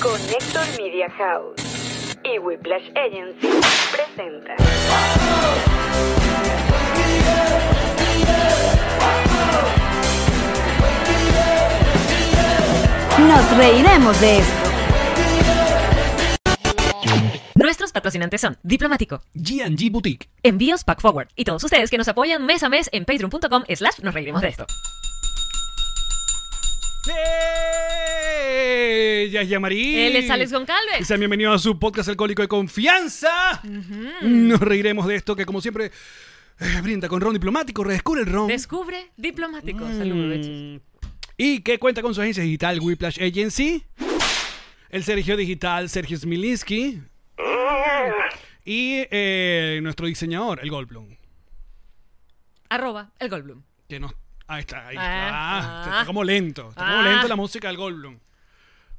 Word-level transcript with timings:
Connector 0.00 0.62
Media 0.78 1.10
House 1.10 1.60
y 2.22 2.38
Whiplash 2.38 2.88
Agency 2.94 3.48
presenta. 3.90 4.54
Nos 13.18 13.56
reiremos 13.56 14.20
de 14.20 14.38
esto. 14.38 14.68
Nuestros 17.56 17.90
patrocinantes 17.90 18.40
son 18.40 18.56
Diplomático, 18.62 19.22
G&G 19.34 19.90
Boutique. 19.90 20.28
Envíos 20.44 20.84
Pack 20.84 21.00
Forward 21.00 21.28
y 21.34 21.42
todos 21.42 21.64
ustedes 21.64 21.90
que 21.90 21.98
nos 21.98 22.06
apoyan 22.06 22.46
mes 22.46 22.62
a 22.62 22.68
mes 22.68 22.88
en 22.92 23.04
patreon.com 23.04 23.64
slash 23.74 23.98
nos 24.04 24.14
reiremos 24.14 24.42
de 24.42 24.48
esto. 24.48 24.66
Ya 29.30 29.42
es. 29.42 29.52
Él 29.52 30.16
es 30.16 30.30
Alex 30.30 30.50
Y 30.50 30.54
Goncalves. 30.54 31.06
sean 31.06 31.20
bienvenidos 31.20 31.54
a 31.54 31.58
su 31.58 31.78
podcast 31.78 32.08
alcohólico 32.08 32.42
de 32.42 32.48
confianza. 32.48 33.62
Nos 34.22 34.60
reiremos 34.60 35.06
de 35.06 35.16
esto 35.16 35.36
que, 35.36 35.44
como 35.46 35.60
siempre, 35.60 35.92
eh, 36.60 36.80
brinda 36.82 37.08
con 37.08 37.20
ron 37.20 37.34
diplomático, 37.34 37.84
redescubre 37.84 38.22
el 38.22 38.26
ron. 38.26 38.48
Descubre 38.48 39.10
Diplomático. 39.16 39.84
Mm. 39.84 40.80
Y 41.36 41.60
que 41.60 41.78
cuenta 41.78 42.02
con 42.02 42.14
su 42.14 42.20
agencia 42.20 42.42
digital 42.42 42.80
Whiplash 42.80 43.22
Agency. 43.22 43.84
El 44.90 45.04
Sergio 45.04 45.36
Digital 45.36 45.88
Sergio 45.88 46.16
Smilinski. 46.16 47.00
Y 48.64 49.06
eh, 49.10 49.80
nuestro 49.82 50.06
diseñador, 50.06 50.60
el 50.62 50.70
Goldblum. 50.70 51.16
Arroba 52.70 53.12
el 53.18 53.28
Goldblum. 53.28 53.62
Que 53.88 54.00
nos. 54.00 54.12
Ahí 54.48 54.60
está, 54.60 54.86
ahí 54.88 54.96
Ah, 54.98 55.58
está. 55.60 55.84
ah. 55.86 55.92
está 55.92 56.06
como 56.06 56.24
lento. 56.24 56.70
Está 56.70 56.80
como 56.80 56.96
Ah. 57.00 57.08
lento 57.08 57.28
la 57.28 57.36
música 57.36 57.68
del 57.68 57.76
Goldblum. 57.76 58.18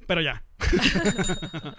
Pero 0.07 0.21
ya. 0.21 0.43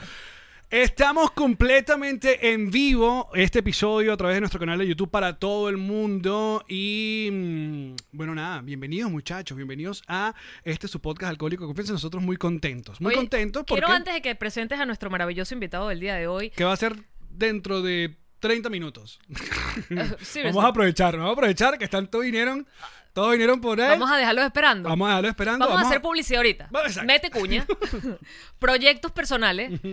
Estamos 0.70 1.32
completamente 1.32 2.52
en 2.52 2.70
vivo 2.70 3.28
este 3.34 3.58
episodio 3.58 4.12
a 4.12 4.16
través 4.16 4.36
de 4.36 4.40
nuestro 4.40 4.60
canal 4.60 4.78
de 4.78 4.86
YouTube 4.86 5.10
para 5.10 5.36
todo 5.36 5.68
el 5.68 5.76
mundo. 5.78 6.64
Y 6.68 7.28
mm, 7.32 7.94
bueno, 8.12 8.36
nada, 8.36 8.60
bienvenidos 8.62 9.10
muchachos, 9.10 9.56
bienvenidos 9.56 10.04
a 10.06 10.32
este 10.62 10.86
su 10.86 11.00
podcast 11.00 11.30
Alcohólico 11.30 11.64
de 11.64 11.68
Confianza. 11.68 11.92
Nosotros 11.92 12.22
muy 12.22 12.36
contentos, 12.36 13.00
muy 13.00 13.08
Oye, 13.08 13.16
contentos 13.16 13.64
porque 13.66 13.80
Quiero 13.82 13.92
antes 13.92 14.14
de 14.14 14.22
que 14.22 14.34
presentes 14.36 14.78
a 14.78 14.86
nuestro 14.86 15.10
maravilloso 15.10 15.54
invitado 15.54 15.88
del 15.88 15.98
día 15.98 16.14
de 16.14 16.28
hoy. 16.28 16.50
que 16.50 16.62
va 16.62 16.72
a 16.72 16.76
ser 16.76 16.94
dentro 17.30 17.82
de 17.82 18.16
30 18.40 18.68
minutos. 18.70 19.20
Sí, 20.22 20.42
vamos 20.42 20.64
a 20.64 20.68
aprovechar, 20.68 21.16
vamos 21.16 21.30
a 21.30 21.32
aprovechar 21.32 21.78
que 21.78 21.84
están 21.84 22.06
todos 22.08 22.24
vinieron, 22.24 22.66
todos 23.12 23.32
vinieron 23.32 23.60
por 23.60 23.80
ahí. 23.80 23.88
Vamos 23.88 24.10
a 24.10 24.16
dejarlos 24.16 24.44
esperando. 24.44 24.88
Vamos 24.88 25.06
a 25.06 25.08
dejarlo 25.10 25.28
esperando. 25.28 25.66
Vamos, 25.66 25.82
a 25.82 25.86
hacer 25.86 26.00
publicidad 26.00 26.38
ahorita. 26.38 26.70
Exacto. 26.86 27.06
Mete 27.06 27.30
cuña. 27.30 27.66
proyectos 28.58 29.12
personales. 29.12 29.80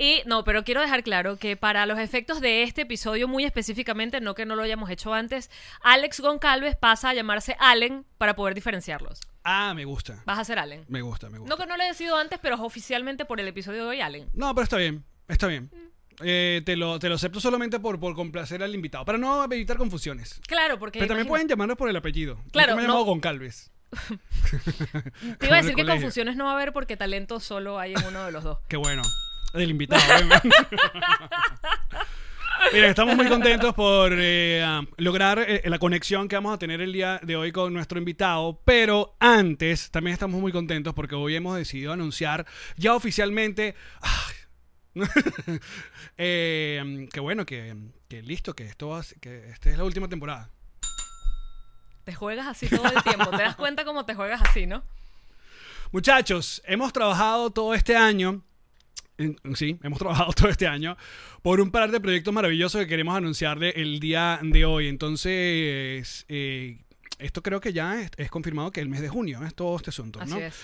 Y 0.00 0.22
no, 0.26 0.44
pero 0.44 0.62
quiero 0.62 0.80
dejar 0.80 1.02
claro 1.02 1.38
que 1.38 1.56
para 1.56 1.84
los 1.84 1.98
efectos 1.98 2.40
de 2.40 2.62
este 2.62 2.82
episodio, 2.82 3.26
muy 3.26 3.44
específicamente, 3.44 4.20
no 4.20 4.34
que 4.36 4.46
no 4.46 4.54
lo 4.54 4.62
hayamos 4.62 4.90
hecho 4.90 5.12
antes, 5.12 5.50
Alex 5.82 6.20
Goncalves 6.20 6.76
pasa 6.76 7.08
a 7.08 7.14
llamarse 7.14 7.56
Allen 7.58 8.06
para 8.16 8.36
poder 8.36 8.54
diferenciarlos. 8.54 9.20
Ah, 9.42 9.72
me 9.74 9.84
gusta. 9.84 10.22
Vas 10.24 10.38
a 10.38 10.44
ser 10.44 10.60
Allen. 10.60 10.84
Me 10.88 11.02
gusta, 11.02 11.30
me 11.30 11.38
gusta. 11.38 11.52
No 11.52 11.60
que 11.60 11.66
no 11.66 11.76
lo 11.76 11.82
he 11.82 11.88
decidido 11.88 12.16
antes, 12.16 12.38
pero 12.40 12.62
oficialmente 12.62 13.24
por 13.24 13.40
el 13.40 13.48
episodio 13.48 13.84
de 13.84 13.88
hoy, 13.88 14.00
Allen. 14.00 14.28
No, 14.34 14.54
pero 14.54 14.64
está 14.64 14.76
bien, 14.76 15.04
está 15.26 15.48
bien. 15.48 15.64
Mm. 15.64 15.88
Eh, 16.20 16.62
te, 16.64 16.76
lo, 16.76 16.98
te 16.98 17.08
lo 17.08 17.14
acepto 17.14 17.40
solamente 17.40 17.78
por, 17.78 18.00
por 18.00 18.14
complacer 18.14 18.62
al 18.62 18.74
invitado, 18.74 19.04
para 19.04 19.18
no 19.18 19.44
evitar 19.44 19.76
confusiones. 19.76 20.40
Claro, 20.46 20.78
porque. 20.78 20.98
Pero 20.98 21.08
también 21.08 21.28
pueden 21.28 21.48
llamarnos 21.48 21.76
por 21.76 21.88
el 21.88 21.96
apellido. 21.96 22.38
Claro, 22.50 22.72
Yo 22.72 22.76
me 22.76 22.84
he 22.84 22.86
no. 22.86 23.04
Goncalves. 23.04 23.70
Te 25.38 25.46
iba 25.46 25.56
a 25.56 25.62
decir 25.62 25.74
que 25.74 25.84
confusiones 25.84 26.36
no 26.36 26.44
va 26.44 26.52
a 26.52 26.54
haber 26.54 26.72
porque 26.72 26.96
talento 26.96 27.40
solo 27.40 27.78
hay 27.78 27.94
en 27.94 28.04
uno 28.06 28.24
de 28.24 28.32
los 28.32 28.44
dos. 28.44 28.58
Qué 28.68 28.76
bueno. 28.76 29.02
Del 29.54 29.70
invitado. 29.70 30.02
obviamente. 30.14 30.56
Mira, 32.72 32.88
estamos 32.88 33.16
muy 33.16 33.28
contentos 33.28 33.72
por 33.72 34.12
eh, 34.14 34.62
ah, 34.62 34.82
lograr 34.98 35.38
eh, 35.38 35.62
la 35.64 35.78
conexión 35.78 36.28
que 36.28 36.36
vamos 36.36 36.52
a 36.52 36.58
tener 36.58 36.80
el 36.80 36.92
día 36.92 37.20
de 37.22 37.36
hoy 37.36 37.52
con 37.52 37.72
nuestro 37.72 37.98
invitado. 37.98 38.60
Pero 38.64 39.16
antes, 39.20 39.90
también 39.90 40.12
estamos 40.12 40.40
muy 40.40 40.52
contentos 40.52 40.92
porque 40.92 41.14
hoy 41.14 41.36
hemos 41.36 41.56
decidido 41.56 41.92
anunciar 41.92 42.46
ya 42.76 42.94
oficialmente. 42.94 43.74
ay, 44.02 44.34
eh, 46.18 47.08
que 47.12 47.20
bueno, 47.20 47.46
que, 47.46 47.76
que 48.08 48.22
listo, 48.22 48.54
que 48.54 48.64
esto 48.64 48.88
va 48.88 49.02
que 49.20 49.50
esta 49.50 49.70
es 49.70 49.78
la 49.78 49.84
última 49.84 50.08
temporada. 50.08 50.50
Te 52.04 52.14
juegas 52.14 52.46
así 52.46 52.68
todo 52.68 52.86
el 52.86 53.02
tiempo. 53.02 53.30
Te 53.30 53.42
das 53.42 53.56
cuenta 53.56 53.84
cómo 53.84 54.06
te 54.06 54.14
juegas 54.14 54.40
así, 54.42 54.66
¿no? 54.66 54.82
Muchachos, 55.92 56.62
hemos 56.66 56.92
trabajado 56.92 57.50
todo 57.50 57.74
este 57.74 57.96
año. 57.96 58.42
Sí, 59.54 59.78
hemos 59.82 59.98
trabajado 59.98 60.32
todo 60.36 60.48
este 60.48 60.66
año 60.66 60.96
por 61.42 61.60
un 61.60 61.70
par 61.70 61.90
de 61.90 62.00
proyectos 62.00 62.32
maravillosos 62.32 62.80
que 62.80 62.86
queremos 62.86 63.16
anunciarle 63.16 63.70
el 63.76 64.00
día 64.00 64.38
de 64.42 64.64
hoy. 64.64 64.88
Entonces, 64.88 66.24
eh, 66.28 66.78
esto 67.18 67.42
creo 67.42 67.60
que 67.60 67.72
ya 67.72 68.00
es, 68.00 68.10
es 68.16 68.30
confirmado 68.30 68.70
que 68.70 68.80
el 68.80 68.88
mes 68.88 69.00
de 69.00 69.08
junio 69.08 69.44
es 69.44 69.54
todo 69.54 69.76
este 69.76 69.90
asunto, 69.90 70.20
Así 70.20 70.32
¿no? 70.32 70.38
es. 70.38 70.54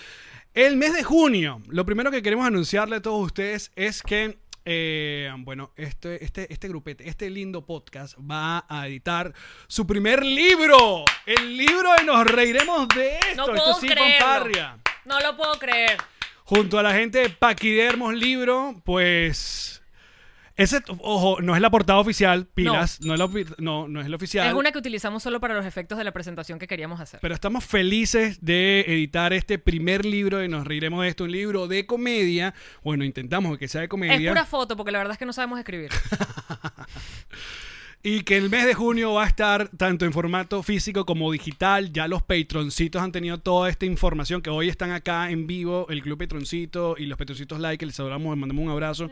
El 0.55 0.77
mes 0.77 0.93
de 0.95 1.03
junio, 1.03 1.61
lo 1.67 1.85
primero 1.85 2.13
que 2.13 2.23
queremos 2.23 2.47
anunciarle 2.47 2.95
a 2.95 3.03
todos 3.03 3.27
ustedes 3.27 3.73
es 3.75 4.05
que, 4.05 4.39
eh, 4.65 5.29
bueno, 5.39 5.73
este, 5.75 6.25
este, 6.25 6.47
este 6.53 6.69
grupete, 6.69 7.09
este 7.09 7.29
lindo 7.29 7.67
podcast 7.67 8.17
va 8.19 8.65
a 8.69 8.87
editar 8.87 9.35
su 9.67 9.85
primer 9.85 10.25
libro. 10.25 11.05
El 11.27 11.57
libro 11.57 11.93
de 11.99 12.05
Nos 12.05 12.25
Reiremos 12.29 12.87
de 12.95 13.17
Esto. 13.17 13.35
No 13.35 13.43
Esto 13.47 13.55
puedo 13.57 13.81
sí, 13.81 13.89
creerlo. 13.89 14.05
fanfarria. 14.05 14.79
No 15.05 15.19
lo 15.19 15.37
puedo 15.37 15.59
creer. 15.59 15.99
Junto 16.45 16.79
a 16.79 16.85
la 16.85 16.95
gente 16.95 17.19
de 17.19 17.31
Paquidermos 17.31 18.15
Libro, 18.15 18.81
pues... 18.85 19.83
Ese, 20.57 20.81
ojo, 21.01 21.41
no 21.41 21.57
es 21.57 21.61
la 21.61 21.69
portada 21.69 21.99
oficial, 21.99 22.47
pilas, 22.47 23.01
no, 23.01 23.15
es, 23.15 23.19
la, 23.19 23.29
no, 23.59 23.89
no 23.89 24.01
es 24.01 24.09
la 24.09 24.15
oficial. 24.15 24.47
Es 24.47 24.55
una 24.55 24.71
que 24.71 24.79
utilizamos 24.79 25.21
solo 25.21 25.41
para 25.41 25.55
los 25.55 25.67
efectos 25.67 25.99
de 25.99 26.05
la 26.05 26.13
presentación 26.13 26.61
que 26.61 26.69
queríamos 26.69 27.01
hacer. 27.01 27.19
Pero 27.21 27.35
estamos 27.35 27.65
felices 27.65 28.39
de 28.41 28.85
editar 28.87 29.33
este 29.33 29.59
primer 29.59 30.05
libro 30.05 30.39
de 30.39 30.47
Nos 30.47 30.65
Reiremos 30.65 31.03
de 31.03 31.09
Esto, 31.09 31.25
un 31.25 31.33
libro 31.33 31.67
de 31.67 31.87
comedia. 31.87 32.55
Bueno, 32.85 33.03
intentamos 33.03 33.59
que 33.59 33.67
sea 33.67 33.81
de 33.81 33.87
es 33.87 33.91
comedia. 33.91 34.31
pura 34.31 34.47
foto, 34.47 34.77
porque 34.77 34.93
la 34.93 34.99
verdad 34.99 35.13
es 35.13 35.19
que 35.19 35.27
no 35.27 35.33
sabemos 35.33 35.59
escribir. 35.59 35.91
Y 38.07 38.21
que 38.21 38.37
el 38.37 38.51
mes 38.51 38.67
de 38.67 38.75
junio 38.75 39.15
va 39.15 39.25
a 39.25 39.27
estar 39.27 39.71
tanto 39.79 40.05
en 40.05 40.13
formato 40.13 40.63
físico 40.63 41.07
como 41.07 41.33
digital. 41.33 41.91
Ya 41.91 42.07
los 42.07 42.23
patroncitos 42.23 43.01
han 43.01 43.13
tenido 43.13 43.39
toda 43.39 43.71
esta 43.71 43.87
información 43.87 44.43
que 44.43 44.51
hoy 44.51 44.69
están 44.69 44.91
acá 44.91 45.31
en 45.31 45.47
vivo. 45.47 45.87
El 45.89 46.03
Club 46.03 46.19
Patroncito 46.19 46.97
y 46.99 47.07
los 47.07 47.17
Patroncitos 47.17 47.59
Like, 47.59 47.79
que 47.79 47.87
les 47.87 47.99
adoramos, 47.99 48.33
les 48.33 48.39
mandamos 48.39 48.63
un 48.63 48.71
abrazo. 48.71 49.11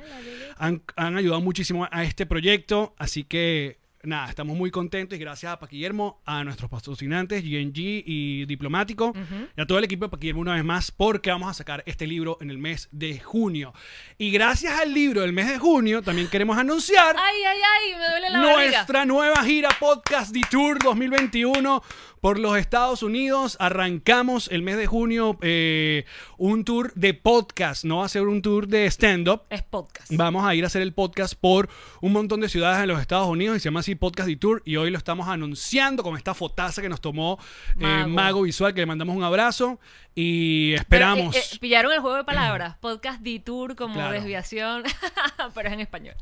Han, 0.58 0.82
han 0.96 1.16
ayudado 1.16 1.40
muchísimo 1.40 1.88
a 1.90 2.04
este 2.04 2.26
proyecto. 2.26 2.94
Así 2.98 3.24
que 3.24 3.78
nada, 4.02 4.28
estamos 4.28 4.56
muy 4.56 4.70
contentos 4.70 5.16
y 5.16 5.20
gracias 5.20 5.52
a 5.52 5.58
Paquillermo, 5.58 6.20
a 6.24 6.44
nuestros 6.44 6.70
patrocinantes, 6.70 7.42
GNG 7.42 8.02
y 8.06 8.46
Diplomático, 8.46 9.12
y 9.56 9.60
a 9.60 9.66
todo 9.66 9.78
el 9.78 9.84
equipo 9.84 10.04
de 10.04 10.10
Paquillermo 10.10 10.40
una 10.40 10.54
vez 10.54 10.64
más, 10.64 10.90
porque 10.90 11.30
vamos 11.30 11.48
a 11.50 11.54
sacar 11.54 11.82
este 11.86 12.06
libro 12.06 12.38
en 12.40 12.50
el 12.50 12.58
mes 12.58 12.88
de 12.90 13.20
junio. 13.20 13.72
Y 14.18 14.30
gracias 14.30 14.78
al 14.80 14.92
libro 14.92 15.20
del 15.20 15.32
mes 15.32 15.48
de 15.48 15.58
junio, 15.58 16.02
también 16.02 16.28
queremos 16.28 16.58
anunciar 16.58 17.16
¡Ay, 17.18 17.42
ay, 17.44 17.58
ay! 17.58 17.98
Me 17.98 18.08
duele 18.10 18.30
la 18.30 18.38
barriga. 18.40 18.70
nuestra 18.72 19.04
nueva 19.06 19.42
gira 19.44 19.68
Podcast 19.78 20.34
Tour 20.50 20.78
2021 20.82 21.82
por 22.22 22.38
los 22.38 22.56
Estados 22.56 23.02
Unidos. 23.02 23.56
Arrancamos 23.58 24.46
el 24.52 24.62
mes 24.62 24.76
de 24.76 24.86
junio 24.86 25.36
eh, 25.42 26.04
un 26.38 26.64
tour 26.64 26.92
de 26.94 27.14
podcast, 27.14 27.82
no 27.84 27.96
va 27.98 28.04
a 28.06 28.08
ser 28.08 28.22
un 28.28 28.40
tour 28.42 28.68
de 28.68 28.86
stand-up. 28.86 29.42
Es 29.50 29.62
podcast. 29.64 30.08
Vamos 30.14 30.44
a 30.46 30.54
ir 30.54 30.62
a 30.62 30.68
hacer 30.68 30.82
el 30.82 30.92
podcast 30.94 31.34
por 31.34 31.68
un 32.00 32.12
montón 32.12 32.40
de 32.40 32.48
ciudades 32.48 32.80
en 32.80 32.86
los 32.88 33.00
Estados 33.00 33.26
Unidos 33.26 33.56
y 33.56 33.60
se 33.60 33.64
llama 33.64 33.80
así 33.80 33.96
Podcast 33.96 34.30
Tour 34.38 34.62
y 34.64 34.76
hoy 34.76 34.90
lo 34.92 34.98
estamos 34.98 35.26
anunciando 35.26 36.04
con 36.04 36.16
esta 36.16 36.32
fotaza 36.32 36.80
que 36.80 36.88
nos 36.88 37.00
tomó 37.00 37.40
eh, 37.80 38.06
Mago. 38.06 38.42
Visual 38.42 38.72
que 38.72 38.80
le 38.82 38.86
mandamos 38.86 39.16
un 39.16 39.24
abrazo 39.24 39.80
y 40.14 40.70
Pero, 40.70 40.82
esperamos. 40.82 41.34
eh, 41.36 41.40
eh, 41.40 41.58
pillaron 41.60 41.90
el 41.92 41.98
juego 41.98 42.16
de 42.18 42.24
palabras. 42.24 42.76
Podcast 42.80 43.20
detour 43.20 43.74
como 43.74 43.94
Claro. 43.94 44.12
desviación. 44.12 44.84
pero 45.56 45.68
es 45.68 45.74
en 45.74 45.80
español. 45.80 46.14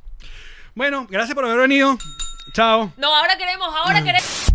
Bueno, 0.74 1.06
gracias 1.10 1.34
por 1.34 1.44
haber 1.44 1.58
venido. 1.58 1.98
Chao. 2.54 2.90
No, 2.96 3.14
ahora 3.14 3.36
queremos, 3.36 3.68
Ah. 3.70 3.82
ahora 3.84 4.02
queremos. 4.02 4.46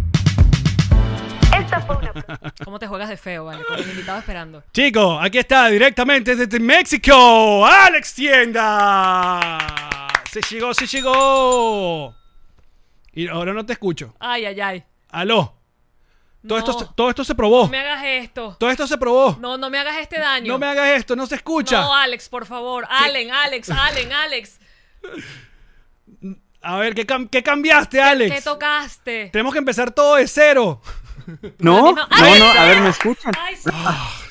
¿Cómo 2.66 2.80
te 2.80 2.88
juegas 2.88 3.10
de 3.10 3.18
feo, 3.18 3.46
vale? 3.46 3.64
Con 3.64 3.80
el 3.80 3.90
invitado 3.90 4.20
esperando. 4.20 4.64
Chicos, 4.74 5.20
aquí 5.22 5.38
está 5.40 5.68
directamente 5.68 6.36
desde 6.36 6.60
México, 6.60 7.66
Alex 7.66 8.14
Tienda. 8.14 10.08
Se 10.32 10.42
llegó, 10.42 10.74
se 10.74 10.88
llegó. 10.88 12.16
Y 13.14 13.28
ahora 13.28 13.54
no 13.54 13.66
te 13.66 13.74
escucho. 13.74 14.14
Ay, 14.20 14.46
ay, 14.46 14.60
ay. 14.62 14.84
Aló. 15.10 15.54
Todo, 16.48 16.60
No. 16.60 16.66
esto, 16.70 16.80
se- 16.80 16.86
todo 16.96 17.10
esto 17.10 17.24
se 17.24 17.34
probó. 17.34 17.64
No 17.64 17.70
me 17.72 17.80
hagas 17.80 18.04
esto. 18.06 18.56
Todo 18.60 18.70
esto 18.70 18.86
se 18.86 18.98
probó. 18.98 19.38
No, 19.40 19.58
no 19.58 19.70
me 19.70 19.80
hagas 19.80 19.98
este 19.98 20.20
daño. 20.20 20.52
No 20.54 20.60
me 20.60 20.68
hagas 20.68 20.90
esto, 20.90 21.16
no 21.16 21.26
se 21.26 21.36
escucha. 21.36 21.82
No, 21.82 21.96
Alex, 21.96 22.30
por 22.30 22.46
favor. 22.46 22.86
Allen, 22.90 23.32
Alex, 23.32 23.70
Allen, 23.72 24.12
Alex. 24.14 24.60
A 26.62 26.78
ver, 26.78 26.96
¿qué, 26.96 27.06
cam- 27.06 27.30
qué 27.30 27.44
cambiaste, 27.44 28.02
Alex? 28.02 28.36
¿Qué 28.36 28.42
tocaste? 28.42 29.30
Tenemos 29.32 29.54
que 29.54 29.60
empezar 29.60 29.92
todo 29.92 30.16
de 30.16 30.28
cero. 30.28 30.82
No, 31.60 31.94
no, 31.94 31.96
no, 32.40 32.46
a 32.52 32.66
ver, 32.66 32.82
¿me 32.82 32.90
escuchan? 32.90 33.32
Ay, 33.40 33.56
sí. 33.56 33.70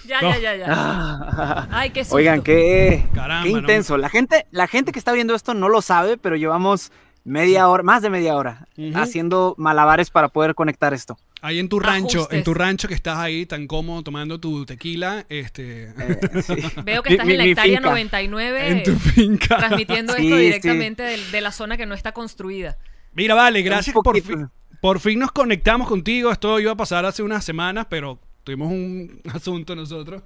Ya, 0.06 0.20
No. 0.20 0.30
ya, 0.32 0.38
ya, 0.38 0.56
ya. 0.56 1.68
Ay, 1.70 1.90
qué 1.90 2.04
susto. 2.04 2.16
Oigan, 2.16 2.42
qué, 2.42 3.06
Caramba, 3.14 3.44
qué 3.44 3.52
no. 3.52 3.58
intenso. 3.58 3.96
La 3.96 4.08
gente, 4.08 4.46
la 4.50 4.66
gente 4.66 4.92
que 4.92 4.98
está 4.98 5.12
viendo 5.12 5.34
esto 5.34 5.54
no 5.54 5.68
lo 5.68 5.80
sabe, 5.82 6.16
pero 6.18 6.36
llevamos 6.36 6.92
media 7.24 7.68
hora, 7.68 7.82
más 7.82 8.02
de 8.02 8.10
media 8.10 8.34
hora, 8.36 8.66
haciendo 8.94 9.54
malabares 9.56 10.10
para 10.10 10.28
poder 10.28 10.54
conectar 10.54 10.92
esto. 10.92 11.16
Ahí 11.40 11.58
en 11.58 11.68
tu 11.70 11.78
rancho, 11.80 12.18
Ajustes. 12.18 12.38
en 12.38 12.44
tu 12.44 12.54
rancho 12.54 12.86
que 12.88 12.94
estás 12.94 13.18
ahí 13.18 13.44
tan 13.46 13.66
cómodo 13.66 14.02
tomando 14.02 14.38
tu 14.40 14.64
tequila, 14.66 15.24
este, 15.30 15.84
Eh, 15.98 16.42
sí. 16.42 16.54
Veo 16.84 17.02
que 17.02 17.12
estás 17.12 17.26
mi- 17.26 17.32
en 17.32 17.38
la 17.38 17.44
hectárea 17.44 17.76
finca. 17.78 17.88
99 17.90 18.68
en 18.68 18.82
tu 18.82 18.94
finca. 18.98 19.56
transmitiendo 19.56 20.12
Sí, 20.16 20.24
esto 20.26 20.36
directamente 20.36 21.02
del- 21.02 21.30
de 21.30 21.40
la 21.40 21.52
zona 21.52 21.76
que 21.78 21.86
no 21.86 21.94
está 21.94 22.12
construida. 22.12 22.76
Mira, 23.14 23.34
vale, 23.34 23.62
gracias 23.62 23.94
por 23.94 24.20
fin. 24.20 24.48
Por 24.84 25.00
fin 25.00 25.18
nos 25.18 25.32
conectamos 25.32 25.88
contigo. 25.88 26.30
Esto 26.30 26.60
iba 26.60 26.72
a 26.72 26.76
pasar 26.76 27.06
hace 27.06 27.22
unas 27.22 27.42
semanas, 27.42 27.86
pero 27.88 28.18
tuvimos 28.44 28.70
un 28.70 29.18
asunto 29.32 29.74
nosotros. 29.74 30.22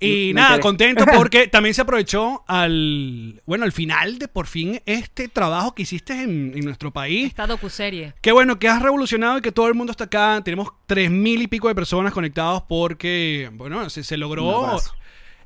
y 0.00 0.28
Me 0.32 0.40
nada, 0.40 0.60
contento 0.60 1.04
porque 1.14 1.46
también 1.46 1.74
se 1.74 1.82
aprovechó 1.82 2.42
al, 2.48 3.42
bueno, 3.44 3.66
al 3.66 3.72
final 3.72 4.18
de 4.18 4.28
por 4.28 4.46
fin 4.46 4.80
este 4.86 5.28
trabajo 5.28 5.74
que 5.74 5.82
hiciste 5.82 6.14
en, 6.22 6.52
en 6.54 6.60
nuestro 6.64 6.90
país. 6.90 7.26
Esta 7.26 7.46
docuserie. 7.46 8.14
Qué 8.22 8.32
bueno 8.32 8.58
que 8.58 8.66
has 8.66 8.80
revolucionado 8.80 9.36
y 9.36 9.42
que 9.42 9.52
todo 9.52 9.68
el 9.68 9.74
mundo 9.74 9.90
está 9.90 10.04
acá. 10.04 10.40
Tenemos 10.42 10.68
tres 10.86 11.10
mil 11.10 11.42
y 11.42 11.46
pico 11.46 11.68
de 11.68 11.74
personas 11.74 12.14
conectados 12.14 12.62
porque, 12.66 13.50
bueno, 13.52 13.90
se, 13.90 14.02
se 14.04 14.16
logró 14.16 14.78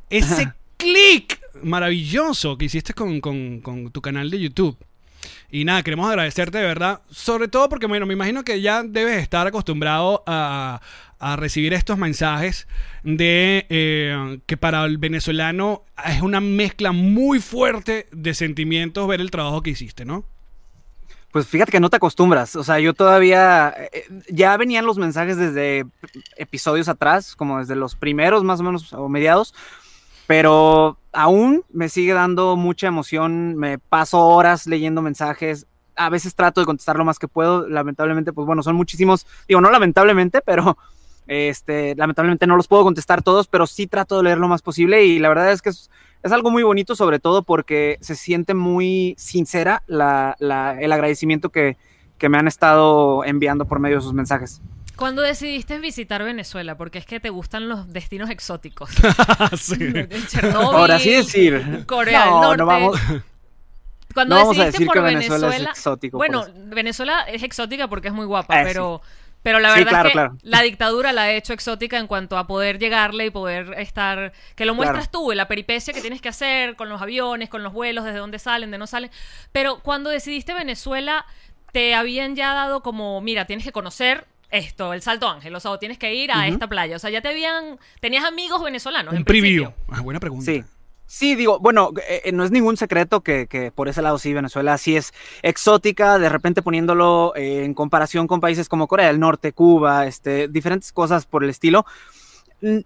ese 0.09 0.53
clic 0.77 1.41
maravilloso 1.65 2.57
que 2.59 2.67
hiciste 2.67 2.95
con, 2.95 3.21
con- 3.21 3.61
con 3.61 3.91
tu 3.91 4.01
canal 4.01 4.31
de 4.31 4.39
YouTube. 4.39 4.77
Y 5.51 5.65
nada, 5.65 5.83
queremos 5.83 6.09
agradecerte 6.09 6.59
de 6.59 6.65
verdad, 6.65 7.01
sobre 7.11 7.49
todo 7.49 7.69
porque, 7.69 7.87
bueno, 7.87 8.07
me 8.07 8.15
imagino 8.15 8.45
que 8.45 8.61
ya 8.61 8.83
debes 8.83 9.23
estar 9.23 9.47
acostumbrado 9.47 10.23
a, 10.27 10.81
a 11.19 11.37
recibir 11.37 11.73
estos 11.73 11.97
mensajes 11.97 12.69
de 13.03 13.67
eh, 13.71 14.41
que 14.47 14.57
para 14.57 14.85
el 14.85 14.99
venezolano 14.99 15.85
es 16.05 16.21
una 16.23 16.41
mezcla 16.41 16.93
muy 16.93 17.41
fuerte 17.41 18.09
de 18.13 18.35
sentimientos 18.35 19.09
ver 19.09 19.21
el 19.21 19.31
trabajo 19.31 19.63
que 19.63 19.71
hiciste, 19.71 20.05
¿no? 20.05 20.25
Pues 21.33 21.49
fíjate 21.49 21.73
que 21.73 21.81
no 21.81 21.91
te 21.91 21.97
acostumbras. 21.97 22.55
O 22.55 22.63
sea, 22.63 22.79
yo 22.79 22.95
todavía. 22.95 23.75
eh, 23.93 24.05
ya 24.29 24.57
venían 24.57 24.87
los 24.87 24.99
mensajes 24.99 25.37
desde 25.37 25.85
episodios 26.37 26.89
atrás, 26.89 27.35
como 27.35 27.59
desde 27.59 27.75
los 27.75 27.97
primeros 27.97 28.45
más 28.45 28.61
o 28.61 28.63
menos, 28.63 28.93
o 28.93 29.09
mediados. 29.09 29.53
Pero 30.27 30.99
aún 31.13 31.65
me 31.73 31.89
sigue 31.89 32.13
dando 32.13 32.57
mucha 32.57 32.87
emoción. 32.87 33.57
Me 33.57 33.79
paso 33.79 34.21
horas 34.27 34.67
leyendo 34.67 35.03
mensajes. 35.03 35.67
A 35.97 36.09
veces 36.11 36.35
trato 36.35 36.61
de 36.61 36.67
contestar 36.67 36.97
lo 36.97 37.05
más 37.05 37.19
que 37.19 37.29
puedo. 37.29 37.69
Lamentablemente, 37.69 38.33
pues 38.33 38.47
bueno, 38.47 38.63
son 38.63 38.77
muchísimos. 38.77 39.27
Digo, 39.47 39.61
no 39.61 39.71
lamentablemente, 39.71 40.41
pero 40.41 40.77
este, 41.27 41.95
lamentablemente 41.97 42.47
no 42.47 42.57
los 42.57 42.69
puedo 42.69 42.85
contestar 42.85 43.23
todos, 43.23 43.47
pero 43.49 43.67
sí 43.67 43.87
trato 43.87 44.17
de 44.17 44.25
leer 44.25 44.39
lo 44.39 44.49
más 44.49 44.63
posible. 44.63 45.05
Y 45.05 45.19
la 45.19 45.29
verdad 45.29 45.53
es 45.53 45.63
que 45.63 45.71
es, 45.71 45.91
algo 46.33 46.51
muy 46.51 46.63
bonito, 46.63 46.97
sobre 46.97 47.19
todo 47.19 47.43
porque 47.43 47.99
se 48.01 48.15
siente 48.15 48.55
muy 48.55 49.15
sincera 49.19 49.83
la- 49.87 50.37
la- 50.39 50.81
el 50.81 50.91
agradecimiento 50.91 51.51
que, 51.51 51.77
que 52.19 52.29
me 52.31 52.39
han 52.39 52.49
estado 52.49 53.25
enviando 53.25 53.67
por 53.67 53.79
medio 53.79 53.97
de 53.97 54.03
sus 54.03 54.15
mensajes. 54.15 54.63
¿Cuándo 54.97 55.23
decidiste 55.23 55.79
visitar 55.79 56.23
Venezuela? 56.23 56.77
Porque 56.77 56.99
es 56.99 57.07
que 57.07 57.19
te 57.21 57.31
gustan 57.31 57.69
los 57.69 57.93
destinos 57.93 58.31
exóticos. 58.31 58.91
Sí. 59.59 59.77
Chernobyl, 60.29 60.71
Por 60.79 60.91
así 60.93 61.11
decir. 61.11 61.85
Corea 61.87 62.27
No, 62.27 62.51
del 62.51 62.59
no 62.59 62.65
Norte. 62.65 62.65
vamos- 62.65 63.01
Cuando 64.15 64.37
no 64.37 64.41
vamos 64.43 64.59
a 64.59 64.65
decidiste 64.67 64.73
decir 64.79 64.87
por 64.87 64.95
que 64.95 65.01
Venezuela 65.01 65.49
es 65.57 65.63
exótico, 65.63 66.17
Bueno. 66.19 66.47
Venezuela 66.67 67.21
es 67.23 67.43
exótica 67.43 67.89
porque 67.89 68.09
es 68.09 68.15
muy 68.15 68.27
guapa, 68.27 68.61
Eh, 68.61 68.65
pero, 68.65 69.03
pero 69.43 69.59
la 69.59 69.71
Sí, 69.75 69.79
verdad 69.81 69.91
claro, 69.91 70.09
es 70.09 70.13
que 70.13 70.19
claro. 70.19 70.37
la 70.43 70.63
dictadura 70.63 71.13
la 71.13 71.23
ha 71.23 71.33
hecho 71.33 71.53
exótica 71.53 71.99
en 71.99 72.07
cuanto 72.07 72.39
a 72.39 72.47
poder 72.47 72.79
llegarle 72.79 73.27
y 73.27 73.31
poder 73.31 73.75
estar. 73.79 74.33
Que 74.55 74.65
lo 74.65 74.75
muestras 74.75 75.11
tú, 75.11 75.33
en 75.33 75.37
la 75.39 75.49
peripecia 75.49 75.93
que 75.93 76.01
tienes 76.01 76.21
que 76.23 76.29
hacer 76.29 76.77
con 76.77 76.89
los 76.89 77.03
aviones, 77.03 77.49
con 77.49 77.63
los 77.65 77.73
vuelos, 77.73 78.05
desde 78.05 78.19
dónde 78.19 78.39
salen, 78.39 78.71
de 78.71 78.79
no 78.79 78.87
salen. 78.87 79.11
Pero 79.51 79.81
cuando 79.81 80.11
decidiste 80.11 80.55
Venezuela, 80.55 81.27
te 81.73 81.95
habían 81.97 82.37
ya 82.37 82.55
dado 82.55 82.83
como, 82.83 83.21
mira, 83.21 83.47
tienes 83.47 83.65
que 83.65 83.73
conocer. 83.73 84.27
Esto, 84.55 84.93
el 84.93 85.03
Salto 85.03 85.29
Ángel, 85.29 85.53
o 85.53 85.59
sea, 85.59 85.73
o 85.73 85.81
tienes 85.81 85.99
que 85.99 86.15
ir 86.15 86.31
a 86.31 86.47
esta 86.47 86.69
playa. 86.69 86.95
O 86.95 86.99
sea, 87.01 87.11
ya 87.11 87.21
te 87.21 87.29
habían. 87.29 87.81
Tenías 88.01 88.25
amigos 88.25 88.63
venezolanos. 88.63 89.13
Un 89.13 89.19
en 89.19 89.25
preview. 89.25 89.73
Ah, 89.89 90.01
buena 90.01 90.21
pregunta. 90.21 90.45
Sí. 90.45 90.63
Sí, 91.07 91.35
digo, 91.35 91.59
bueno, 91.59 91.91
eh, 92.09 92.23
eh, 92.25 92.33
no 92.33 92.45
es 92.45 92.53
ningún 92.53 92.77
secreto 92.77 93.21
que, 93.21 93.47
que 93.49 93.73
por 93.73 93.89
ese 93.89 94.01
lado 94.01 94.17
sí, 94.19 94.33
Venezuela 94.33 94.79
sí 94.79 94.97
es 94.97 95.13
exótica, 95.43 96.19
de 96.19 96.29
repente 96.29 96.63
poniéndolo 96.63 97.35
eh, 97.37 97.65
en 97.65 97.75
comparación 97.75 98.27
con 98.27 98.41
países 98.41 98.69
como 98.69 98.87
Corea 98.87 99.09
del 99.09 99.21
Norte, 99.21 99.53
Cuba, 99.53 100.07
este, 100.07 100.49
diferentes 100.49 100.93
cosas 100.93 101.27
por 101.27 101.45
el 101.45 101.51
estilo. 101.51 101.85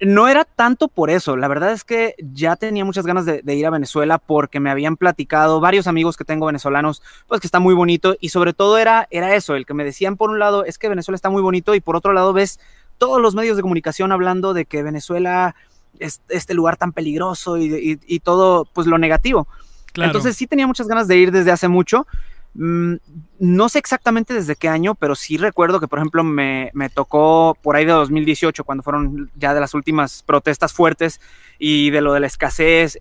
No 0.01 0.27
era 0.27 0.45
tanto 0.45 0.89
por 0.89 1.09
eso, 1.09 1.37
la 1.37 1.47
verdad 1.47 1.71
es 1.73 1.85
que 1.85 2.17
ya 2.19 2.57
tenía 2.57 2.85
muchas 2.85 3.07
ganas 3.07 3.25
de, 3.27 3.43
de 3.43 3.55
ir 3.55 3.65
a 3.65 3.71
Venezuela 3.71 4.19
porque 4.19 4.59
me 4.59 4.71
habían 4.71 4.97
platicado 4.97 5.61
varios 5.61 5.87
amigos 5.87 6.17
que 6.17 6.25
tengo 6.25 6.47
venezolanos, 6.47 7.01
pues 7.29 7.41
que 7.41 7.47
está 7.47 7.61
muy 7.61 7.75
bonito 7.75 8.17
y 8.21 8.31
sobre 8.31 8.53
todo 8.55 8.77
era, 8.79 9.07
era 9.13 9.37
eso, 9.37 9.55
el 9.55 9.67
que 9.67 9.75
me 9.75 9.85
decían 9.85 10.17
por 10.17 10.31
un 10.31 10.41
lado 10.41 10.65
es 10.65 10.79
que 10.79 10.89
Venezuela 10.89 11.15
está 11.15 11.31
muy 11.31 11.43
bonito 11.43 11.77
y 11.77 11.81
por 11.81 11.95
otro 11.95 12.13
lado 12.13 12.33
ves 12.33 12.59
todos 12.99 13.21
los 13.23 13.37
medios 13.37 13.57
de 13.57 13.63
comunicación 13.63 14.11
hablando 14.11 14.53
de 14.53 14.65
que 14.65 14.83
Venezuela 14.83 15.55
es 16.01 16.21
este 16.29 16.55
lugar 16.55 16.77
tan 16.77 16.93
peligroso 16.93 17.57
y, 17.57 17.67
y- 17.73 18.01
y 18.05 18.19
todo, 18.21 18.65
pues 18.73 18.89
lo 18.89 18.99
negativo. 18.99 19.47
Claro. 19.93 20.09
Entonces 20.11 20.37
sí 20.37 20.47
tenía 20.49 20.67
muchas 20.67 20.89
ganas 20.89 21.07
de 21.07 21.19
ir 21.19 21.31
desde 21.31 21.53
hace 21.53 21.69
mucho. 21.69 22.07
Mm, 22.55 22.95
no 23.39 23.69
sé 23.69 23.79
exactamente 23.79 24.35
desde 24.35 24.57
qué 24.57 24.69
año, 24.69 24.95
pero 24.95 25.15
sí 25.15 25.37
recuerdo 25.37 25.79
que, 25.81 25.87
por 25.89 25.99
ejemplo, 26.01 26.25
me, 26.25 26.71
me 26.75 26.89
tocó 26.91 27.57
por 27.63 27.77
ahí 27.77 27.85
de 27.85 27.93
2018, 27.93 28.65
cuando 28.65 28.83
fueron 28.83 29.31
ya 29.37 29.55
de 29.55 29.61
las 29.61 29.75
últimas 29.75 30.23
protestas 30.25 30.73
fuertes 30.73 31.21
y 31.59 31.91
de 31.91 32.01
lo 32.01 32.13
de 32.13 32.21
la 32.21 32.27
escasez, 32.27 32.99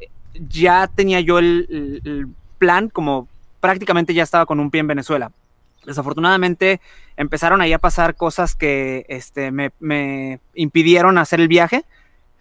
ya 0.49 0.87
tenía 0.87 1.19
yo 1.21 1.39
el, 1.39 2.29
plan 2.59 2.89
como 2.89 3.27
prácticamente 3.59 4.13
ya 4.15 4.23
estaba 4.23 4.45
con 4.47 4.59
un 4.59 4.69
pie 4.71 4.81
en 4.81 4.87
Venezuela. 4.87 5.31
Desafortunadamente 5.85 6.81
empezaron 7.15 7.61
ahí 7.61 7.71
a 7.73 7.79
pasar 7.79 8.15
cosas 8.15 8.55
que 8.55 9.05
este, 9.09 9.51
me, 9.51 9.71
me 9.79 10.39
impidieron 10.53 11.17
hacer 11.17 11.39
el 11.39 11.47
viaje. 11.47 11.85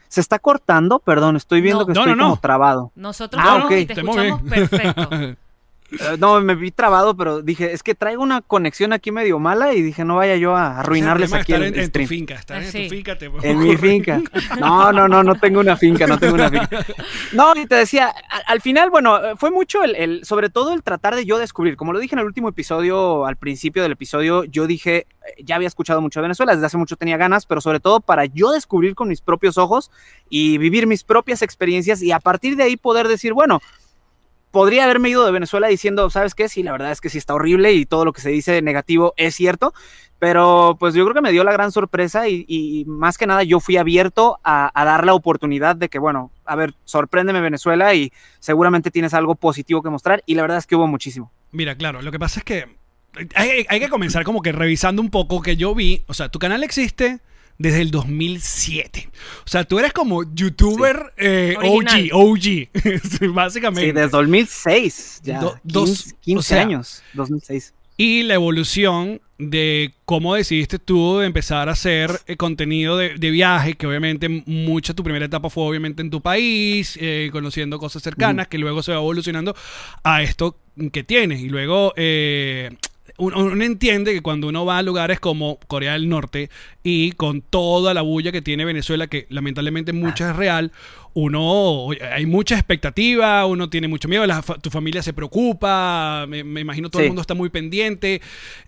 Se 0.08 0.20
está 0.20 0.38
cortando, 0.38 0.98
perdón, 1.00 1.36
estoy 1.36 1.60
viendo 1.60 1.80
No. 1.80 1.86
que 1.86 1.92
No, 1.92 2.00
estoy 2.00 2.12
no, 2.12 2.16
no. 2.16 2.24
como 2.30 2.40
trabado. 2.40 2.92
Nosotros 2.94 3.42
Ah, 3.44 3.58
no, 3.58 3.66
ok. 3.66 3.72
y 3.72 3.86
te 3.86 3.92
escuchamos 3.94 4.42
perfecto. 4.42 5.08
Eh, 5.92 6.16
no, 6.18 6.40
me 6.40 6.54
vi 6.54 6.70
trabado, 6.72 7.16
pero 7.16 7.42
dije, 7.42 7.72
es 7.72 7.82
que 7.82 7.94
traigo 7.94 8.22
una 8.22 8.40
conexión 8.40 8.92
aquí 8.92 9.12
medio 9.12 9.38
mala 9.38 9.72
y 9.72 9.82
dije, 9.82 10.04
no 10.04 10.16
vaya 10.16 10.36
yo 10.36 10.56
a 10.56 10.80
arruinarles 10.80 11.32
aquí 11.32 11.52
tema 11.52 11.66
el, 11.66 11.74
en, 11.74 11.80
en 11.84 11.90
tu 11.92 12.06
finca. 12.06 12.34
Estar 12.34 12.56
Ah, 12.58 12.64
en 12.64 12.72
sí. 12.72 12.84
tu 12.88 12.94
finca 12.96 13.16
te 13.16 13.30
En 13.42 13.58
mi 13.60 13.76
finca. 13.76 14.20
No, 14.58 14.92
no, 14.92 15.06
no, 15.06 15.22
no 15.22 15.34
tengo 15.36 15.60
una 15.60 15.76
finca, 15.76 16.06
no 16.06 16.18
tengo 16.18 16.34
una 16.34 16.50
finca. 16.50 16.84
No, 17.32 17.54
y 17.54 17.66
te 17.66 17.76
decía, 17.76 18.12
al 18.46 18.60
final, 18.60 18.90
bueno, 18.90 19.16
eh, 19.24 19.34
fue 19.36 19.50
mucho 19.50 19.82
el, 19.84 19.94
el- 19.96 20.24
sobre 20.24 20.50
todo 20.50 20.72
el 20.74 20.82
tratar 20.82 21.14
de 21.14 21.24
yo 21.24 21.38
descubrir. 21.38 21.76
Como 21.76 21.92
lo 21.92 21.98
dije 22.00 22.14
en 22.14 22.20
el 22.20 22.26
último 22.26 22.48
episodio, 22.48 23.24
al 23.26 23.36
principio 23.36 23.82
del 23.82 23.92
episodio, 23.92 24.44
yo 24.44 24.66
dije, 24.66 24.96
eh, 25.36 25.42
ya 25.44 25.54
había 25.56 25.68
escuchado 25.68 26.00
mucho 26.00 26.20
de 26.20 26.22
Venezuela, 26.22 26.52
desde 26.54 26.66
hace 26.66 26.76
mucho 26.78 26.96
tenía 26.96 27.16
ganas, 27.16 27.46
pero 27.46 27.60
sobre 27.60 27.78
todo 27.80 28.00
para 28.00 28.24
yo 28.24 28.50
descubrir 28.50 28.94
con 28.94 29.08
mis 29.08 29.20
propios 29.20 29.56
ojos 29.58 29.90
y 30.28 30.58
vivir 30.58 30.86
mis 30.86 31.04
propias 31.04 31.42
experiencias 31.42 32.02
y 32.02 32.10
a 32.12 32.18
partir 32.18 32.56
de 32.56 32.64
ahí 32.64 32.76
poder 32.76 33.06
decir, 33.08 33.32
bueno, 33.32 33.60
podría 34.56 34.84
haberme 34.84 35.10
ido 35.10 35.26
de 35.26 35.32
Venezuela 35.32 35.68
diciendo, 35.68 36.08
¿sabes 36.08 36.34
qué? 36.34 36.48
Sí, 36.48 36.62
la 36.62 36.72
verdad 36.72 36.90
es 36.90 37.02
que 37.02 37.10
sí 37.10 37.18
está 37.18 37.34
horrible 37.34 37.74
y 37.74 37.84
todo 37.84 38.06
lo 38.06 38.14
que 38.14 38.22
se 38.22 38.30
dice 38.30 38.62
negativo 38.62 39.12
es 39.18 39.34
cierto, 39.34 39.74
pero 40.18 40.78
pues 40.80 40.94
yo 40.94 41.04
creo 41.04 41.14
que 41.14 41.20
me 41.20 41.30
dio 41.30 41.44
la 41.44 41.52
gran 41.52 41.70
sorpresa 41.70 42.26
y, 42.26 42.46
y 42.48 42.86
más 42.86 43.18
que 43.18 43.26
nada 43.26 43.42
yo 43.42 43.60
fui 43.60 43.76
abierto 43.76 44.38
a, 44.42 44.70
a 44.72 44.84
dar 44.86 45.04
la 45.04 45.12
oportunidad 45.12 45.76
de 45.76 45.90
que, 45.90 45.98
bueno, 45.98 46.30
a 46.46 46.56
ver, 46.56 46.72
sorpréndeme 46.86 47.42
Venezuela 47.42 47.92
y 47.92 48.14
seguramente 48.38 48.90
tienes 48.90 49.12
algo 49.12 49.34
positivo 49.34 49.82
que 49.82 49.90
mostrar 49.90 50.22
y 50.24 50.36
la 50.36 50.40
verdad 50.40 50.56
es 50.56 50.66
que 50.66 50.74
hubo 50.74 50.86
muchísimo. 50.86 51.30
Mira, 51.52 51.76
claro, 51.76 52.00
lo 52.00 52.10
que 52.10 52.18
pasa 52.18 52.40
es 52.40 52.44
que 52.44 52.78
hay, 53.34 53.66
hay 53.68 53.78
que 53.78 53.90
comenzar 53.90 54.24
como 54.24 54.40
que 54.40 54.52
revisando 54.52 55.02
un 55.02 55.10
poco 55.10 55.42
que 55.42 55.58
yo 55.58 55.74
vi, 55.74 56.02
o 56.06 56.14
sea, 56.14 56.30
tu 56.30 56.38
canal 56.38 56.64
existe 56.64 57.20
desde 57.58 57.80
el 57.82 57.90
2007. 57.90 59.08
O 59.44 59.48
sea, 59.48 59.64
tú 59.64 59.78
eres 59.78 59.92
como 59.92 60.22
youtuber 60.34 61.12
eh, 61.16 61.54
OG. 61.62 62.10
OG, 62.12 62.40
Sí, 63.18 63.26
básicamente. 63.28 63.86
Sí, 63.88 63.92
desde 63.92 64.08
2006, 64.10 65.20
ya, 65.24 65.40
Do- 65.40 65.58
dos- 65.62 66.02
15, 66.04 66.16
15 66.20 66.38
o 66.38 66.42
sea, 66.42 66.62
años, 66.62 67.02
2006. 67.14 67.74
y 67.96 68.22
la 68.24 68.34
evolución 68.34 69.20
de 69.38 69.92
cómo 70.06 70.34
decidiste 70.34 70.78
tú 70.78 71.18
de 71.18 71.26
empezar 71.26 71.68
a 71.68 71.72
hacer 71.72 72.10
eh, 72.26 72.36
contenido 72.36 72.96
de, 72.96 73.16
de 73.16 73.30
viaje, 73.30 73.74
que 73.74 73.86
obviamente 73.86 74.28
mucha 74.46 74.94
tu 74.94 75.02
primera 75.04 75.26
etapa 75.26 75.50
fue 75.50 75.64
obviamente 75.64 76.00
en 76.02 76.08
tu 76.10 76.22
país, 76.22 76.96
eh, 77.00 77.28
conociendo 77.32 77.78
cosas 77.78 78.02
cercanas, 78.02 78.48
que 78.48 78.56
luego 78.56 78.82
se 78.82 78.92
va 78.92 78.98
evolucionando 78.98 79.54
a 80.04 80.22
esto 80.22 80.56
que 80.90 81.04
tienes. 81.04 81.40
Y 81.40 81.50
luego 81.50 81.92
eh, 81.96 82.70
uno, 83.18 83.44
uno 83.44 83.64
entiende 83.64 84.12
que 84.12 84.20
cuando 84.20 84.48
uno 84.48 84.64
va 84.64 84.78
a 84.78 84.82
lugares 84.82 85.20
como 85.20 85.58
Corea 85.66 85.94
del 85.94 86.08
Norte 86.08 86.50
y 86.82 87.12
con 87.12 87.42
toda 87.42 87.94
la 87.94 88.02
bulla 88.02 88.32
que 88.32 88.42
tiene 88.42 88.64
Venezuela, 88.64 89.06
que 89.06 89.26
lamentablemente 89.30 89.92
mucha 89.92 90.30
es 90.30 90.36
real, 90.36 90.72
uno 91.14 91.88
hay 92.12 92.26
mucha 92.26 92.56
expectativa, 92.56 93.46
uno 93.46 93.70
tiene 93.70 93.88
mucho 93.88 94.08
miedo, 94.08 94.26
la 94.26 94.42
tu 94.42 94.70
familia 94.70 95.02
se 95.02 95.12
preocupa, 95.12 96.26
me, 96.28 96.44
me 96.44 96.60
imagino 96.60 96.90
todo 96.90 97.02
el 97.02 97.08
mundo 97.08 97.22
está 97.22 97.34
muy 97.34 97.48
pendiente. 97.48 98.20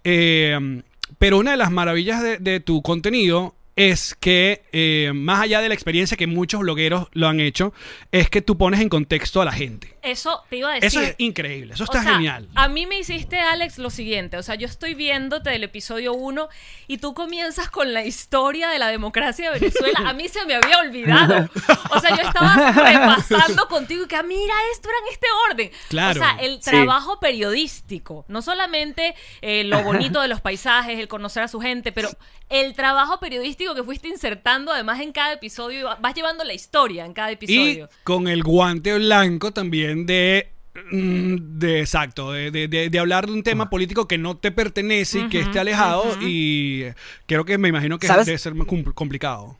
eh, 0.04 0.82
pero 1.18 1.38
una 1.38 1.52
de 1.52 1.56
las 1.56 1.70
maravillas 1.70 2.22
de, 2.22 2.36
de 2.38 2.60
tu 2.60 2.82
contenido 2.82 3.54
es 3.78 4.14
que, 4.18 4.64
eh, 4.72 5.12
más 5.14 5.40
allá 5.42 5.60
de 5.60 5.68
la 5.68 5.74
experiencia 5.74 6.16
que 6.16 6.26
muchos 6.26 6.60
blogueros 6.60 7.06
lo 7.12 7.28
han 7.28 7.38
hecho, 7.40 7.72
es 8.12 8.28
que 8.28 8.42
tú 8.42 8.58
pones 8.58 8.80
en 8.80 8.88
contexto 8.88 9.40
a 9.40 9.44
la 9.44 9.52
gente. 9.52 9.96
Eso 10.02 10.42
te 10.48 10.56
iba 10.56 10.70
a 10.70 10.74
decir. 10.74 10.86
Eso 10.86 11.00
es 11.00 11.14
increíble, 11.18 11.74
eso 11.74 11.84
O 11.84 11.86
está 11.86 12.02
sea, 12.02 12.14
genial. 12.14 12.48
A 12.54 12.68
mí 12.68 12.86
me 12.86 12.98
hiciste, 12.98 13.38
Alex, 13.40 13.78
lo 13.78 13.90
siguiente. 13.90 14.36
O 14.36 14.42
sea, 14.42 14.54
yo 14.54 14.66
estoy 14.66 14.94
viéndote 14.94 15.50
del 15.50 15.64
episodio 15.64 16.14
1 16.14 16.48
y 16.86 16.98
tú 16.98 17.14
comienzas 17.14 17.68
con 17.70 17.92
la 17.92 18.04
historia 18.04 18.68
de 18.68 18.78
la 18.78 18.88
democracia 18.88 19.50
de 19.52 19.58
Venezuela. 19.60 20.00
A 20.06 20.12
mí 20.14 20.28
se 20.28 20.44
me 20.46 20.54
había 20.54 20.78
olvidado. 20.78 21.48
O 21.90 22.00
sea, 22.00 22.16
yo 22.16 22.22
estaba 22.26 22.72
repasando 22.72 23.68
contigo 23.68 24.04
y 24.04 24.08
que, 24.08 24.16
ah, 24.16 24.22
mira, 24.22 24.54
esto 24.72 24.88
era 24.88 24.98
en 25.06 25.12
este 25.12 25.26
orden. 25.50 25.70
Claro. 25.88 26.20
O 26.20 26.24
sea, 26.24 26.36
el 26.40 26.62
Sí. 26.62 26.70
trabajo 26.70 27.20
periodístico. 27.20 28.24
No 28.28 28.42
solamente 28.42 29.14
eh, 29.42 29.64
lo 29.64 29.82
bonito 29.82 30.20
de 30.20 30.28
los 30.28 30.40
paisajes, 30.40 30.98
el 30.98 31.08
conocer 31.08 31.42
a 31.42 31.48
su 31.48 31.60
gente, 31.60 31.92
pero 31.92 32.08
el 32.48 32.74
trabajo 32.74 33.20
periodístico 33.20 33.67
que 33.74 33.82
fuiste 33.84 34.08
insertando 34.08 34.72
además 34.72 35.00
en 35.00 35.12
cada 35.12 35.32
episodio. 35.34 35.80
y 35.80 35.82
va- 35.82 35.96
Vas 36.00 36.14
llevando 36.14 36.44
la 36.44 36.54
historia 36.54 37.04
en 37.06 37.12
cada 37.12 37.30
Y 37.30 37.34
episodio. 37.34 37.88
con 38.04 38.28
el 38.28 38.42
guante 38.42 38.96
blanco 38.98 39.52
también 39.52 40.06
de. 40.06 40.48
mm, 40.92 41.36
De 41.58 41.80
exacto, 41.80 42.32
de, 42.32 42.50
de- 42.50 42.98
hablar 42.98 43.26
de 43.26 43.32
un 43.32 43.42
tema 43.42 43.68
político 43.70 44.06
que 44.06 44.18
no 44.18 44.36
te 44.36 44.50
pertenece 44.52 45.20
y 45.20 45.28
que 45.28 45.40
esté 45.40 45.58
alejado. 45.58 46.04
Y 46.20 46.84
creo 47.26 47.44
que 47.44 47.58
me 47.58 47.68
imagino 47.68 47.98
que 47.98 48.06
¿Sabes? 48.06 48.26
debe 48.26 48.38
ser 48.38 48.54
complicado. 48.94 49.56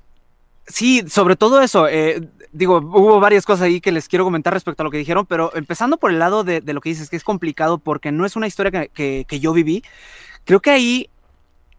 Sí, 0.67 1.03
sobre 1.09 1.35
todo 1.35 1.63
eso, 1.63 1.89
eh, 1.89 2.29
digo, 2.53 2.77
hubo 2.77 3.21
varias 3.21 3.47
cosas 3.47 3.63
ahí 3.63 3.81
que 3.81 3.91
les 3.91 4.07
quiero 4.07 4.25
comentar 4.25 4.53
respecto 4.53 4.83
a 4.83 4.85
lo 4.85 4.91
que 4.91 4.99
dijeron, 4.99 5.25
pero 5.25 5.51
empezando 5.57 5.97
por 5.97 6.11
el 6.11 6.19
lado 6.19 6.45
de, 6.45 6.61
de 6.61 6.73
lo 6.75 6.83
que 6.83 6.91
dices, 6.91 7.09
que 7.09 7.17
es 7.17 7.25
complicado 7.25 7.79
porque 7.79 8.13
no 8.13 8.27
es 8.27 8.37
una 8.37 8.47
historia 8.47 8.71
que, 8.71 8.89
que- 8.89 9.25
que 9.27 9.41
yo 9.41 9.55
viví, 9.55 9.83
creo 10.45 10.61
que 10.61 10.71
ahí 10.71 11.09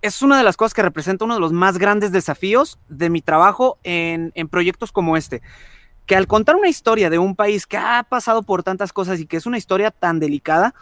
es 0.02 0.22
una 0.22 0.38
de 0.38 0.44
las 0.44 0.58
cosas 0.58 0.74
que 0.74 0.82
representa 0.82 1.26
uno 1.26 1.34
de 1.34 1.40
los 1.40 1.52
más 1.52 1.78
grandes 1.78 2.12
desafíos 2.12 2.80
de 2.88 3.10
mi 3.10 3.22
trabajo 3.22 3.78
en, 3.84 4.32
en 4.36 4.48
proyectos 4.48 4.92
como 4.92 5.18
este. 5.18 5.42
Que 6.06 6.16
al 6.16 6.28
contar 6.28 6.56
una 6.56 6.70
historia 6.70 7.10
de 7.10 7.20
un 7.20 7.36
país 7.36 7.68
que 7.68 7.78
ha 7.78 8.04
pasado 8.04 8.44
por 8.44 8.64
tantas 8.64 8.94
cosas 8.94 9.20
y 9.20 9.26
que 9.26 9.38
es 9.38 9.46
una 9.46 9.58
historia 9.58 9.92
tan 9.92 10.20
delicada, 10.20 10.74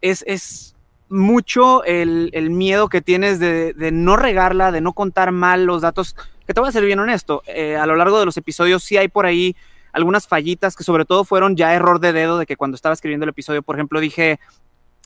es, 0.00 0.24
es 0.26 0.76
mucho 1.08 1.84
el, 1.84 2.30
el 2.32 2.50
miedo 2.50 2.88
que 2.88 3.00
tienes 3.00 3.38
de, 3.38 3.72
de 3.72 3.92
no 3.92 4.16
regarla, 4.16 4.70
de 4.72 4.80
no 4.80 4.92
contar 4.92 5.32
mal 5.32 5.64
los 5.64 5.82
datos. 5.82 6.14
Que 6.46 6.54
te 6.54 6.60
voy 6.60 6.68
a 6.68 6.72
ser 6.72 6.84
bien 6.84 6.98
honesto, 6.98 7.42
eh, 7.46 7.76
a 7.76 7.86
lo 7.86 7.96
largo 7.96 8.18
de 8.18 8.26
los 8.26 8.36
episodios 8.36 8.82
sí 8.82 8.96
hay 8.96 9.08
por 9.08 9.26
ahí 9.26 9.56
algunas 9.92 10.28
fallitas 10.28 10.76
que 10.76 10.84
sobre 10.84 11.04
todo 11.04 11.24
fueron 11.24 11.56
ya 11.56 11.74
error 11.74 11.98
de 11.98 12.12
dedo 12.12 12.38
de 12.38 12.46
que 12.46 12.56
cuando 12.56 12.76
estaba 12.76 12.92
escribiendo 12.92 13.24
el 13.24 13.30
episodio, 13.30 13.62
por 13.62 13.76
ejemplo, 13.76 14.00
dije 14.00 14.38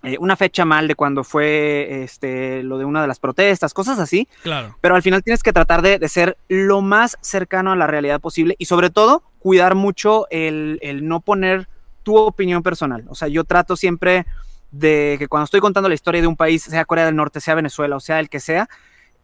eh, 0.04 0.16
una 0.20 0.36
fecha 0.36 0.64
mal 0.64 0.86
de 0.88 0.94
cuando 0.94 1.24
fue 1.24 2.02
este, 2.04 2.62
lo 2.62 2.78
de 2.78 2.84
una 2.84 3.02
de 3.02 3.08
las 3.08 3.18
protestas, 3.18 3.72
cosas 3.74 3.98
así 3.98 4.28
Claro. 4.42 4.76
pero 4.80 4.94
al 4.94 5.02
final 5.02 5.22
tienes 5.22 5.42
que 5.42 5.52
tratar 5.52 5.82
de, 5.82 5.98
de 5.98 6.08
ser 6.08 6.36
lo 6.48 6.80
más 6.80 7.16
cercano 7.20 7.72
a 7.72 7.76
la 7.76 7.86
realidad 7.86 8.20
posible 8.20 8.54
y 8.58 8.66
sobre 8.66 8.90
todo 8.90 9.22
cuidar 9.38 9.74
mucho 9.74 10.26
el, 10.30 10.78
el 10.82 11.06
no 11.06 11.20
poner 11.20 11.68
tu 12.02 12.16
opinión 12.16 12.62
personal. 12.62 13.04
O 13.08 13.14
sea, 13.14 13.28
yo 13.28 13.44
trato 13.44 13.76
siempre 13.76 14.26
de 14.70 15.16
que 15.18 15.28
cuando 15.28 15.44
estoy 15.44 15.60
contando 15.60 15.88
la 15.88 15.94
historia 15.94 16.20
de 16.20 16.26
un 16.26 16.36
país, 16.36 16.62
sea 16.64 16.84
Corea 16.84 17.06
del 17.06 17.16
Norte, 17.16 17.40
sea 17.40 17.54
Venezuela 17.54 17.96
o 17.96 18.00
sea 18.00 18.20
el 18.20 18.28
que 18.28 18.40
sea, 18.40 18.68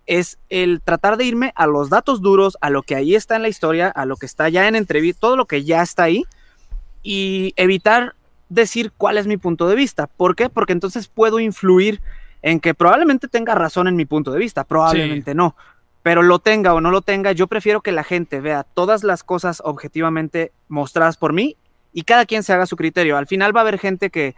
es 0.06 0.38
el 0.49 0.80
tratar 0.80 1.16
de 1.16 1.25
irme 1.25 1.52
a 1.56 1.66
los 1.66 1.90
datos 1.90 2.20
duros, 2.22 2.56
a 2.60 2.70
lo 2.70 2.82
que 2.82 2.94
ahí 2.94 3.14
está 3.14 3.37
en 3.37 3.42
la 3.42 3.49
historia, 3.49 3.88
a 3.88 4.06
lo 4.06 4.16
que 4.16 4.26
está 4.26 4.49
ya 4.49 4.66
en 4.66 4.76
entrevista, 4.76 5.20
todo 5.20 5.37
lo 5.37 5.46
que 5.46 5.62
ya 5.64 5.82
está 5.82 6.04
ahí 6.04 6.25
y 7.02 7.52
evitar 7.56 8.14
decir 8.50 8.92
cuál 8.97 9.16
es 9.16 9.26
mi 9.26 9.38
punto 9.38 9.66
de 9.69 9.76
vista. 9.76 10.07
¿Por 10.07 10.37
qué? 10.37 10.50
Porque 10.50 10.75
entonces 10.75 11.09
puedo 11.09 11.40
influir 11.40 12.02
en 12.42 12.61
que 12.61 12.75
probablemente 12.75 13.26
tenga 13.28 13.54
razón 13.54 13.88
en 13.88 13.97
mi 13.97 14.04
punto 14.04 14.30
de 14.33 14.38
vista, 14.38 14.64
probablemente 14.64 15.35
no, 15.35 15.57
pero 16.02 16.23
lo 16.23 16.38
tenga 16.38 16.75
o 16.75 16.80
no 16.80 16.90
lo 16.90 17.00
tenga, 17.02 17.33
yo 17.33 17.47
prefiero 17.47 17.80
que 17.80 17.92
la 17.92 18.04
gente 18.04 18.40
vea 18.40 18.64
todas 18.64 19.04
las 19.04 19.23
cosas 19.25 19.62
objetivamente 19.64 20.52
mostradas 20.69 21.16
por 21.16 21.33
mí 21.33 21.57
y 21.92 22.02
cada 22.02 22.25
quien 22.26 22.42
se 22.42 22.52
haga 22.52 22.66
su 22.66 22.76
criterio. 22.76 23.16
Al 23.16 23.26
final 23.26 23.54
va 23.54 23.61
a 23.61 23.62
haber 23.62 23.78
gente 23.78 24.11
que, 24.11 24.35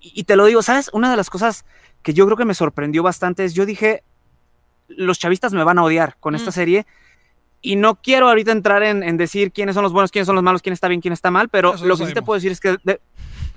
y 0.00 0.24
te 0.24 0.36
lo 0.36 0.44
digo, 0.44 0.62
¿sabes? 0.62 0.90
Una 0.92 1.10
de 1.10 1.16
las 1.16 1.30
cosas 1.30 1.64
que 2.02 2.12
yo 2.12 2.26
creo 2.26 2.36
que 2.36 2.44
me 2.44 2.54
sorprendió 2.54 3.02
bastante 3.02 3.44
es, 3.46 3.54
yo 3.54 3.64
dije, 3.64 4.02
los 4.88 5.18
chavistas 5.18 5.54
me 5.54 5.64
van 5.64 5.78
a 5.78 5.82
odiar 5.84 6.16
con 6.20 6.34
esta 6.34 6.50
Mm. 6.50 6.52
serie. 6.52 6.86
Y 7.66 7.76
no 7.76 7.94
quiero 7.94 8.28
ahorita 8.28 8.52
entrar 8.52 8.82
en, 8.82 9.02
en 9.02 9.16
decir 9.16 9.50
quiénes 9.50 9.74
son 9.74 9.82
los 9.82 9.92
buenos, 9.92 10.10
quiénes 10.10 10.26
son 10.26 10.34
los 10.34 10.44
malos, 10.44 10.60
quién 10.60 10.74
está 10.74 10.86
bien, 10.86 11.00
quién 11.00 11.14
está 11.14 11.30
mal, 11.30 11.48
pero 11.48 11.74
Eso 11.74 11.86
lo 11.86 11.96
que 11.96 12.04
sí 12.04 12.12
te 12.12 12.20
puedo 12.20 12.34
decir 12.34 12.52
es 12.52 12.60
que 12.60 12.76
de, 12.84 13.00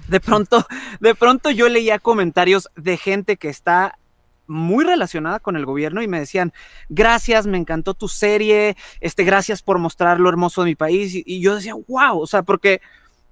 de 0.07 0.19
pronto, 0.21 0.65
de 1.01 1.13
pronto 1.13 1.51
yo 1.51 1.67
leía 1.67 1.99
comentarios 1.99 2.69
de 2.77 2.95
gente 2.95 3.35
que 3.35 3.49
está 3.49 3.99
muy 4.47 4.85
relacionada 4.85 5.41
con 5.41 5.57
el 5.57 5.65
gobierno 5.65 6.01
y 6.01 6.07
me 6.07 6.21
decían, 6.21 6.53
gracias, 6.87 7.47
me 7.47 7.57
encantó 7.57 7.93
tu 7.95 8.07
serie, 8.07 8.77
este, 9.01 9.25
gracias 9.25 9.61
por 9.61 9.77
mostrar 9.77 10.21
lo 10.21 10.29
hermoso 10.29 10.61
de 10.61 10.69
mi 10.69 10.75
país. 10.75 11.13
Y, 11.13 11.23
y 11.25 11.41
yo 11.41 11.55
decía, 11.55 11.73
wow, 11.73 12.17
o 12.17 12.27
sea, 12.27 12.43
porque 12.43 12.79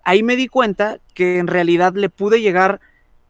ahí 0.04 0.24
me 0.24 0.36
di 0.36 0.50
cuenta 0.50 1.00
que 1.14 1.40
en 1.40 1.48
realidad 1.48 1.94
le 1.96 2.10
pude 2.10 2.42
llegar 2.42 2.82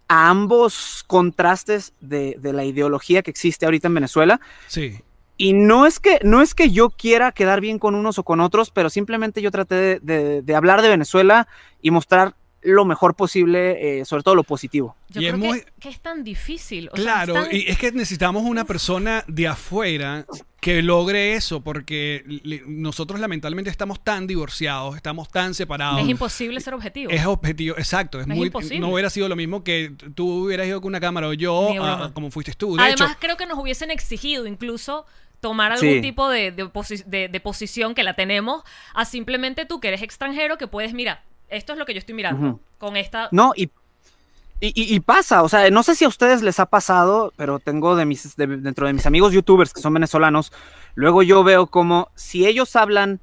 a 0.07 0.29
ambos 0.29 1.03
contrastes 1.05 1.93
de, 2.01 2.37
de 2.39 2.53
la 2.53 2.65
ideología 2.65 3.21
que 3.21 3.29
existe 3.29 3.65
ahorita 3.65 3.87
en 3.87 3.93
Venezuela. 3.93 4.41
Sí. 4.67 4.99
Y 5.37 5.53
no 5.53 5.85
es 5.85 5.99
que, 5.99 6.19
no 6.23 6.41
es 6.41 6.55
que 6.55 6.69
yo 6.71 6.89
quiera 6.91 7.31
quedar 7.31 7.59
bien 7.61 7.77
con 7.79 7.95
unos 7.95 8.17
o 8.19 8.23
con 8.23 8.39
otros, 8.39 8.71
pero 8.71 8.89
simplemente 8.89 9.41
yo 9.41 9.51
traté 9.51 9.75
de, 9.75 9.99
de- 10.01 10.41
de 10.41 10.55
hablar 10.55 10.81
de 10.81 10.89
Venezuela 10.89 11.47
y 11.81 11.91
mostrar 11.91 12.35
lo 12.61 12.83
mejor 12.83 13.13
posible, 13.15 13.99
eh, 13.99 14.05
sobre 14.05 14.23
todo 14.23 14.33
lo 14.33 14.43
positivo. 14.43 14.95
Yo 15.09 15.21
Y 15.21 15.25
creo 15.25 15.35
es 15.35 15.41
que, 15.41 15.47
muy- 15.47 15.63
que 15.79 15.89
es 15.89 15.99
tan 15.99 16.23
difícil. 16.23 16.89
o 16.91 16.95
sea, 16.95 17.03
Claro, 17.03 17.35
es 17.37 17.43
tan- 17.49 17.55
y 17.55 17.65
es 17.67 17.77
que 17.77 17.91
necesitamos 17.91 18.41
una 18.43 18.65
persona 18.65 19.23
de 19.27 19.47
afuera 19.47 20.25
que 20.61 20.81
logre 20.81 21.35
eso, 21.35 21.61
porque 21.61 22.23
nosotros 22.65 23.19
lamentablemente 23.19 23.69
estamos 23.69 24.03
tan 24.03 24.25
divorciados, 24.25 24.95
estamos 24.95 25.29
tan 25.29 25.53
separados. 25.53 26.01
es 26.01 26.09
imposible 26.09 26.59
ser 26.59 26.73
objetivo. 26.73 27.11
Es 27.11 27.23
objetivo, 27.27 27.77
exacto. 27.77 28.19
Es 28.19 28.27
Es 28.27 28.35
muy, 28.35 28.47
imposible. 28.47 28.79
no 28.79 28.89
hubiera 28.89 29.11
sido 29.11 29.29
lo 29.29 29.35
mismo 29.35 29.63
que 29.63 29.91
tú 30.15 30.45
hubieras 30.45 30.65
ido 30.65 30.81
con 30.81 30.87
una 30.89 30.99
cámara 30.99 31.27
o 31.27 31.33
yo, 31.33 31.69
como 32.15 32.31
fuiste 32.31 32.53
tú. 32.53 32.77
De 32.77 32.81
Además, 32.81 33.11
hecho, 33.11 33.19
creo 33.19 33.37
que 33.37 33.45
nos 33.45 33.59
hubiesen 33.59 33.91
exigido 33.91 34.47
incluso 34.47 35.05
tomar 35.39 35.71
algún 35.71 35.89
Sí. 35.89 36.01
tipo 36.01 36.29
de, 36.29 36.51
de 36.51 36.65
posi- 36.65 37.03
de- 37.05 37.27
de 37.27 37.39
posición 37.39 37.93
que 37.95 38.03
la 38.03 38.15
tenemos 38.15 38.63
a 38.93 39.05
simplemente 39.05 39.65
tú 39.65 39.79
que 39.79 39.89
eres 39.89 40.01
extranjero 40.01 40.57
que 40.57 40.67
puedes, 40.67 40.93
mira, 40.93 41.23
esto 41.49 41.73
es 41.73 41.79
lo 41.79 41.85
que 41.85 41.93
yo 41.93 41.99
estoy 41.99 42.15
mirando 42.15 42.59
con 42.77 42.97
esta... 42.97 43.29
No, 43.31 43.53
y, 43.55 43.69
y, 44.61 44.99
pasa, 45.01 45.43
o 45.43 45.49
sea, 45.49 45.69
no 45.69 45.83
sé 45.83 45.95
si 45.95 46.05
a 46.05 46.07
ustedes 46.07 46.41
les 46.41 46.59
ha 46.59 46.65
pasado, 46.65 47.33
pero 47.35 47.59
tengo 47.59 47.95
de 47.95 48.05
mis, 48.05 48.35
de- 48.37 48.47
dentro 48.47 48.87
de 48.87 48.93
mis 48.93 49.05
amigos 49.05 49.33
youtubers 49.33 49.73
que 49.73 49.81
son 49.81 49.93
venezolanos, 49.93 50.51
luego 50.95 51.21
yo 51.23 51.43
veo 51.43 51.67
como 51.67 52.09
si 52.15 52.47
ellos 52.47 52.75
hablan 52.75 53.19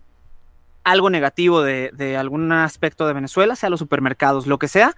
algo 0.84 1.10
negativo 1.10 1.62
de, 1.62 1.90
de 1.94 2.16
algún 2.16 2.52
aspecto 2.52 3.06
de 3.06 3.12
Venezuela, 3.14 3.56
sea 3.56 3.70
los 3.70 3.78
supermercados, 3.80 4.46
lo 4.46 4.58
que 4.58 4.68
sea. 4.68 4.94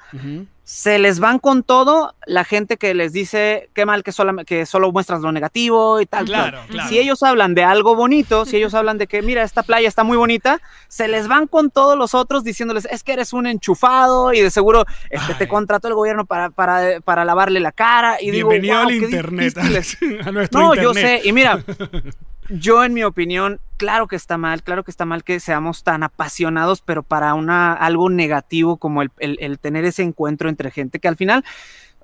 Se 0.67 0.99
les 0.99 1.21
van 1.21 1.39
con 1.39 1.63
todo 1.63 2.15
la 2.27 2.43
gente 2.43 2.79
que 2.79 2.95
les 2.95 3.13
dice 3.13 3.69
qué 3.75 3.85
mal 3.85 4.03
que 4.03 4.13
solo, 4.13 4.35
que 4.47 4.65
solo 4.65 4.91
muestras 4.93 5.21
lo 5.21 5.31
negativo 5.31 6.01
y 6.01 6.07
tal. 6.07 6.25
Claro, 6.25 6.61
claro. 6.69 6.89
Si 6.89 6.99
ellos 6.99 7.23
hablan 7.23 7.55
de 7.55 7.65
algo 7.65 7.95
bonito, 7.95 8.47
si 8.47 8.57
ellos 8.57 8.73
hablan 8.73 8.97
de 8.97 9.07
que 9.07 9.21
mira, 9.21 9.43
esta 9.43 9.63
playa 9.63 9.87
está 9.87 10.05
muy 10.05 10.17
bonita, 10.17 10.61
se 10.89 11.07
les 11.07 11.29
van 11.29 11.49
con 11.49 11.71
todos 11.71 11.99
los 11.99 12.15
otros 12.15 12.45
diciéndoles 12.45 12.87
es 12.91 13.05
que 13.05 13.13
eres 13.13 13.35
un 13.35 13.47
enchufado 13.47 14.33
y 14.33 14.41
de 14.41 14.51
seguro 14.51 14.87
este, 15.11 15.35
te 15.35 15.49
contrató 15.49 15.89
el 15.89 15.95
gobierno 15.95 16.25
para, 16.25 16.49
para, 16.49 17.01
para 17.03 17.27
lavarle 17.27 17.61
la 17.61 17.73
cara. 17.73 18.17
Y 18.23 18.31
digo, 18.31 18.49
Bienvenido 18.49 18.79
"Wow, 18.81 18.89
al 18.89 18.95
internet, 18.95 19.55
difícil 19.55 19.77
es". 19.77 19.99
a 20.27 20.33
nuestro 20.33 20.61
No, 20.61 20.75
internet. 20.75 20.83
yo 20.83 20.95
sé, 20.95 21.21
y 21.29 21.33
mira, 21.33 21.63
yo 22.49 22.85
en 22.85 22.93
mi 22.95 23.03
opinión, 23.05 23.61
claro 23.77 24.07
que 24.09 24.17
está 24.17 24.39
mal, 24.39 24.63
claro 24.63 24.85
que 24.85 24.91
está 24.91 25.05
mal 25.05 25.25
que 25.25 25.41
seamos 25.41 25.83
tan 25.83 26.03
apasionados, 26.03 26.81
pero 26.83 27.03
para 27.03 27.35
una 27.35 27.73
algo 27.73 28.11
negativo 28.11 28.77
como 28.77 29.03
el, 29.03 29.11
el- 29.19 29.39
el 29.41 29.59
tener 29.59 29.85
ese 29.85 30.03
encuentro 30.03 30.49
entre 30.49 30.71
gente 30.71 30.99
que 30.99 31.09
al 31.09 31.17
final, 31.17 31.45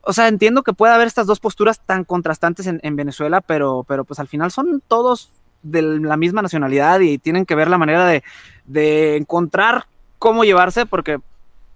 o 0.03 0.13
sea, 0.13 0.29
entiendo 0.29 0.63
que 0.63 0.73
puede 0.73 0.95
haber 0.95 1.07
estas 1.07 1.27
dos 1.27 1.41
posturas 1.41 1.81
tan 1.85 2.05
contrastantes 2.05 2.67
en, 2.67 2.81
en 2.83 2.97
Venezuela, 2.97 3.41
pero, 3.41 3.85
pero 3.87 4.05
pues 4.05 4.19
al 4.21 4.29
final 4.29 4.51
son 4.51 4.83
todos 4.87 5.31
de 5.63 5.83
la 5.83 6.17
misma 6.17 6.41
nacionalidad 6.43 7.01
y 7.01 7.19
tienen 7.19 7.45
que 7.45 7.55
ver 7.55 7.69
la 7.69 7.77
manera 7.79 8.07
de, 8.07 8.23
de 8.65 9.17
encontrar 9.17 9.85
cómo 10.19 10.45
llevarse, 10.45 10.87
porque 10.87 11.13
Yo 11.13 11.21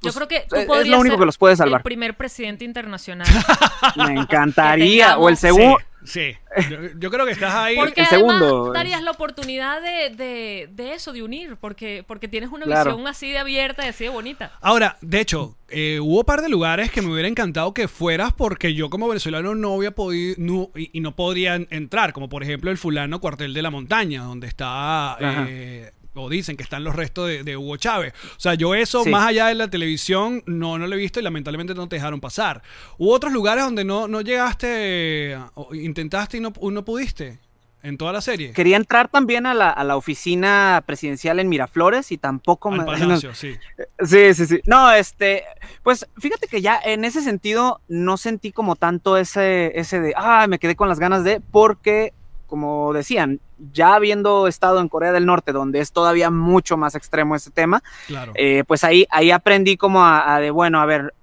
pues, 0.00 0.14
creo 0.16 0.28
que 0.28 0.46
tú 0.48 0.56
es- 0.56 0.88
lo 0.88 0.98
único 1.00 1.14
ser 1.16 1.20
que 1.20 1.26
los 1.26 1.36
puede 1.38 1.52
el 1.52 1.58
salvar. 1.58 1.82
primer 1.82 2.16
presidente 2.16 2.64
internacional. 2.64 3.28
Me 3.96 4.18
encantaría, 4.18 5.18
o 5.18 5.28
el 5.28 5.36
segundo. 5.36 5.78
Sí, 5.78 5.84
sí. 6.04 6.32
Yo, 6.70 6.76
yo 6.98 7.10
creo 7.10 7.26
que 7.26 7.32
estás 7.32 7.54
ahí. 7.54 7.74
Porque 7.76 8.02
el 8.02 8.06
además 8.10 8.38
segundo. 8.38 8.72
darías 8.72 9.02
la 9.02 9.10
oportunidad 9.10 9.82
de, 9.82 10.10
de, 10.14 10.68
de 10.72 10.92
eso, 10.94 11.12
de 11.12 11.22
unir, 11.22 11.56
porque, 11.60 12.04
porque 12.06 12.28
tienes 12.28 12.50
una 12.50 12.64
Claro. 12.66 12.90
visión 12.92 13.08
así 13.08 13.30
de 13.32 13.38
abierta 13.38 13.84
y 13.84 13.88
así 13.88 14.04
de 14.04 14.10
bonita. 14.10 14.52
Ahora, 14.60 14.96
de 15.00 15.20
hecho, 15.20 15.56
eh, 15.68 15.98
hubo 16.00 16.18
un 16.20 16.24
par 16.24 16.42
de 16.42 16.48
lugares 16.48 16.90
que 16.92 17.02
me 17.02 17.10
hubiera 17.12 17.26
encantado 17.28 17.74
que 17.74 17.88
fueras 17.88 18.32
porque 18.32 18.74
yo 18.74 18.90
como 18.90 19.08
venezolano 19.08 19.54
no 19.54 19.74
había 19.74 19.90
podido 19.90 20.36
no- 20.38 20.70
y, 20.76 20.90
y 20.96 21.00
no 21.00 21.16
podría 21.16 21.56
en- 21.56 21.66
entrar, 21.70 22.12
como 22.12 22.28
por 22.28 22.42
ejemplo 22.44 22.70
el 22.70 22.78
fulano 22.78 23.20
cuartel 23.20 23.52
de 23.54 23.62
la 23.62 23.70
montaña, 23.70 24.22
donde 24.22 24.46
está, 24.46 25.14
Ajá. 25.14 25.46
eh, 25.48 25.90
o 26.14 26.28
dicen 26.28 26.56
que 26.56 26.62
están 26.62 26.84
los 26.84 26.94
restos 26.94 27.28
de, 27.28 27.42
de 27.42 27.56
Hugo 27.56 27.76
Chávez. 27.76 28.12
O 28.36 28.40
sea, 28.40 28.54
yo 28.54 28.74
eso, 28.74 29.02
Sí. 29.04 29.10
más 29.10 29.26
allá 29.28 29.46
de 29.48 29.54
la 29.56 29.68
televisión, 29.68 30.42
no, 30.46 30.78
no 30.78 30.86
lo 30.86 30.94
he 30.94 30.98
visto 30.98 31.20
y 31.20 31.22
lamentablemente 31.22 31.74
no 31.74 31.88
te 31.88 31.96
dejaron 31.96 32.20
pasar. 32.20 32.62
Hubo 32.98 33.12
otros 33.12 33.32
lugares 33.32 33.64
donde 33.64 33.84
no, 33.84 34.06
no 34.08 34.20
llegaste, 34.20 35.36
o 35.54 35.74
intentaste 35.74 36.36
y 36.36 36.40
no, 36.40 36.52
no 36.60 36.84
pudiste. 36.84 37.38
en 37.82 37.98
toda 37.98 38.12
la 38.14 38.22
serie. 38.22 38.52
Quería 38.54 38.76
entrar 38.78 39.08
también 39.08 39.44
a 39.44 39.52
la, 39.52 39.68
a 39.68 39.84
la 39.84 39.96
oficina 39.96 40.82
presidencial 40.86 41.38
en 41.38 41.50
Miraflores 41.50 42.12
y 42.12 42.16
tampoco 42.16 42.70
Al 42.72 42.78
me... 42.78 42.84
palacio, 42.86 43.34
sí. 43.34 43.56
Sí, 44.02 44.32
sí, 44.34 44.46
sí. 44.46 44.60
No, 44.66 44.90
este, 44.90 45.44
pues 45.82 46.06
fíjate 46.18 46.46
que 46.48 46.62
ya 46.62 46.80
en 46.82 47.04
ese 47.04 47.20
sentido 47.22 47.82
no 47.88 48.16
sentí 48.16 48.52
como 48.52 48.76
tanto 48.76 49.18
ese, 49.18 49.78
ese 49.78 50.00
de, 50.00 50.14
ah, 50.16 50.46
me 50.48 50.58
quedé 50.58 50.76
con 50.76 50.88
las 50.88 50.98
ganas 50.98 51.24
de, 51.24 51.40
porque, 51.42 52.14
como 52.46 52.92
decían, 52.92 53.40
ya 53.72 53.94
habiendo 53.94 54.46
estado 54.46 54.80
en 54.80 54.88
Corea 54.88 55.12
del 55.12 55.26
Norte, 55.26 55.52
donde 55.52 55.80
es 55.80 55.92
todavía 55.92 56.30
mucho 56.30 56.76
más 56.76 56.94
extremo 56.94 57.34
ese 57.36 57.50
tema, 57.50 57.82
Claro. 58.06 58.32
eh, 58.34 58.64
pues 58.66 58.84
ahí, 58.84 59.06
ahí 59.10 59.30
aprendí 59.30 59.76
como 59.76 60.02
a, 60.04 60.34
a 60.34 60.40
de, 60.40 60.50
bueno, 60.50 60.80
a 60.80 60.86
ver, 60.86 61.14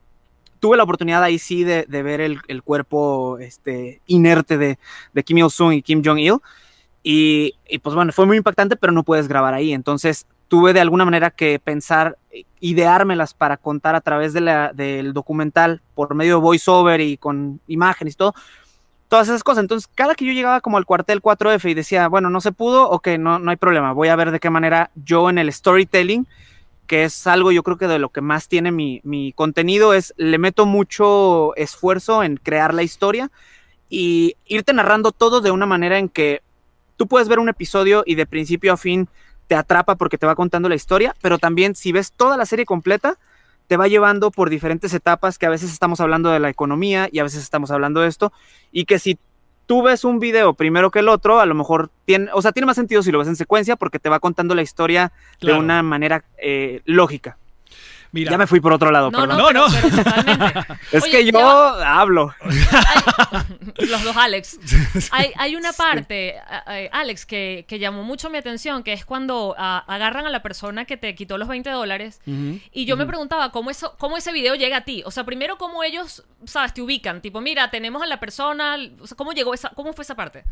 tuve 0.60 0.78
la 0.78 0.84
oportunidad 0.84 1.24
ahí 1.24 1.40
sí 1.40 1.64
de, 1.64 1.86
de 1.88 2.04
ver 2.04 2.22
el, 2.22 2.40
el 2.48 2.62
cuerpo 2.64 3.40
este, 3.40 4.02
inerte 4.06 4.58
de, 4.58 4.78
de 5.14 5.24
Kim 5.24 5.38
Il-sung 5.40 5.74
y 5.74 5.82
Kim 5.82 6.04
Jong-il. 6.06 6.38
Y, 7.04 7.56
y, 7.68 7.80
pues 7.80 7.96
bueno, 7.96 8.12
fue 8.12 8.28
muy 8.28 8.38
impactante, 8.38 8.76
pero 8.76 8.94
no 8.94 9.02
puedes 9.04 9.28
grabar 9.28 9.56
ahí. 9.56 9.74
Entonces 9.74 10.28
tuve 10.48 10.74
de 10.74 10.80
alguna 10.82 11.04
manera 11.04 11.32
que 11.32 11.58
pensar, 11.60 12.18
ideármelas 12.60 13.34
para 13.34 13.58
contar 13.58 13.96
a 13.96 14.02
través 14.02 14.34
de 14.34 14.42
la, 14.42 14.72
del 14.74 15.14
documental 15.14 15.82
por 15.96 16.14
medio 16.14 16.36
de 16.36 16.42
voiceover 16.42 17.02
y 17.02 17.18
con 17.18 17.60
imágenes 17.68 18.14
y 18.14 18.18
todo. 18.18 18.36
Todas 19.12 19.28
esas 19.28 19.44
cosas. 19.44 19.64
Entonces, 19.64 19.90
cada 19.94 20.16
que 20.16 20.24
yo 20.24 20.32
llegaba 20.32 20.62
como 20.62 20.78
al 20.78 20.86
cuartel 20.86 21.22
4F 21.22 21.70
y 21.70 21.74
decía, 21.74 22.08
bueno, 22.08 22.30
no 22.30 22.40
se 22.40 22.54
pudo, 22.54 22.90
ok, 22.90 23.10
no, 23.20 23.40
no 23.40 23.52
hay 23.52 23.58
problema. 23.58 23.92
Voy 23.92 24.08
a 24.08 24.16
ver 24.16 24.32
de 24.32 24.40
qué 24.40 24.50
manera 24.50 24.90
yo 24.96 25.30
en 25.30 25.38
el 25.38 25.52
storytelling 25.52 26.26
que 26.88 27.04
es 27.04 27.28
algo 27.28 27.52
yo 27.52 27.62
creo 27.62 27.78
que 27.78 27.88
de 27.88 28.00
lo 28.00 28.08
que 28.10 28.22
más 28.22 28.48
tiene 28.48 28.72
mi, 28.72 29.02
mi, 29.04 29.34
contenido, 29.34 29.94
es 29.94 30.14
le 30.16 30.38
meto 30.38 30.66
mucho 30.66 31.54
esfuerzo 31.58 32.24
en 32.24 32.38
crear 32.38 32.74
la 32.74 32.84
historia 32.84 33.32
y 33.90 34.38
irte 34.46 34.72
narrando 34.72 35.12
todo 35.12 35.42
de 35.42 35.52
una 35.52 35.66
manera 35.66 35.98
en 35.98 36.08
que 36.08 36.42
tú 36.96 37.08
puedes 37.08 37.28
ver 37.28 37.40
un 37.40 37.50
episodio 37.50 38.04
y 38.06 38.16
de 38.16 38.26
principio 38.26 38.72
a 38.72 38.78
fin 38.78 39.10
te 39.48 39.56
atrapa 39.56 39.96
porque 39.96 40.18
te 40.18 40.26
va 40.26 40.36
contando 40.36 40.70
la 40.70 40.76
historia, 40.76 41.14
pero 41.22 41.38
también 41.38 41.76
si 41.76 41.92
ves 41.92 42.14
toda 42.14 42.38
la 42.38 42.46
serie 42.46 42.66
completa, 42.66 43.18
te 43.72 43.78
va 43.78 43.88
llevando 43.88 44.32
por 44.32 44.50
diferentes 44.50 44.94
etapas 44.94 45.38
que 45.38 45.46
a 45.46 45.50
veces 45.50 45.72
estamos 45.72 46.02
hablando 46.02 46.30
de 46.30 46.42
la 46.42 46.50
economía 46.50 47.08
y 47.10 47.20
a 47.20 47.24
veces 47.24 47.42
estamos 47.42 47.72
hablando 47.72 48.02
de 48.02 48.10
esto, 48.10 48.34
y 48.70 48.84
que 48.84 49.00
si 49.00 49.18
tú 49.66 49.82
ves 49.82 50.04
un 50.04 50.20
video 50.20 50.56
primero 50.56 50.92
que 50.92 51.00
el 51.00 51.08
otro, 51.08 51.40
a 51.40 51.46
lo 51.46 51.56
mejor 51.56 51.90
tiene, 52.04 52.28
o 52.34 52.42
sea, 52.42 52.52
tiene 52.52 52.66
más 52.66 52.76
sentido 52.76 53.02
si 53.02 53.14
lo 53.14 53.20
ves 53.20 53.30
en 53.30 53.38
secuencia 53.38 53.78
porque 53.78 53.98
te 53.98 54.10
va 54.10 54.20
contando 54.20 54.56
la 54.56 54.62
historia 54.62 55.14
Claro. 55.40 55.56
de 55.56 55.64
una 55.64 55.84
manera 55.84 56.26
eh, 56.38 56.82
lógica. 56.84 57.38
Mira, 58.14 58.32
Ya 58.32 58.38
me 58.38 58.46
fui 58.48 58.60
por 58.60 58.74
otro 58.74 58.92
lado, 58.92 59.10
No, 59.10 59.20
perdón. 59.22 59.38
no, 59.38 59.52
No, 59.54 59.68
pero- 59.72 59.94
no. 60.04 60.26
pero. 60.26 60.78
Es 60.92 61.04
Oye, 61.04 61.12
que 61.12 61.26
yo 61.26 61.32
ya 61.32 62.00
hablo. 62.02 62.34
Hay- 62.42 63.88
los 63.88 64.04
dos 64.04 64.18
Alex. 64.18 64.60
Hay, 65.12 65.32
hay 65.38 65.56
una 65.56 65.72
parte, 65.74 66.36
Alex, 66.92 67.26
que, 67.26 67.66
que 67.68 67.80
llamó 67.80 68.04
mucho 68.04 68.30
mi 68.30 68.38
atención, 68.38 68.84
que 68.84 68.94
es 68.94 69.06
cuando 69.06 69.56
agarran 69.58 70.26
a 70.28 70.30
la 70.30 70.42
persona 70.42 70.86
que 70.86 70.98
te 70.98 71.16
quitó 71.16 71.38
los 71.38 71.48
20 71.48 71.70
dólares. 71.70 72.20
Y 72.26 72.86
yo 72.86 72.98
me 72.98 73.06
preguntaba 73.06 73.52
cómo, 73.52 73.70
eso, 73.72 73.96
cómo 73.98 74.18
ese 74.18 74.32
video 74.34 74.56
llega 74.56 74.78
a 74.78 74.82
ti. 74.82 75.04
O 75.06 75.12
sea, 75.12 75.24
primero, 75.24 75.58
cómo 75.58 75.84
ellos, 75.84 76.24
sabes, 76.46 76.74
te 76.74 76.82
ubican. 76.82 77.22
Tipo, 77.22 77.40
mira, 77.42 77.72
tenemos 77.72 78.02
a 78.04 78.06
la 78.08 78.20
persona. 78.20 78.78
O 79.00 79.08
sea, 79.08 79.16
¿cómo 79.18 79.32
llegó 79.32 79.54
esa, 79.54 79.70
cómo 79.70 79.94
fue 79.94 80.04
esa 80.04 80.16
parte? 80.16 80.44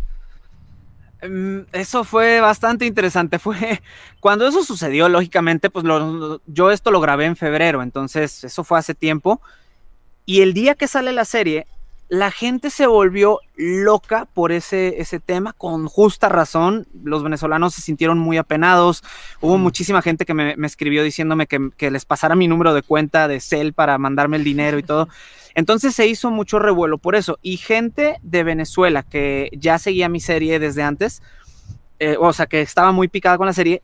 Mm, 1.21 1.61
Eso 1.73 2.03
fue 2.03 2.39
bastante 2.41 2.85
interesante. 2.85 3.39
Fue 3.39 3.81
cuando 4.19 4.47
eso 4.47 4.63
sucedió, 4.63 5.09
lógicamente, 5.09 5.69
pues 5.69 5.85
yo 6.47 6.71
esto 6.71 6.91
lo 6.91 7.01
grabé 7.01 7.25
en 7.25 7.35
febrero, 7.35 7.81
entonces 7.83 8.43
eso 8.43 8.63
fue 8.63 8.79
hace 8.79 8.95
tiempo. 8.95 9.41
Y 10.25 10.41
el 10.41 10.53
día 10.53 10.75
que 10.75 10.87
sale 10.87 11.11
la 11.11 11.25
serie, 11.25 11.65
la 12.09 12.31
gente 12.31 12.71
se 12.71 12.87
volvió 12.87 13.39
loca 13.55 14.27
por 14.33 14.51
ese, 14.51 14.99
ese 14.99 15.19
tema, 15.19 15.53
con 15.53 15.87
justa 15.87 16.27
razón. 16.27 16.87
Los 17.03 17.21
venezolanos 17.21 17.75
se 17.75 17.81
sintieron 17.81 18.17
muy 18.17 18.37
apenados. 18.37 19.03
Hubo 19.41 19.59
muchísima 19.59 20.01
gente 20.01 20.25
que 20.25 20.33
me, 20.33 20.55
me 20.57 20.65
escribió 20.65 21.03
diciéndome 21.03 21.45
que, 21.45 21.69
que 21.77 21.91
les 21.91 22.05
pasara 22.05 22.35
mi 22.35 22.47
número 22.47 22.73
de 22.73 22.81
cuenta 22.81 23.27
de 23.27 23.39
Cel 23.39 23.73
para 23.73 23.99
mandarme 23.99 24.37
el 24.37 24.43
dinero 24.43 24.79
y 24.79 24.83
todo. 24.83 25.07
Entonces 25.55 25.93
se 25.93 26.07
hizo 26.07 26.31
mucho 26.31 26.57
revuelo 26.57 26.97
por 26.97 27.15
eso. 27.15 27.37
Y 27.43 27.57
gente 27.57 28.17
de 28.23 28.43
Venezuela 28.43 29.03
que 29.03 29.51
ya 29.53 29.77
seguía 29.77 30.09
mi 30.09 30.19
serie 30.19 30.57
desde 30.57 30.81
antes, 30.81 31.21
eh, 31.99 32.17
o 32.19 32.33
sea, 32.33 32.47
que 32.47 32.61
estaba 32.61 32.91
muy 32.91 33.07
picada 33.07 33.37
con 33.37 33.45
la 33.45 33.53
serie, 33.53 33.83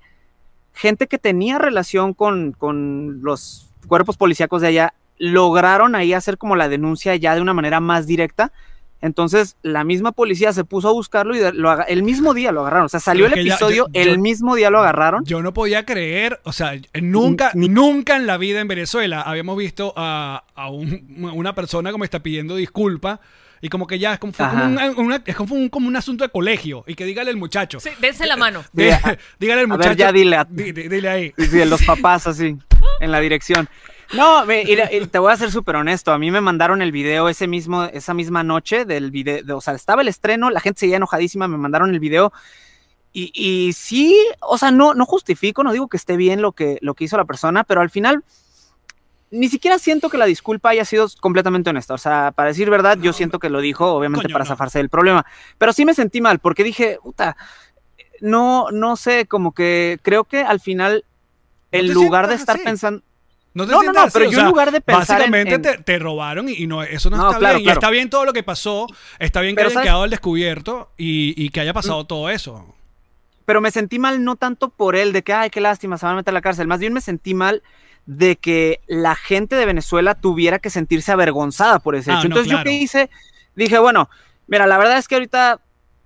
gente 0.74 1.06
que 1.06 1.20
tenía 1.20 1.60
relación 1.60 2.16
con, 2.16 2.54
con 2.54 3.22
los 3.22 3.70
cuerpos 3.88 4.18
policíacos 4.18 4.62
de 4.62 4.70
allá, 4.70 4.94
lograron 5.18 5.96
ahí 5.96 6.14
hacer 6.14 6.38
como 6.38 6.56
la 6.56 6.68
denuncia 6.70 7.16
ya 7.16 7.36
de 7.36 7.42
una 7.42 7.54
manera 7.54 7.80
más 7.80 8.08
directa. 8.08 8.52
Entonces 9.02 9.56
la 9.62 9.84
misma 9.84 10.14
policía 10.14 10.52
se 10.52 10.64
puso 10.64 10.90
a 10.90 10.92
buscarlo 10.92 11.36
y 11.36 11.40
lo 11.54 11.86
el 11.86 12.02
mismo 12.02 12.34
día 12.34 12.52
lo 12.52 12.62
agarraron. 12.62 12.86
O 12.86 12.90
sea, 12.90 13.00
salió 13.00 13.26
el 13.28 13.34
ya- 13.36 13.42
episodio, 13.42 13.88
yo- 13.88 13.94
yo- 13.94 14.02
el 14.12 14.20
mismo 14.20 14.56
día 14.56 14.70
lo 14.72 14.80
agarraron. 14.80 15.24
Yo 15.26 15.44
no 15.44 15.54
podía 15.54 15.86
creer, 15.86 16.40
o 16.44 16.52
sea, 16.52 16.74
nunca, 17.02 17.52
Ni- 17.54 17.70
nunca 17.70 18.16
en 18.16 18.26
la 18.26 18.38
vida 18.38 18.62
en 18.62 18.68
Venezuela 18.68 19.22
habíamos 19.22 19.58
visto 19.58 19.94
a, 19.96 20.44
a 20.56 20.70
un- 20.70 21.30
una 21.34 21.54
persona 21.54 21.92
como 21.92 22.04
está 22.04 22.20
pidiendo 22.24 22.56
disculpas 22.56 23.20
y 23.62 23.70
como 23.70 23.86
que 23.86 24.00
ya 24.00 24.14
es 24.14 24.20
como, 24.20 24.34
fue 24.34 24.48
como, 24.50 24.64
un, 24.66 24.80
una- 24.98 25.22
es 25.24 25.36
como 25.36 25.54
un, 25.56 25.70
como 25.70 25.88
un 25.88 25.96
asunto 25.96 26.24
de 26.24 26.30
colegio 26.32 26.84
y 26.88 26.96
que 26.96 27.06
dígale 27.06 27.30
al 27.30 27.38
muchacho. 27.38 27.80
Sí, 27.80 27.90
dense 28.02 28.26
la 28.26 28.38
mano. 28.38 28.64
Dí- 28.74 28.90
dígale 29.40 29.62
al 29.62 29.72
a 29.72 29.78
ver, 29.78 29.78
muchacho. 29.78 29.96
ya 29.98 30.12
dile 30.12 30.36
a- 30.38 30.48
di- 30.50 30.72
di- 30.72 30.88
dile 30.88 31.10
ahí. 31.10 31.34
Y 31.38 31.46
de 31.48 31.66
los 31.68 31.84
papás 31.84 32.26
así, 32.28 32.58
en 33.02 33.12
la 33.12 33.20
dirección. 33.20 33.70
No, 34.14 34.46
me- 34.46 34.64
y- 34.64 34.78
y 34.98 35.08
te 35.08 35.20
voy 35.20 35.32
a 35.32 35.38
ser 35.38 35.52
súper 35.52 35.76
honesto. 35.78 36.12
A 36.12 36.18
mí 36.20 36.32
me 36.32 36.42
mandaron 36.42 36.82
el 36.82 36.92
video 36.92 37.28
ese 37.30 37.48
mismo, 37.48 37.84
esa 37.86 38.14
misma 38.14 38.44
noche 38.44 38.86
del 38.86 39.12
video. 39.12 39.44
de- 39.44 39.54
o 39.54 39.62
sea, 39.62 39.74
estaba 39.74 40.02
el 40.02 40.08
estreno, 40.08 40.50
la 40.50 40.60
gente 40.60 40.82
seguía 40.82 40.98
enojadísima, 40.98 41.48
me 41.48 41.58
mandaron 41.58 41.90
el 41.94 42.00
video. 42.00 42.32
Y, 43.14 43.32
y 43.34 43.74
sí, 43.74 44.16
o 44.42 44.58
sea, 44.58 44.72
no, 44.72 44.94
no 44.94 45.06
justifico, 45.06 45.64
no 45.64 45.72
digo 45.72 45.88
que 45.88 45.98
esté 45.98 46.18
bien 46.18 46.42
lo 46.42 46.52
que, 46.52 46.78
lo 46.82 46.94
que 46.96 47.06
hizo 47.06 47.16
la 47.18 47.26
persona, 47.26 47.64
pero 47.64 47.82
al 47.82 47.90
final 47.90 48.24
ni 49.32 49.50
siquiera 49.50 49.80
siento 49.80 50.10
que 50.10 50.18
la 50.18 50.26
disculpa 50.26 50.70
haya 50.70 50.86
sido 50.86 51.08
completamente 51.22 51.70
honesta. 51.70 51.94
O 51.94 51.98
sea, 51.98 52.32
para 52.36 52.50
decir 52.50 52.70
verdad, 52.70 52.98
yo 53.02 53.12
siento 53.14 53.40
que 53.40 53.50
lo 53.50 53.60
dijo, 53.60 53.92
obviamente 53.94 54.24
Coño, 54.28 54.34
para 54.34 54.46
no. 54.46 54.50
zafarse 54.50 54.80
del 54.80 54.90
problema. 54.90 55.26
Pero 55.58 55.74
sí 55.74 55.84
me 55.86 55.94
sentí 55.94 56.22
mal, 56.22 56.40
porque 56.40 56.64
dije, 56.64 57.00
puta, 57.02 57.36
no, 58.22 58.68
no 58.72 58.96
sé, 58.98 59.26
como 59.26 59.54
que 59.54 59.98
creo 60.04 60.26
que 60.26 60.42
al 60.42 60.60
final, 60.60 61.06
No 61.72 61.80
en 61.80 61.94
lugar 61.94 62.28
de 62.28 62.36
estar 62.36 62.56
así. 62.58 62.66
pensando. 62.66 63.02
No, 63.56 63.66
te 63.66 63.72
No, 63.72 63.82
no, 63.84 64.06
pero 64.14 64.28
o 64.28 64.32
yo 64.32 64.40
en 64.42 64.46
lugar 64.48 64.72
de 64.72 64.82
pensar 64.82 65.22
en- 65.22 65.32
Básicamente 65.32 65.56
en- 65.56 65.62
Te, 65.62 65.78
te 65.78 65.98
robaron 65.98 66.48
y, 66.50 66.52
y 66.54 66.68
no, 66.68 66.84
eso 66.84 67.10
no, 67.10 67.18
No, 67.18 67.28
está 67.30 67.40
claro, 67.40 67.58
bien. 67.58 67.70
Y 67.70 67.72
está 67.72 67.90
bien 67.90 68.10
todo 68.10 68.26
lo 68.26 68.34
que 68.34 68.44
pasó, 68.44 68.86
está 69.18 69.42
bien 69.42 69.56
que 69.56 69.62
Pero 69.62 69.70
¿sabes? 69.72 69.86
quedado 69.88 70.04
al 70.04 70.10
descubierto 70.10 70.92
y, 70.98 71.34
y 71.42 71.50
que 71.50 71.62
haya 71.62 71.74
pasado 71.74 72.06
todo 72.06 72.30
eso. 72.30 72.76
Pero 73.46 73.62
me 73.62 73.72
sentí 73.72 73.98
mal 73.98 74.24
no 74.24 74.36
tanto 74.36 74.70
por 74.70 74.96
él, 74.96 75.14
de 75.14 75.24
que, 75.24 75.32
ay, 75.34 75.50
qué 75.50 75.62
lástima, 75.62 75.98
se 75.98 76.06
van 76.06 76.14
a 76.14 76.18
meter 76.18 76.32
a 76.32 76.36
la 76.36 76.42
cárcel. 76.42 76.68
Más 76.68 76.80
bien 76.80 76.94
me 76.94 77.00
sentí 77.02 77.34
mal 77.34 77.64
de 78.06 78.36
que 78.36 78.82
la 78.88 79.16
gente 79.16 79.56
de 79.56 79.66
Venezuela 79.66 80.16
tuviera 80.16 80.60
que 80.60 80.70
sentirse 80.70 81.12
avergonzada 81.12 81.80
por 81.80 81.96
ese 81.96 82.12
Ah, 82.12 82.16
hecho. 82.18 82.28
Entonces, 82.28 82.52
claro. 82.52 82.70
¿yo 82.70 82.70
qué 82.70 82.78
hice? 82.78 83.10
Dije, 83.56 83.80
bueno, 83.80 84.10
mira, 84.48 84.68
la 84.68 84.78
verdad 84.78 84.98
es 84.98 85.08
que 85.08 85.16
ahorita 85.16 85.62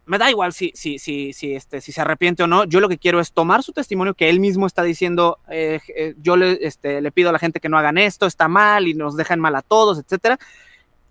me 0.09 0.17
da 0.17 0.31
igual 0.31 0.53
si, 0.53 0.71
si, 0.73 0.97
si, 0.97 1.33
si, 1.33 1.53
este, 1.53 1.81
si 1.81 1.91
se 1.91 2.01
arrepiente 2.01 2.41
o 2.41 2.47
no. 2.47 2.63
Yo 2.63 2.79
lo 2.79 2.89
que 2.89 2.97
quiero 2.97 3.19
es 3.19 3.31
tomar 3.31 3.61
su 3.61 3.73
testimonio 3.73 4.15
que 4.15 4.27
él 4.27 4.39
mismo 4.39 4.65
está 4.65 4.81
diciendo, 4.81 5.37
eh, 5.47 5.79
eh, 5.95 6.15
yo 6.19 6.35
le, 6.35 6.57
este, 6.61 6.99
le 6.99 7.11
pido 7.11 7.29
a 7.29 7.31
la 7.31 7.37
gente 7.37 7.59
que 7.59 7.69
no 7.69 7.77
hagan 7.77 7.99
esto, 7.99 8.25
está 8.25 8.47
mal 8.47 8.87
y 8.87 8.95
nos 8.95 9.15
dejan 9.15 9.39
mal 9.39 9.55
a 9.55 9.61
todos, 9.61 9.99
etcétera. 9.99 10.39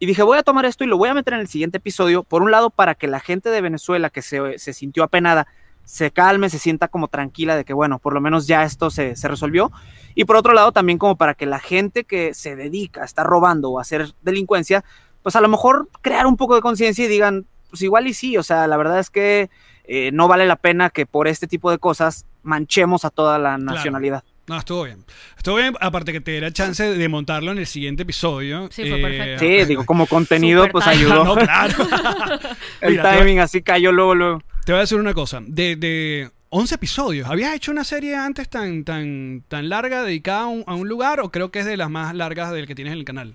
Y 0.00 0.06
dije, 0.06 0.24
voy 0.24 0.36
a 0.36 0.42
tomar 0.42 0.64
esto 0.64 0.82
y 0.82 0.88
lo 0.88 0.98
voy 0.98 1.08
a 1.10 1.14
meter 1.14 1.34
en 1.34 1.40
el 1.40 1.46
siguiente 1.46 1.78
episodio, 1.78 2.24
por 2.24 2.42
un 2.42 2.50
lado, 2.50 2.70
para 2.70 2.96
que 2.96 3.06
la 3.06 3.20
gente 3.20 3.50
de 3.50 3.60
Venezuela 3.60 4.10
que 4.10 4.20
se, 4.20 4.58
se 4.58 4.72
sintió 4.72 5.04
apenada 5.04 5.46
se 5.84 6.10
calme, 6.10 6.50
se 6.50 6.58
sienta 6.58 6.88
como 6.88 7.06
tranquila 7.06 7.54
de 7.54 7.64
que, 7.64 7.74
bueno, 7.74 8.00
por 8.00 8.14
lo 8.14 8.20
menos 8.20 8.48
ya 8.48 8.64
esto 8.64 8.90
se, 8.90 9.14
se 9.14 9.28
resolvió. 9.28 9.70
Y 10.16 10.24
por 10.24 10.34
otro 10.34 10.54
lado, 10.54 10.72
también 10.72 10.98
como 10.98 11.16
para 11.16 11.34
que 11.34 11.46
la 11.46 11.60
gente 11.60 12.02
que 12.02 12.34
se 12.34 12.56
dedica 12.56 13.02
a 13.02 13.04
estar 13.04 13.24
robando 13.24 13.70
o 13.70 13.78
a 13.78 13.82
hacer 13.82 14.12
delincuencia, 14.22 14.84
pues 15.22 15.36
a 15.36 15.40
lo 15.40 15.48
mejor 15.48 15.88
crear 16.00 16.26
un 16.26 16.36
poco 16.36 16.56
de 16.56 16.62
conciencia 16.62 17.04
y 17.04 17.08
digan, 17.08 17.46
pues 17.70 17.82
igual 17.82 18.06
y 18.06 18.14
sí, 18.14 18.36
o 18.36 18.42
sea, 18.42 18.66
la 18.66 18.76
verdad 18.76 18.98
es 18.98 19.10
que 19.10 19.50
eh, 19.84 20.10
no 20.12 20.28
vale 20.28 20.46
la 20.46 20.56
pena 20.56 20.90
que 20.90 21.06
por 21.06 21.28
este 21.28 21.46
tipo 21.46 21.70
de 21.70 21.78
cosas 21.78 22.26
manchemos 22.42 23.04
a 23.04 23.10
toda 23.10 23.38
la 23.38 23.58
nacionalidad. 23.58 24.22
No, 24.46 24.56
estuvo 24.58 24.84
bien. 24.84 25.04
Estuvo 25.36 25.56
bien, 25.56 25.74
aparte 25.78 26.10
que 26.12 26.22
te 26.22 26.30
diera 26.30 26.50
chance 26.50 26.82
de 26.82 27.08
montarlo 27.08 27.52
en 27.52 27.58
el 27.58 27.66
siguiente 27.66 28.04
episodio. 28.04 28.64
Eh, 28.64 28.68
Sí, 28.70 28.88
fue 28.88 28.98
perfecto. 28.98 29.40
Sí, 29.40 29.64
digo, 29.66 29.84
como 29.84 30.06
contenido, 30.08 30.62
Super 30.62 30.72
pues 30.72 30.84
timing. 30.86 31.06
ayudó. 31.06 31.24
No, 31.24 31.34
claro. 31.36 31.74
El 32.80 32.90
Mira, 32.92 33.02
te 33.02 33.08
voy- 33.10 33.18
timing 33.18 33.40
así 33.40 33.60
cayó 33.62 33.92
luego, 33.92 34.14
luego. 34.14 34.42
Te 34.64 34.72
voy 34.72 34.78
a 34.78 34.80
decir 34.82 34.98
una 34.98 35.12
cosa. 35.12 35.40
De, 35.46 35.76
de 35.76 36.30
11 36.50 36.74
episodios, 36.76 37.28
¿habías 37.28 37.54
hecho 37.54 37.70
una 37.70 37.84
serie 37.84 38.16
antes 38.16 38.48
tan, 38.48 38.84
tan, 38.84 39.42
tan 39.48 39.68
larga 39.68 40.02
dedicada 40.02 40.40
a 40.42 40.46
un, 40.46 40.64
a 40.66 40.74
un 40.74 40.88
lugar 40.88 41.20
o 41.20 41.30
creo 41.30 41.50
que 41.50 41.58
es 41.58 41.66
de 41.66 41.76
las 41.76 41.90
más 41.90 42.14
largas 42.14 42.50
del 42.52 42.66
que 42.66 42.74
tienes 42.74 42.92
en 42.94 42.98
el 43.00 43.04
canal? 43.04 43.34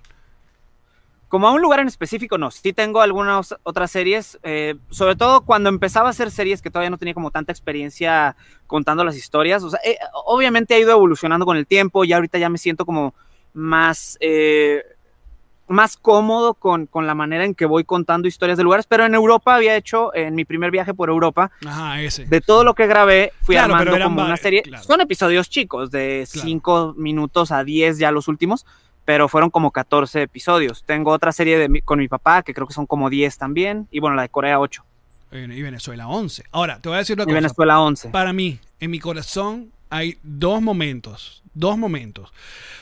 Como 1.34 1.48
a 1.48 1.50
un 1.50 1.60
lugar 1.60 1.80
en 1.80 1.88
específico, 1.88 2.38
no. 2.38 2.52
Sí 2.52 2.72
tengo 2.72 3.00
algunas 3.00 3.56
otras 3.64 3.90
series, 3.90 4.38
eh, 4.44 4.76
sobre 4.90 5.16
todo 5.16 5.40
cuando 5.40 5.68
empezaba 5.68 6.06
a 6.06 6.10
hacer 6.10 6.30
series 6.30 6.62
que 6.62 6.70
todavía 6.70 6.90
no 6.90 6.96
tenía 6.96 7.12
como 7.12 7.32
tanta 7.32 7.50
experiencia 7.50 8.36
contando 8.68 9.02
las 9.02 9.16
historias. 9.16 9.64
O 9.64 9.70
sea, 9.70 9.80
eh, 9.84 9.98
obviamente 10.26 10.74
ha 10.74 10.78
ido 10.78 10.92
evolucionando 10.92 11.44
con 11.44 11.56
el 11.56 11.66
tiempo 11.66 12.04
y 12.04 12.12
ahorita 12.12 12.38
ya 12.38 12.48
me 12.48 12.56
siento 12.58 12.86
como 12.86 13.14
más, 13.52 14.16
eh, 14.20 14.84
más 15.66 15.96
cómodo 15.96 16.54
con, 16.54 16.86
con 16.86 17.08
la 17.08 17.16
manera 17.16 17.44
en 17.44 17.56
que 17.56 17.66
voy 17.66 17.82
contando 17.82 18.28
historias 18.28 18.56
de 18.56 18.62
lugares, 18.62 18.86
pero 18.86 19.04
en 19.04 19.16
Europa 19.16 19.56
había 19.56 19.74
hecho, 19.74 20.14
en 20.14 20.36
mi 20.36 20.44
primer 20.44 20.70
viaje 20.70 20.94
por 20.94 21.08
Europa, 21.08 21.50
Ajá, 21.66 22.00
ese. 22.00 22.26
de 22.26 22.40
todo 22.42 22.62
lo 22.62 22.74
que 22.74 22.86
grabé, 22.86 23.32
fui 23.42 23.56
Claro, 23.56 23.74
armando 23.74 24.04
como 24.04 24.22
una 24.24 24.36
serie. 24.36 24.62
claro. 24.62 24.84
Son 24.84 25.00
episodios 25.00 25.50
chicos, 25.50 25.90
de 25.90 26.28
Claro. 26.30 26.46
5 26.46 26.94
minutos 26.96 27.50
a 27.50 27.64
10 27.64 27.98
ya 27.98 28.12
los 28.12 28.28
últimos, 28.28 28.66
pero 29.04 29.28
fueron 29.28 29.50
como 29.50 29.70
14 29.70 30.22
episodios. 30.22 30.82
Tengo 30.84 31.10
otra 31.10 31.32
serie 31.32 31.58
de 31.58 31.68
mi- 31.68 31.82
con 31.82 31.98
mi 31.98 32.08
papá, 32.08 32.42
que 32.42 32.54
creo 32.54 32.66
que 32.66 32.74
son 32.74 32.86
como 32.86 33.10
10 33.10 33.36
también, 33.38 33.86
y 33.90 34.00
bueno, 34.00 34.16
la 34.16 34.22
de 34.22 34.28
Corea 34.28 34.58
8, 34.60 34.84
Eh, 35.32 35.48
Y 35.50 35.62
Venezuela 35.62 36.06
11. 36.06 36.44
Ahora, 36.52 36.78
te 36.80 36.88
voy 36.88 36.96
a 36.96 36.98
decir 37.00 37.16
una 37.16 37.24
y 37.24 37.26
cosa. 37.26 37.34
Venezuela 37.34 37.80
11. 37.80 38.08
Para 38.10 38.32
mí, 38.32 38.60
en 38.78 38.90
mi 38.92 39.00
corazón, 39.00 39.72
hay 39.90 40.16
dos 40.22 40.62
momentos. 40.62 41.42
Dos 41.54 41.76
momentos. 41.76 42.32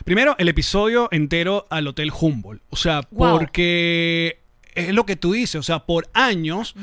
Primero, 0.05 0.35
el 0.39 0.49
episodio 0.49 1.09
entero 1.13 1.67
al 1.71 1.87
Hotel 1.87 2.11
Humboldt. 2.19 2.63
O 2.71 2.77
sea, 2.77 3.03
Wow. 3.11 3.39
porque 3.39 4.41
es 4.75 4.93
lo 4.95 5.05
que 5.07 5.17
tú 5.17 5.33
dices. 5.33 5.57
O 5.57 5.63
sea, 5.63 5.81
por 5.81 6.09
años, 6.15 6.75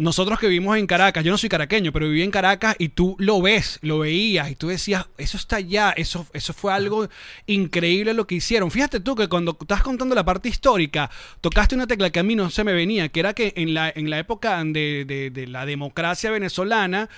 nosotros 0.00 0.38
que 0.40 0.48
vivimos 0.48 0.76
en 0.76 0.86
Caracas, 0.86 1.22
yo 1.24 1.30
no 1.30 1.38
soy 1.38 1.48
caraqueño, 1.48 1.92
pero 1.92 2.08
viví 2.08 2.22
en 2.22 2.30
Caracas 2.30 2.74
y 2.78 2.88
tú 2.88 3.14
lo 3.18 3.40
ves, 3.40 3.78
lo 3.82 4.00
veías 4.00 4.50
y 4.50 4.56
tú 4.56 4.68
decías, 4.68 5.06
eso 5.18 5.36
está 5.36 5.56
allá, 5.56 5.92
eso, 5.96 6.26
eso 6.32 6.52
fue 6.52 6.72
algo 6.72 7.08
increíble 7.46 8.14
lo 8.14 8.26
que 8.26 8.36
hicieron. 8.36 8.70
Fíjate 8.70 9.00
tú 9.00 9.14
que 9.14 9.28
cuando 9.28 9.56
estás 9.60 9.82
contando 9.82 10.14
la 10.14 10.24
parte 10.24 10.48
histórica, 10.48 11.10
tocaste 11.40 11.74
una 11.74 11.86
tecla 11.86 12.10
que 12.10 12.20
a 12.20 12.22
mí 12.22 12.34
no 12.34 12.50
se 12.50 12.64
me 12.64 12.72
venía, 12.72 13.08
que 13.10 13.20
era 13.20 13.34
que 13.34 13.52
en 13.56 13.74
la, 13.74 13.92
en 13.94 14.10
la 14.10 14.18
época 14.18 14.62
de, 14.64 15.04
de- 15.06 15.30
de 15.30 15.46
la 15.46 15.66
democracia 15.66 16.30
venezolana, 16.30 17.08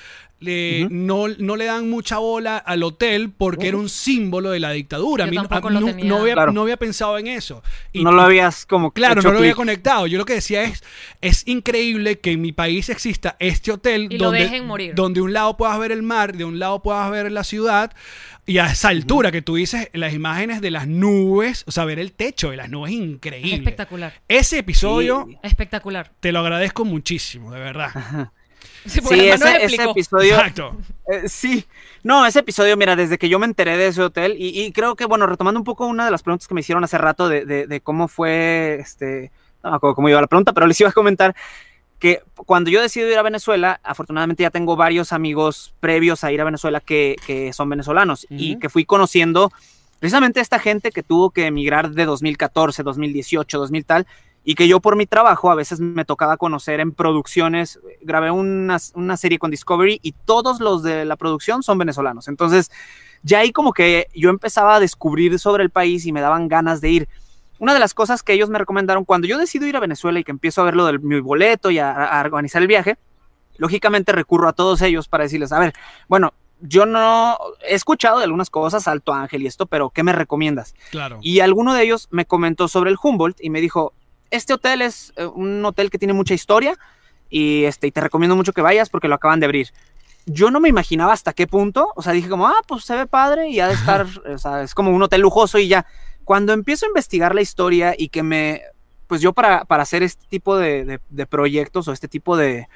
le- 0.42 0.88
no, 0.90 1.28
no 1.28 1.56
le 1.56 1.64
dan 1.66 1.88
mucha 1.88 2.18
bola 2.18 2.58
al 2.58 2.82
hotel 2.82 3.30
porque 3.36 3.68
era 3.68 3.76
un 3.76 3.88
símbolo 3.88 4.50
de 4.50 4.60
la 4.60 4.70
dictadura. 4.72 5.24
Yo 5.24 5.28
A 5.28 5.30
mí 5.30 5.36
no- 5.36 5.42
tampoco 5.48 5.68
a- 5.68 5.70
lo 5.70 5.80
no, 5.80 5.86
tenía. 5.86 6.04
no 6.04 6.18
había, 6.18 6.34
Claro. 6.34 6.52
no 6.52 6.62
había 6.62 6.76
pensado 6.76 7.16
en 7.18 7.26
eso. 7.28 7.62
Y- 7.92 8.02
no 8.04 8.12
lo 8.12 8.22
habías 8.22 8.66
como 8.66 8.90
Claro, 8.92 9.20
hecho 9.20 9.28
no 9.28 9.34
lo 9.34 9.38
había 9.40 9.54
conectado. 9.54 10.06
Yo 10.06 10.18
lo 10.18 10.24
que 10.24 10.34
decía 10.34 10.62
es, 10.64 10.82
es 11.20 11.46
increíble 11.46 12.18
que 12.20 12.32
en 12.32 12.40
mi 12.40 12.52
país 12.52 12.88
exista 12.88 13.36
este 13.38 13.72
hotel 13.72 14.08
Y 14.10 14.18
lo 14.18 14.26
donde, 14.26 14.40
dejen 14.40 14.66
morir. 14.66 14.94
donde 14.94 15.20
un 15.20 15.32
lado 15.32 15.56
puedas 15.56 15.78
ver 15.78 15.92
el 15.92 16.02
mar, 16.02 16.36
de 16.36 16.44
un 16.44 16.58
lado 16.58 16.82
puedas 16.82 17.10
ver 17.10 17.30
la 17.32 17.44
ciudad, 17.44 17.92
y 18.44 18.58
a 18.58 18.66
esa 18.72 18.88
altura 18.88 19.30
que 19.30 19.40
tú 19.40 19.54
dices 19.54 19.88
las 19.92 20.12
imágenes 20.14 20.60
de 20.60 20.70
las 20.72 20.88
nubes, 20.88 21.62
o 21.66 21.70
sea, 21.70 21.84
ver 21.84 22.00
el 22.00 22.12
techo 22.12 22.50
de 22.50 22.56
las 22.56 22.68
nubes 22.68 22.92
es 22.92 22.98
Es 22.98 23.04
increíble. 23.04 23.54
espectacular. 23.54 24.12
Ese 24.26 24.58
episodio 24.58 25.26
Sí. 25.28 25.36
Espectacular. 25.44 26.10
te 26.20 26.32
lo 26.32 26.40
agradezco 26.40 26.84
muchísimo, 26.84 27.52
de 27.52 27.60
verdad. 27.60 27.90
Sí, 28.86 29.00
ese, 29.28 29.82
episodio. 29.84 30.34
Exacto. 30.36 30.76
Eh, 31.08 31.28
sí, 31.28 31.64
no, 32.02 32.26
ese 32.26 32.40
episodio, 32.40 32.76
mira, 32.76 32.96
desde 32.96 33.18
que 33.18 33.28
yo 33.28 33.38
me 33.38 33.46
enteré 33.46 33.76
de 33.76 33.88
ese 33.88 34.02
hotel, 34.02 34.34
y, 34.38 34.60
y 34.60 34.72
creo 34.72 34.96
que, 34.96 35.04
bueno, 35.04 35.26
retomando 35.26 35.60
un 35.60 35.64
poco 35.64 35.86
una 35.86 36.04
de 36.04 36.10
las 36.10 36.22
preguntas 36.22 36.48
que 36.48 36.54
me 36.54 36.60
hicieron 36.60 36.82
hace 36.84 36.98
rato 36.98 37.28
de, 37.28 37.44
de- 37.44 37.66
de 37.66 37.80
cómo 37.80 38.08
fue, 38.08 38.78
este, 38.80 39.30
no 39.62 39.70
me 39.70 39.76
acuerdo 39.76 39.94
cómo 39.94 40.08
iba 40.08 40.20
la 40.20 40.26
pregunta, 40.26 40.52
pero 40.52 40.66
les 40.66 40.80
iba 40.80 40.90
a 40.90 40.92
comentar 40.92 41.34
que 41.98 42.20
cuando 42.34 42.68
yo 42.70 42.80
decido 42.82 43.08
ir 43.08 43.16
a 43.18 43.22
Venezuela, 43.22 43.78
afortunadamente 43.84 44.42
ya 44.42 44.50
tengo 44.50 44.74
varios 44.74 45.12
amigos 45.12 45.72
previos 45.78 46.24
a 46.24 46.32
ir 46.32 46.40
a 46.40 46.44
Venezuela 46.44 46.80
que, 46.80 47.14
que 47.24 47.52
son 47.52 47.68
venezolanos 47.68 48.26
y 48.28 48.52
Ujú. 48.52 48.60
que 48.60 48.68
fui 48.68 48.84
conociendo 48.84 49.52
precisamente 50.00 50.40
esta 50.40 50.58
gente 50.58 50.90
que 50.90 51.04
tuvo 51.04 51.30
que 51.30 51.46
emigrar 51.46 51.90
de 51.92 52.04
2014, 52.04 52.82
2018, 52.82 53.56
2000 53.56 53.84
tal, 53.84 54.06
y 54.44 54.54
que 54.54 54.66
yo 54.68 54.80
por 54.80 54.96
mi 54.96 55.06
trabajo 55.06 55.50
a 55.50 55.54
veces 55.54 55.80
me 55.80 56.04
tocaba 56.04 56.36
conocer 56.36 56.80
en 56.80 56.92
producciones. 56.92 57.78
Grabé 58.00 58.30
una, 58.30 58.78
una 58.94 59.16
serie 59.16 59.38
con 59.38 59.50
Discovery 59.50 60.00
y 60.02 60.12
todos 60.12 60.60
los 60.60 60.82
de 60.82 61.04
la 61.04 61.16
producción 61.16 61.62
son 61.62 61.78
venezolanos. 61.78 62.28
Entonces, 62.28 62.70
ya 63.22 63.38
ahí 63.38 63.52
como 63.52 63.72
que 63.72 64.08
yo 64.14 64.30
empezaba 64.30 64.76
a 64.76 64.80
descubrir 64.80 65.38
sobre 65.38 65.62
el 65.62 65.70
país 65.70 66.06
y 66.06 66.12
me 66.12 66.20
daban 66.20 66.48
ganas 66.48 66.80
de 66.80 66.90
ir. 66.90 67.08
Una 67.58 67.72
de 67.72 67.80
las 67.80 67.94
cosas 67.94 68.24
que 68.24 68.32
ellos 68.32 68.50
me 68.50 68.58
recomendaron 68.58 69.04
cuando 69.04 69.28
yo 69.28 69.38
decido 69.38 69.66
ir 69.66 69.76
a 69.76 69.80
Venezuela 69.80 70.18
y 70.18 70.24
que 70.24 70.32
empiezo 70.32 70.60
a 70.60 70.64
ver 70.64 70.74
lo 70.74 70.86
de 70.86 70.98
mi 70.98 71.20
boleto 71.20 71.70
y 71.70 71.78
a, 71.78 71.92
a 71.92 72.20
organizar 72.20 72.60
el 72.60 72.66
viaje, 72.66 72.98
lógicamente 73.56 74.10
recurro 74.10 74.48
a 74.48 74.52
todos 74.52 74.82
ellos 74.82 75.06
para 75.06 75.22
decirles, 75.22 75.52
a 75.52 75.60
ver, 75.60 75.72
bueno, 76.08 76.34
yo 76.60 76.86
no 76.86 77.38
he 77.64 77.74
escuchado 77.74 78.18
de 78.18 78.24
algunas 78.24 78.50
cosas, 78.50 78.88
Alto 78.88 79.12
Ángel 79.12 79.42
y 79.42 79.46
esto, 79.46 79.66
pero 79.66 79.90
¿qué 79.90 80.02
me 80.02 80.12
recomiendas? 80.12 80.74
Claro. 80.90 81.18
Y 81.20 81.40
alguno 81.40 81.74
de 81.74 81.82
ellos 81.82 82.08
me 82.10 82.24
comentó 82.24 82.66
sobre 82.66 82.90
el 82.90 82.96
Humboldt 83.00 83.38
y 83.40 83.50
me 83.50 83.60
dijo, 83.60 83.94
este 84.32 84.52
hotel 84.54 84.82
es 84.82 85.12
eh, 85.16 85.24
un 85.26 85.64
hotel 85.64 85.90
que 85.90 85.98
tiene 85.98 86.12
mucha 86.14 86.34
historia 86.34 86.76
y, 87.30 87.64
este, 87.64 87.86
y 87.86 87.92
te 87.92 88.00
recomiendo 88.00 88.34
mucho 88.36 88.52
que 88.52 88.62
vayas 88.62 88.90
porque 88.90 89.08
lo 89.08 89.14
acaban 89.14 89.38
de 89.40 89.46
abrir. 89.46 89.68
Yo 90.26 90.50
no 90.50 90.60
me 90.60 90.68
imaginaba 90.68 91.12
hasta 91.12 91.32
qué 91.32 91.46
punto, 91.46 91.88
o 91.96 92.02
sea, 92.02 92.12
dije 92.12 92.28
como, 92.28 92.46
ah, 92.46 92.60
pues 92.68 92.84
se 92.84 92.94
ve 92.94 93.06
padre 93.06 93.48
y 93.48 93.60
ha 93.60 93.68
de 93.68 93.74
estar, 93.74 94.06
o 94.32 94.38
sea, 94.38 94.62
es 94.62 94.74
como 94.74 94.90
un 94.90 95.02
hotel 95.02 95.20
lujoso 95.20 95.58
y 95.58 95.68
ya. 95.68 95.86
Cuando 96.24 96.52
empiezo 96.52 96.86
a 96.86 96.88
investigar 96.88 97.34
la 97.34 97.40
historia 97.40 97.94
y 97.98 98.08
que 98.08 98.22
me, 98.22 98.62
pues 99.08 99.20
yo 99.20 99.32
para, 99.32 99.64
para 99.64 99.82
hacer 99.82 100.02
este 100.02 100.24
tipo 100.28 100.56
de, 100.56 100.84
de- 100.84 101.00
de 101.10 101.26
proyectos 101.26 101.88
o 101.88 101.92
este 101.92 102.06
tipo 102.08 102.36
de, 102.36 102.68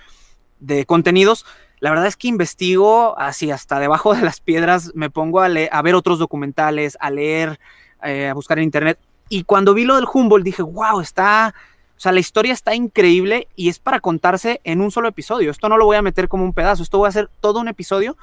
de 0.59 0.85
contenidos, 0.87 1.47
la 1.79 1.91
verdad 1.91 2.07
es 2.07 2.17
que 2.17 2.27
investigo 2.29 3.17
así 3.19 3.51
hasta 3.51 3.79
debajo 3.79 4.15
de 4.15 4.23
las 4.23 4.41
piedras, 4.41 4.91
me 4.95 5.11
pongo 5.11 5.41
a, 5.41 5.47
a 5.47 5.83
ver 5.83 5.95
otros 5.95 6.19
documentales, 6.19 6.97
a 7.01 7.11
leer, 7.11 7.61
eh, 8.03 8.29
a 8.29 8.35
buscar 8.35 8.59
en 8.59 8.65
internet. 8.65 8.99
Y 9.29 9.45
cuando 9.45 9.75
vi 9.75 9.85
lo 9.85 9.97
del 9.97 10.07
Humboldt 10.13 10.45
dije, 10.45 10.63
wow, 10.63 11.01
está, 11.01 11.55
o 11.97 12.01
sea, 12.01 12.13
la 12.13 12.21
historia 12.21 12.53
está 12.53 12.75
increíble 12.75 13.49
y 13.57 13.69
es 13.69 13.79
para 13.79 14.01
contarse 14.01 14.61
en 14.65 14.81
un 14.81 14.91
solo 14.91 15.09
episodio. 15.09 15.51
Esto 15.51 15.69
no 15.69 15.77
lo 15.77 15.85
voy 15.87 15.97
a 15.97 16.03
meter 16.03 16.29
como 16.29 16.45
un 16.45 16.53
pedazo, 16.53 16.83
esto 16.83 16.99
voy 16.99 17.07
a 17.07 17.09
hacer 17.11 17.29
todo 17.41 17.61
un 17.61 17.69
episodio. 17.69 18.17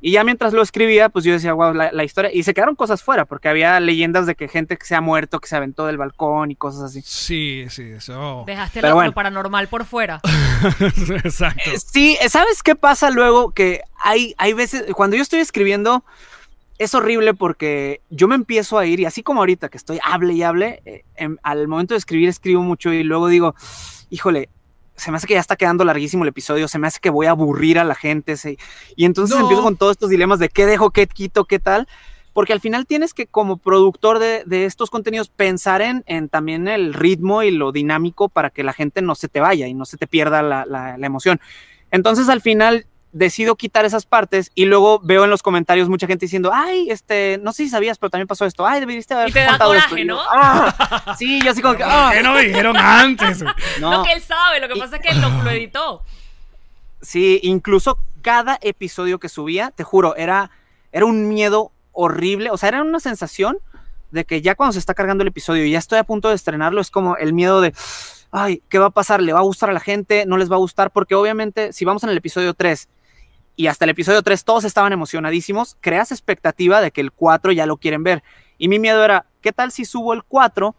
Y 0.00 0.10
ya 0.10 0.22
mientras 0.22 0.52
lo 0.52 0.60
escribía, 0.60 1.08
pues 1.08 1.24
yo 1.24 1.32
decía, 1.32 1.54
wow, 1.54 1.72
la, 1.72 1.90
la 1.90 2.04
historia. 2.04 2.30
Y 2.30 2.42
se 2.42 2.52
quedaron 2.52 2.74
cosas 2.76 3.02
fuera, 3.02 3.24
porque 3.24 3.48
había 3.48 3.80
leyendas 3.80 4.26
de 4.26 4.34
que 4.34 4.48
gente 4.48 4.76
que 4.76 4.84
se 4.84 4.94
ha 4.94 5.00
muerto, 5.00 5.40
que 5.40 5.48
se 5.48 5.56
aventó 5.56 5.86
del 5.86 5.96
balcón 5.96 6.50
y 6.50 6.56
cosas 6.56 6.82
así. 6.82 7.00
Sí, 7.02 7.64
sí, 7.70 7.84
eso. 7.84 8.44
Dejaste 8.46 8.80
Pero 8.82 8.90
lo, 8.90 8.94
bueno. 8.96 9.12
paranormal 9.12 9.66
por 9.68 9.86
fuera. 9.86 10.20
Exacto. 11.24 11.70
Eh, 11.70 11.78
Sí, 11.78 12.18
¿sabes 12.28 12.62
qué 12.62 12.74
pasa 12.74 13.08
luego? 13.10 13.52
Que 13.52 13.80
hay, 14.02 14.34
hay 14.36 14.52
veces, 14.52 14.84
cuando 14.94 15.16
yo 15.16 15.22
estoy 15.22 15.40
escribiendo, 15.40 16.04
es 16.78 16.94
horrible 16.94 17.34
porque 17.34 18.00
yo 18.10 18.26
me 18.28 18.34
empiezo 18.34 18.78
a 18.78 18.86
ir, 18.86 19.00
y 19.00 19.04
así 19.04 19.22
como 19.22 19.40
ahorita 19.40 19.68
que 19.68 19.76
estoy 19.78 19.98
hable 20.02 20.32
y 20.34 20.42
hable, 20.42 20.82
eh, 20.84 21.04
em- 21.16 21.36
al 21.42 21.68
momento 21.68 21.94
de 21.94 21.98
escribir 21.98 22.28
escribo 22.28 22.62
mucho 22.62 22.92
y 22.92 23.02
luego 23.04 23.28
digo, 23.28 23.54
híjole, 24.10 24.48
se 24.96 25.10
me 25.10 25.16
hace 25.16 25.26
que 25.26 25.34
ya 25.34 25.40
está 25.40 25.56
quedando 25.56 25.84
larguísimo 25.84 26.22
el 26.24 26.28
episodio, 26.28 26.68
se 26.68 26.78
me 26.78 26.86
hace 26.86 27.00
que 27.00 27.10
voy 27.10 27.26
a 27.26 27.30
aburrir 27.30 27.78
a 27.78 27.84
la 27.84 27.94
gente, 27.94 28.36
se- 28.36 28.58
y 28.96 29.04
entonces 29.04 29.36
No. 29.36 29.42
empiezo 29.42 29.62
con 29.62 29.76
todos 29.76 29.92
estos 29.92 30.10
dilemas 30.10 30.38
de 30.38 30.48
qué 30.48 30.66
dejo, 30.66 30.90
qué 30.90 31.06
quito, 31.06 31.44
qué 31.44 31.58
tal. 31.58 31.88
Porque 32.32 32.52
al 32.52 32.58
final 32.60 32.84
tienes 32.84 33.14
que, 33.14 33.28
como 33.28 33.58
productor 33.58 34.18
de, 34.18 34.42
de 34.44 34.64
estos 34.64 34.90
contenidos, 34.90 35.28
pensar 35.28 35.80
en, 35.82 36.02
en 36.06 36.28
también 36.28 36.66
el 36.66 36.92
ritmo 36.92 37.44
y 37.44 37.52
lo 37.52 37.70
dinámico 37.70 38.28
para 38.28 38.50
que 38.50 38.64
la 38.64 38.72
gente 38.72 39.02
no 39.02 39.14
se 39.14 39.28
te 39.28 39.38
vaya 39.38 39.68
y 39.68 39.74
no 39.74 39.84
se 39.84 39.96
te 39.98 40.08
pierda 40.08 40.42
la, 40.42 40.66
la- 40.66 40.98
la 40.98 41.06
emoción. 41.06 41.38
Entonces 41.92 42.28
al 42.28 42.40
final 42.40 42.86
decido 43.16 43.54
quitar 43.54 43.84
esas 43.84 44.04
partes 44.06 44.50
y 44.56 44.64
luego 44.64 44.98
veo 44.98 45.22
en 45.24 45.30
los 45.30 45.40
comentarios 45.42 45.88
mucha 45.88 46.06
gente 46.08 46.26
diciendo, 46.26 46.50
ay, 46.52 46.90
este, 46.90 47.38
no 47.40 47.52
sé 47.52 47.62
si 47.64 47.70
sabías, 47.70 47.96
pero 47.96 48.10
también 48.10 48.26
pasó 48.26 48.44
esto, 48.44 48.66
ay, 48.66 48.80
debiste 48.80 49.14
haber 49.14 49.28
Y 49.28 49.32
te 49.32 49.40
da 49.40 49.50
contado 49.50 49.74
esto". 49.74 49.88
coraje, 49.90 50.06
yo, 50.06 50.14
¿no? 50.16 50.20
"Ah". 50.32 51.14
sí, 51.16 51.40
yo 51.42 51.52
así 51.52 51.62
como 51.62 51.76
que, 51.76 51.84
"Ah". 51.84 52.10
¿Qué 52.12 52.22
no 52.24 52.32
me 52.34 52.42
dijeron 52.42 52.76
antes? 52.76 53.42
No. 53.80 53.90
Lo 53.98 54.02
que 54.02 54.12
él 54.12 54.20
sabe, 54.20 54.58
lo 54.60 54.66
que 54.68 54.76
Y- 54.76 54.80
pasa 54.80 54.96
es 54.96 55.02
que 55.02 55.14
lo, 55.14 55.30
lo 55.42 55.50
editó. 55.50 56.02
Sí, 57.00 57.40
incluso 57.42 57.98
cada 58.22 58.58
episodio 58.62 59.18
que 59.18 59.28
subía, 59.28 59.70
te 59.70 59.84
juro, 59.84 60.16
era, 60.16 60.50
era 60.92 61.04
un 61.06 61.28
miedo 61.28 61.70
horrible. 61.92 62.50
O 62.50 62.56
sea, 62.56 62.70
era 62.70 62.82
una 62.82 62.98
sensación 63.00 63.58
de 64.10 64.24
que 64.24 64.42
ya 64.42 64.54
cuando 64.54 64.72
se 64.72 64.78
está 64.78 64.94
cargando 64.94 65.22
el 65.22 65.28
episodio 65.28 65.64
y 65.64 65.70
ya 65.72 65.78
estoy 65.78 65.98
a 65.98 66.04
punto 66.04 66.28
de 66.30 66.34
estrenarlo, 66.34 66.80
es 66.80 66.90
como 66.90 67.16
el 67.16 67.32
miedo 67.32 67.60
de, 67.60 67.74
ay, 68.32 68.62
¿qué 68.68 68.78
va 68.78 68.86
a 68.86 68.90
pasar? 68.90 69.20
¿Le 69.22 69.32
va 69.32 69.40
a 69.40 69.42
gustar 69.42 69.70
a 69.70 69.72
la 69.72 69.80
gente? 69.80 70.24
¿No 70.26 70.36
les 70.36 70.50
va 70.50 70.56
a 70.56 70.58
gustar? 70.58 70.90
Porque 70.90 71.14
obviamente, 71.14 71.72
si 71.72 71.84
vamos 71.84 72.02
en 72.04 72.10
el 72.10 72.16
episodio 72.16 72.54
3 72.54 72.88
y 73.56 73.68
hasta 73.68 73.84
el 73.84 73.90
episodio 73.90 74.22
3 74.22 74.44
todos 74.44 74.64
estaban 74.64 74.92
emocionadísimos, 74.92 75.76
creas 75.80 76.12
expectativa 76.12 76.80
de 76.80 76.90
que 76.90 77.00
el 77.00 77.12
4 77.12 77.52
ya 77.52 77.66
lo 77.66 77.76
quieren 77.76 78.02
ver. 78.02 78.22
Y 78.58 78.68
mi 78.68 78.78
miedo 78.78 79.04
era, 79.04 79.26
¿qué 79.40 79.52
tal 79.52 79.72
si 79.72 79.84
subo 79.84 80.12
el 80.12 80.22
4 80.24 80.74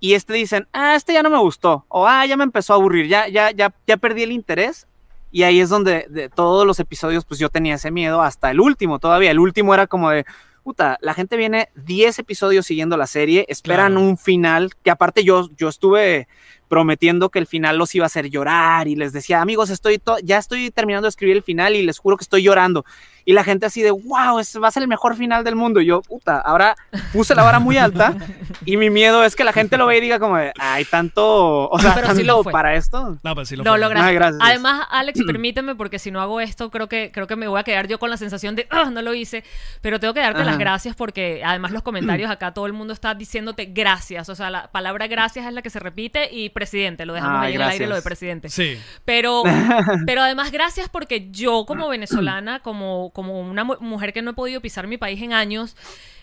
y 0.00 0.14
este 0.14 0.32
dicen, 0.32 0.68
ah, 0.72 0.94
este 0.94 1.12
ya 1.12 1.22
no 1.22 1.30
me 1.30 1.38
gustó, 1.38 1.84
o 1.88 2.06
ah, 2.06 2.24
ya 2.26 2.36
me 2.36 2.44
empezó 2.44 2.72
a 2.72 2.76
aburrir, 2.76 3.06
ya, 3.08 3.28
ya, 3.28 3.50
ya, 3.50 3.74
ya 3.86 3.96
perdí 3.96 4.22
el 4.22 4.32
interés? 4.32 4.86
Y 5.30 5.44
ahí 5.44 5.60
es 5.60 5.70
donde 5.70 6.06
de 6.10 6.28
todos 6.28 6.66
los 6.66 6.78
episodios, 6.78 7.24
pues 7.24 7.40
yo 7.40 7.48
tenía 7.48 7.76
ese 7.76 7.90
miedo 7.90 8.20
hasta 8.20 8.50
el 8.50 8.60
último 8.60 8.98
todavía. 8.98 9.30
El 9.30 9.38
último 9.38 9.72
era 9.72 9.86
como 9.86 10.10
de, 10.10 10.26
puta, 10.62 10.98
la 11.00 11.14
gente 11.14 11.36
viene 11.36 11.68
10 11.74 12.18
episodios 12.20 12.66
siguiendo 12.66 12.96
la 12.96 13.06
serie, 13.06 13.44
esperan 13.48 13.92
Claro. 13.92 14.06
un 14.08 14.16
final, 14.18 14.70
que 14.82 14.90
aparte 14.90 15.24
yo, 15.24 15.48
yo 15.56 15.68
estuve 15.68 16.28
prometiendo 16.68 17.28
que 17.30 17.38
el 17.38 17.46
final 17.46 17.76
los 17.76 17.94
iba 17.94 18.04
a 18.04 18.06
hacer 18.06 18.30
llorar 18.30 18.88
y 18.88 18.96
les 18.96 19.12
decía, 19.12 19.40
amigos, 19.42 19.68
estoy 19.70 19.98
to- 19.98 20.18
ya 20.22 20.38
estoy 20.38 20.70
terminando 20.70 21.06
de 21.06 21.10
escribir 21.10 21.36
el 21.36 21.42
final 21.42 21.74
y 21.76 21.82
les 21.82 21.98
juro 21.98 22.16
que 22.16 22.22
estoy 22.22 22.42
llorando. 22.42 22.84
Y 23.24 23.32
la 23.32 23.44
gente 23.44 23.66
así 23.66 23.82
de, 23.82 23.90
wow, 23.90 24.38
este 24.38 24.58
va 24.58 24.68
a 24.68 24.70
ser 24.70 24.82
el 24.82 24.88
mejor 24.88 25.16
final 25.16 25.44
del 25.44 25.56
mundo. 25.56 25.80
Y 25.80 25.86
yo, 25.86 26.02
puta, 26.02 26.40
ahora 26.40 26.74
puse 27.12 27.34
la 27.34 27.42
vara 27.42 27.58
muy 27.58 27.78
alta 27.78 28.14
y 28.64 28.76
mi 28.76 28.90
miedo 28.90 29.24
es 29.24 29.36
que 29.36 29.44
la 29.44 29.52
gente 29.52 29.76
lo 29.76 29.86
vea 29.86 29.98
y 29.98 30.00
diga 30.00 30.18
como, 30.18 30.36
de, 30.36 30.52
ay, 30.58 30.84
tanto, 30.84 31.68
o 31.68 31.78
sea, 31.78 31.94
Pero 31.94 32.08
sí 32.08 32.14
tanto 32.18 32.26
lo 32.36 32.42
fue. 32.42 32.52
para 32.52 32.74
esto. 32.74 33.18
No, 33.22 33.34
pero 33.34 33.44
sí 33.44 33.56
lo 33.56 33.64
lo 33.64 33.88
gracias. 33.88 34.08
Ay, 34.08 34.14
gracias. 34.14 34.42
Además, 34.42 34.86
Alex, 34.90 35.20
permíteme, 35.26 35.74
porque 35.74 35.98
si 35.98 36.10
no 36.10 36.20
hago 36.20 36.40
esto, 36.40 36.70
creo 36.70 36.88
que, 36.88 37.10
creo 37.12 37.26
que 37.26 37.36
me 37.36 37.48
voy 37.48 37.60
a 37.60 37.62
quedar 37.62 37.88
yo 37.88 37.98
con 37.98 38.10
la 38.10 38.16
sensación 38.16 38.56
de, 38.56 38.66
"Ah, 38.70 38.90
no 38.90 39.02
lo 39.02 39.14
hice. 39.14 39.44
Pero 39.80 40.00
tengo 40.00 40.14
que 40.14 40.20
darte 40.20 40.44
las 40.44 40.58
gracias 40.58 40.96
porque 40.96 41.42
además 41.44 41.72
los 41.72 41.82
comentarios 41.82 42.30
acá 42.30 42.52
todo 42.52 42.66
el 42.66 42.72
mundo 42.72 42.92
está 42.92 43.14
diciéndote 43.14 43.66
gracias. 43.66 44.28
O 44.28 44.34
sea, 44.34 44.50
la 44.50 44.70
palabra 44.70 45.06
gracias 45.06 45.46
es 45.46 45.52
la 45.52 45.62
que 45.62 45.70
se 45.70 45.78
repite 45.78 46.28
y 46.32 46.50
presidente. 46.50 47.06
Lo 47.06 47.12
dejamos 47.14 47.40
Ay, 47.40 47.48
ahí 47.48 47.54
en 47.54 47.60
el 47.62 47.68
aire 47.68 47.86
lo 47.86 47.94
de 47.94 48.02
presidente. 48.02 48.48
Sí. 48.48 48.78
Pero, 49.04 49.42
pero 50.06 50.22
además, 50.22 50.50
gracias 50.52 50.88
porque 50.88 51.30
yo, 51.30 51.64
como 51.66 51.88
venezolana, 51.88 52.60
como, 52.60 53.10
como 53.12 53.40
una 53.40 53.64
mu- 53.64 53.76
mujer 53.80 54.12
que 54.12 54.22
no 54.22 54.30
he 54.32 54.34
podido 54.34 54.60
pisar 54.60 54.86
mi 54.86 54.96
país 54.98 55.20
en 55.22 55.32
años, 55.32 55.76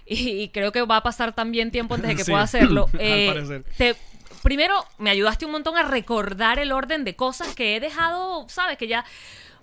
y, 0.06 0.30
y 0.42 0.50
creo 0.50 0.72
que 0.72 0.82
va 0.84 0.98
a 0.98 1.04
pasar 1.04 1.34
también 1.34 1.72
tiempo 1.72 1.96
antes 1.96 2.10
de 2.10 2.16
que 2.16 2.24
Sí, 2.24 2.32
pueda 2.32 2.44
hacerlo, 2.44 2.88
al 2.94 3.00
eh, 3.00 3.28
parecer. 3.28 3.64
te- 3.78 3.96
primero 4.44 4.86
me 4.98 5.10
ayudaste 5.10 5.46
un 5.46 5.52
montón 5.52 5.78
a 5.78 5.84
recordar 5.84 6.60
el 6.60 6.72
orden 6.72 7.04
de 7.04 7.16
cosas 7.16 7.54
que 7.56 7.76
he 7.76 7.80
dejado, 7.80 8.48
sabes, 8.50 8.78
que 8.78 8.88
ya... 8.88 9.06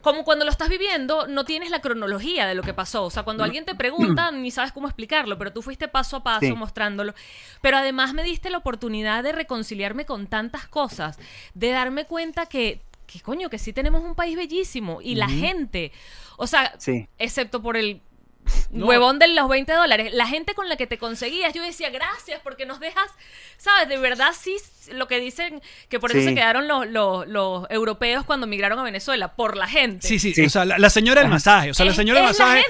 Como 0.03 0.23
cuando 0.23 0.45
lo 0.45 0.53
estás 0.53 0.69
viviendo, 0.69 1.27
no 1.27 1.45
tienes 1.45 1.69
la 1.71 1.81
cronología 1.81 2.47
de 2.47 2.55
lo 2.55 2.63
que 2.63 2.73
pasó. 2.73 3.03
O 3.07 3.11
sea, 3.11 3.25
cuando 3.25 3.43
alguien 3.43 3.65
te 3.65 3.75
pregunta, 3.75 4.31
ni 4.31 4.53
sabes 4.53 4.71
cómo 4.71 4.87
explicarlo, 4.87 5.37
pero 5.37 5.53
tú 5.53 5.63
fuiste 5.63 5.89
paso 5.89 6.19
a 6.19 6.23
paso 6.23 6.47
Sí. 6.47 6.53
mostrándolo. 6.53 7.13
Pero 7.61 7.79
además 7.79 8.13
me 8.15 8.23
diste 8.23 8.49
la 8.49 8.59
oportunidad 8.59 9.25
de 9.25 9.33
reconciliarme 9.33 10.07
con 10.07 10.29
tantas 10.29 10.69
cosas, 10.69 11.19
de 11.55 11.71
darme 11.71 12.05
cuenta 12.05 12.47
que, 12.47 12.83
que 13.07 13.21
coño, 13.21 13.49
que 13.51 13.59
sí 13.59 13.73
tenemos 13.73 14.03
un 14.03 14.15
país 14.15 14.37
bellísimo 14.37 15.01
y 15.03 15.15
la 15.15 15.29
gente, 15.29 15.93
o 16.37 16.47
sea, 16.47 16.75
Sí. 16.79 17.09
excepto 17.19 17.63
por 17.63 17.77
el 17.77 18.01
No. 18.71 18.87
huevón 18.87 19.19
de 19.19 19.27
los 19.27 19.49
20 19.49 19.73
dólares, 19.73 20.13
la 20.15 20.27
gente 20.29 20.55
con 20.55 20.69
la 20.69 20.77
que 20.77 20.87
te 20.87 20.99
conseguías, 20.99 21.53
yo 21.53 21.65
decía 21.65 21.91
gracias 21.91 22.41
porque 22.45 22.65
nos 22.65 22.79
dejas, 22.79 23.11
sabes, 23.59 23.89
de 23.89 23.99
verdad 23.99 24.29
sí, 24.39 24.57
lo 24.93 25.09
que 25.09 25.19
dicen, 25.19 25.61
que 25.89 25.99
por 25.99 26.13
eso 26.13 26.21
Sí. 26.21 26.27
se 26.27 26.35
quedaron 26.37 26.69
los, 26.69 26.87
los, 26.87 27.27
los 27.27 27.67
europeos 27.71 28.25
cuando 28.25 28.47
migraron 28.47 28.79
a 28.79 28.85
Venezuela, 28.85 29.35
por 29.35 29.57
la 29.57 29.67
gente. 29.67 30.07
Sí, 30.07 30.21
sí, 30.21 30.33
Sí. 30.33 30.45
o 30.47 30.51
sea, 30.51 30.65
la, 30.65 30.79
la 30.79 30.91
señora 30.91 31.23
del 31.23 31.31
masaje, 31.31 31.71
o 31.71 31.75
sea, 31.75 31.87
la 31.87 31.95
señora 31.95 32.21
del 32.21 32.27
la 32.27 32.31
masaje, 32.31 32.65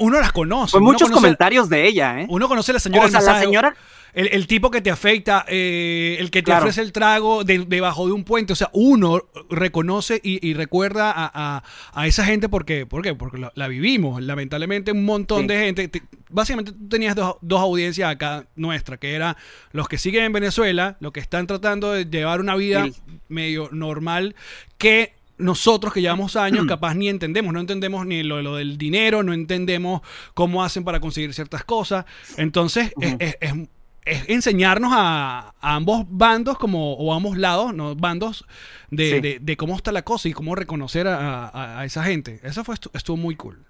uno 0.00 0.20
las 0.20 0.32
conoce. 0.32 0.72
Fue 0.72 0.80
uno 0.80 0.90
muchos 0.92 1.08
conoce- 1.10 1.14
comentarios 1.14 1.68
de 1.68 1.86
ella, 1.86 2.20
¿eh? 2.22 2.26
Uno 2.28 2.48
conoce 2.48 2.72
a 2.72 2.74
la 2.74 2.80
señora 2.80 3.06
O 3.06 3.08
sea, 3.08 3.18
del 3.20 3.26
la 3.26 3.32
masaje. 3.32 3.44
señora- 3.46 3.76
El, 4.14 4.28
el 4.32 4.46
tipo 4.46 4.70
que 4.70 4.80
te 4.80 4.90
afecta, 4.90 5.44
eh, 5.48 6.16
el 6.18 6.30
que 6.30 6.40
te 6.40 6.46
Claro. 6.46 6.62
ofrece 6.62 6.80
el 6.82 6.92
trago 6.92 7.44
de- 7.44 7.64
debajo 7.66 8.06
de 8.06 8.12
un 8.12 8.24
puente. 8.24 8.52
O 8.52 8.56
sea, 8.56 8.70
uno 8.72 9.22
reconoce 9.50 10.20
y, 10.22 10.46
y 10.46 10.54
recuerda 10.54 11.10
a, 11.10 11.30
a- 11.32 11.62
a 11.92 12.06
esa 12.06 12.24
gente 12.24 12.48
porque, 12.48 12.86
¿por 12.86 13.02
qué? 13.02 13.14
Porque 13.14 13.38
la, 13.38 13.52
la 13.54 13.68
vivimos. 13.68 14.22
Lamentablemente, 14.22 14.92
un 14.92 15.04
montón 15.04 15.42
Sí. 15.42 15.46
de 15.48 15.58
gente. 15.64 15.88
te- 15.88 16.02
básicamente, 16.30 16.72
tú 16.72 16.88
tenías 16.88 17.14
dos, 17.16 17.36
dos 17.40 17.60
audiencias 17.60 18.10
acá 18.10 18.46
nuestra, 18.56 18.96
que 18.98 19.14
era 19.14 19.36
los 19.72 19.88
que 19.88 19.98
siguen 19.98 20.24
en 20.24 20.32
Venezuela, 20.32 20.96
los 21.00 21.12
que 21.12 21.20
están 21.20 21.46
tratando 21.46 21.92
de 21.92 22.04
llevar 22.06 22.40
una 22.40 22.56
vida 22.56 22.84
Sí. 22.86 22.94
medio 23.28 23.68
normal, 23.72 24.34
que 24.78 25.14
nosotros 25.38 25.92
que 25.94 26.02
llevamos 26.02 26.36
años 26.36 26.66
capaz 26.68 26.94
ni 26.94 27.08
entendemos, 27.08 27.52
no 27.52 27.60
entendemos 27.60 28.06
ni 28.06 28.22
lo, 28.22 28.42
lo 28.42 28.56
del 28.56 28.76
dinero, 28.76 29.22
no 29.22 29.32
entendemos 29.32 30.02
cómo 30.34 30.62
hacen 30.62 30.84
para 30.84 31.00
conseguir 31.00 31.32
ciertas 31.32 31.64
cosas. 31.64 32.04
Entonces, 32.36 32.92
es, 33.00 33.16
es- 33.18 33.36
es- 33.40 33.54
es 34.04 34.28
enseñarnos 34.28 34.92
a, 34.94 35.54
a 35.60 35.74
ambos 35.74 36.04
bandos 36.08 36.58
como, 36.58 36.94
o 36.94 37.12
ambos 37.14 37.36
lados, 37.36 37.74
¿no? 37.74 37.94
Bandos 37.94 38.44
de, 38.90 39.10
Sí. 39.10 39.20
de- 39.20 39.38
de 39.40 39.56
cómo 39.56 39.76
está 39.76 39.92
la 39.92 40.02
cosa 40.02 40.28
y 40.28 40.32
cómo 40.32 40.54
reconocer 40.54 41.06
a, 41.06 41.46
a- 41.48 41.80
a 41.80 41.84
esa 41.84 42.02
gente. 42.04 42.40
Eso 42.42 42.64
fue, 42.64 42.74
estu- 42.76 42.90
estuvo 42.94 43.16
muy 43.16 43.36
cool. 43.36 43.64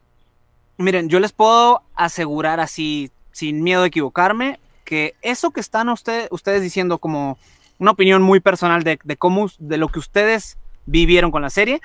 Miren, 0.79 1.09
yo 1.09 1.21
les 1.21 1.33
puedo 1.33 1.83
asegurar 1.95 2.61
así, 2.61 3.11
sin 3.33 3.63
miedo 3.63 3.83
de 3.83 3.89
equivocarme, 3.89 4.59
que 4.85 5.15
eso 5.21 5.51
que 5.51 5.61
están 5.61 5.89
usted- 5.89 6.29
ustedes 6.31 6.63
diciendo 6.63 6.99
como 6.99 7.37
una 7.79 7.91
opinión 7.91 8.23
muy 8.23 8.41
personal 8.41 8.83
de, 8.85 8.99
de 9.05 9.17
cómo, 9.17 9.51
de 9.59 9.77
lo 9.79 9.89
que 9.89 9.99
ustedes 9.99 10.57
vivieron 10.87 11.31
con 11.31 11.43
la 11.43 11.51
serie, 11.51 11.81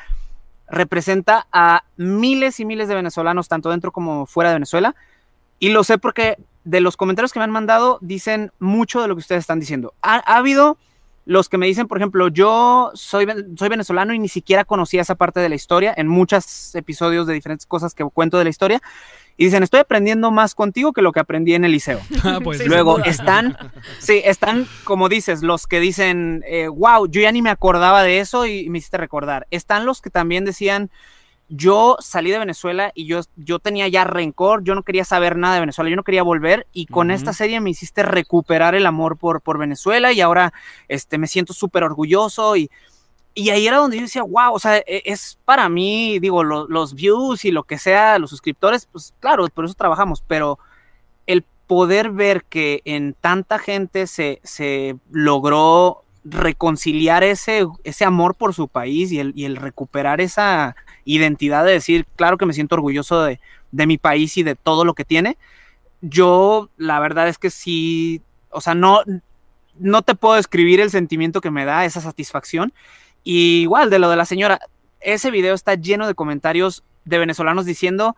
representa 0.67 1.47
a 1.51 1.83
miles 1.97 2.59
y 2.59 2.65
miles 2.65 2.87
de 2.87 2.95
venezolanos, 2.95 3.47
tanto 3.47 3.69
dentro 3.69 3.91
como 3.91 4.25
fuera 4.25 4.49
de 4.49 4.55
Venezuela. 4.55 4.95
Y 5.59 5.69
lo 5.69 5.83
sé 5.83 5.97
porque 5.97 6.37
de 6.65 6.81
los 6.81 6.97
comentarios 6.97 7.31
que 7.31 7.39
me 7.39 7.45
han 7.45 7.51
mandado 7.51 7.99
dicen 8.01 8.51
mucho 8.59 9.01
de 9.01 9.07
lo 9.07 9.15
que 9.15 9.19
ustedes 9.19 9.39
están 9.41 9.59
diciendo. 9.59 9.93
Ha, 10.01 10.15
ha 10.15 10.37
habido 10.37 10.77
los 11.25 11.49
que 11.49 11.57
me 11.57 11.65
dicen, 11.65 11.87
por 11.87 11.97
ejemplo, 11.97 12.27
yo 12.27 12.91
soy, 12.93 13.25
soy 13.57 13.69
venezolano 13.69 14.13
y 14.13 14.19
ni 14.19 14.29
siquiera 14.29 14.63
conocía 14.63 15.01
esa 15.01 15.15
parte 15.15 15.39
de 15.39 15.49
la 15.49 15.55
historia 15.55 15.93
en 15.97 16.07
muchos 16.07 16.75
episodios 16.75 17.25
de 17.25 17.33
diferentes 17.33 17.65
cosas 17.65 17.95
que 17.95 18.03
cuento 18.03 18.37
de 18.37 18.43
la 18.43 18.51
historia. 18.51 18.81
Y 19.37 19.45
dicen, 19.45 19.63
estoy 19.63 19.81
aprendiendo 19.81 20.31
más 20.31 20.55
contigo 20.55 20.93
que 20.93 21.01
lo 21.01 21.11
que 21.11 21.19
aprendí 21.19 21.55
en 21.55 21.65
el 21.65 21.71
liceo. 21.71 21.99
Ah, 22.23 22.39
pues, 22.43 22.59
Sí, 22.59 22.65
Luego 22.67 23.03
están, 23.03 23.57
sí, 23.99 24.21
están, 24.23 24.67
como 24.83 25.09
dices, 25.09 25.41
los 25.41 25.67
que 25.67 25.79
dicen, 25.79 26.43
eh, 26.47 26.67
wow, 26.67 27.07
yo 27.07 27.21
ya 27.21 27.31
ni 27.31 27.41
me 27.41 27.49
acordaba 27.49 28.03
de 28.03 28.19
eso 28.19 28.45
y 28.45 28.69
me 28.69 28.77
hiciste 28.77 28.97
recordar. 28.97 29.47
Están 29.51 29.85
los 29.85 30.01
que 30.01 30.09
también 30.11 30.45
decían, 30.45 30.89
yo 31.47 31.97
salí 31.99 32.31
de 32.31 32.39
Venezuela 32.39 32.91
y 32.95 33.05
yo, 33.05 33.21
yo 33.35 33.59
tenía 33.59 33.87
ya 33.87 34.03
rencor, 34.03 34.63
yo 34.63 34.73
no 34.73 34.83
quería 34.83 35.05
saber 35.05 35.37
nada 35.37 35.53
de 35.55 35.59
Venezuela, 35.59 35.89
yo 35.91 35.95
no 35.95 36.03
quería 36.03 36.23
volver 36.23 36.65
y 36.73 36.87
con 36.87 37.11
esta 37.11 37.33
serie 37.33 37.59
me 37.61 37.69
hiciste 37.69 38.01
recuperar 38.03 38.73
el 38.73 38.85
amor 38.87 39.17
por, 39.17 39.41
por 39.41 39.57
Venezuela 39.59 40.11
y 40.11 40.21
ahora 40.21 40.53
este, 40.87 41.17
me 41.19 41.27
siento 41.27 41.53
súper 41.53 41.83
orgulloso 41.83 42.55
y, 42.57 42.71
y 43.35 43.51
ahí 43.51 43.67
era 43.67 43.77
donde 43.77 43.97
yo 43.97 44.03
decía, 44.03 44.23
wow, 44.23 44.53
o 44.53 44.59
sea, 44.59 44.77
e- 44.77 45.03
es 45.05 45.37
para 45.45 45.69
mí, 45.69 46.17
digo, 46.19 46.43
lo- 46.43 46.67
los 46.67 46.95
views 46.95 47.45
y 47.45 47.51
lo 47.51 47.63
que 47.63 47.77
sea, 47.77 48.17
los 48.17 48.31
suscriptores, 48.31 48.87
pues 48.91 49.13
claro, 49.19 49.47
por 49.49 49.65
eso 49.65 49.75
trabajamos, 49.75 50.23
pero 50.27 50.57
el 51.27 51.43
poder 51.67 52.09
ver 52.11 52.43
que 52.45 52.81
en 52.85 53.13
tanta 53.13 53.59
gente 53.59 54.07
se, 54.07 54.39
se 54.43 54.95
logró 55.11 56.03
reconciliar 56.23 57.23
ese, 57.23 57.67
ese 57.83 58.03
amor 58.05 58.33
por 58.35 58.53
su 58.55 58.67
país 58.67 59.11
y 59.11 59.19
el, 59.19 59.31
y 59.35 59.45
el 59.45 59.55
recuperar 59.57 60.21
esa 60.21 60.75
identidad 61.05 61.63
de 61.63 61.71
decir, 61.71 62.05
claro 62.15 62.37
que 62.37 62.45
me 62.45 62.53
siento 62.53 62.75
orgulloso 62.75 63.23
de, 63.23 63.39
de 63.71 63.87
mi 63.87 63.97
país 63.97 64.35
y 64.37 64.43
de 64.43 64.55
todo 64.55 64.83
lo 64.83 64.93
que 64.93 65.05
tiene, 65.05 65.37
yo 66.01 66.69
la 66.77 66.99
verdad 66.99 67.27
es 67.27 67.37
que 67.37 67.49
sí, 67.49 68.21
o 68.49 68.61
sea, 68.61 68.75
no, 68.75 69.01
no 69.79 70.01
te 70.01 70.15
puedo 70.15 70.35
describir 70.35 70.79
el 70.79 70.91
sentimiento 70.91 71.41
que 71.41 71.51
me 71.51 71.65
da 71.65 71.85
esa 71.85 72.01
satisfacción. 72.01 72.73
Y 73.23 73.61
igual 73.61 73.89
de 73.89 73.99
lo 73.99 74.09
de 74.09 74.15
la 74.15 74.25
señora, 74.25 74.59
ese 74.99 75.31
video 75.31 75.53
está 75.53 75.75
lleno 75.75 76.07
de 76.07 76.15
comentarios 76.15 76.83
de 77.05 77.17
venezolanos 77.17 77.65
diciendo, 77.65 78.15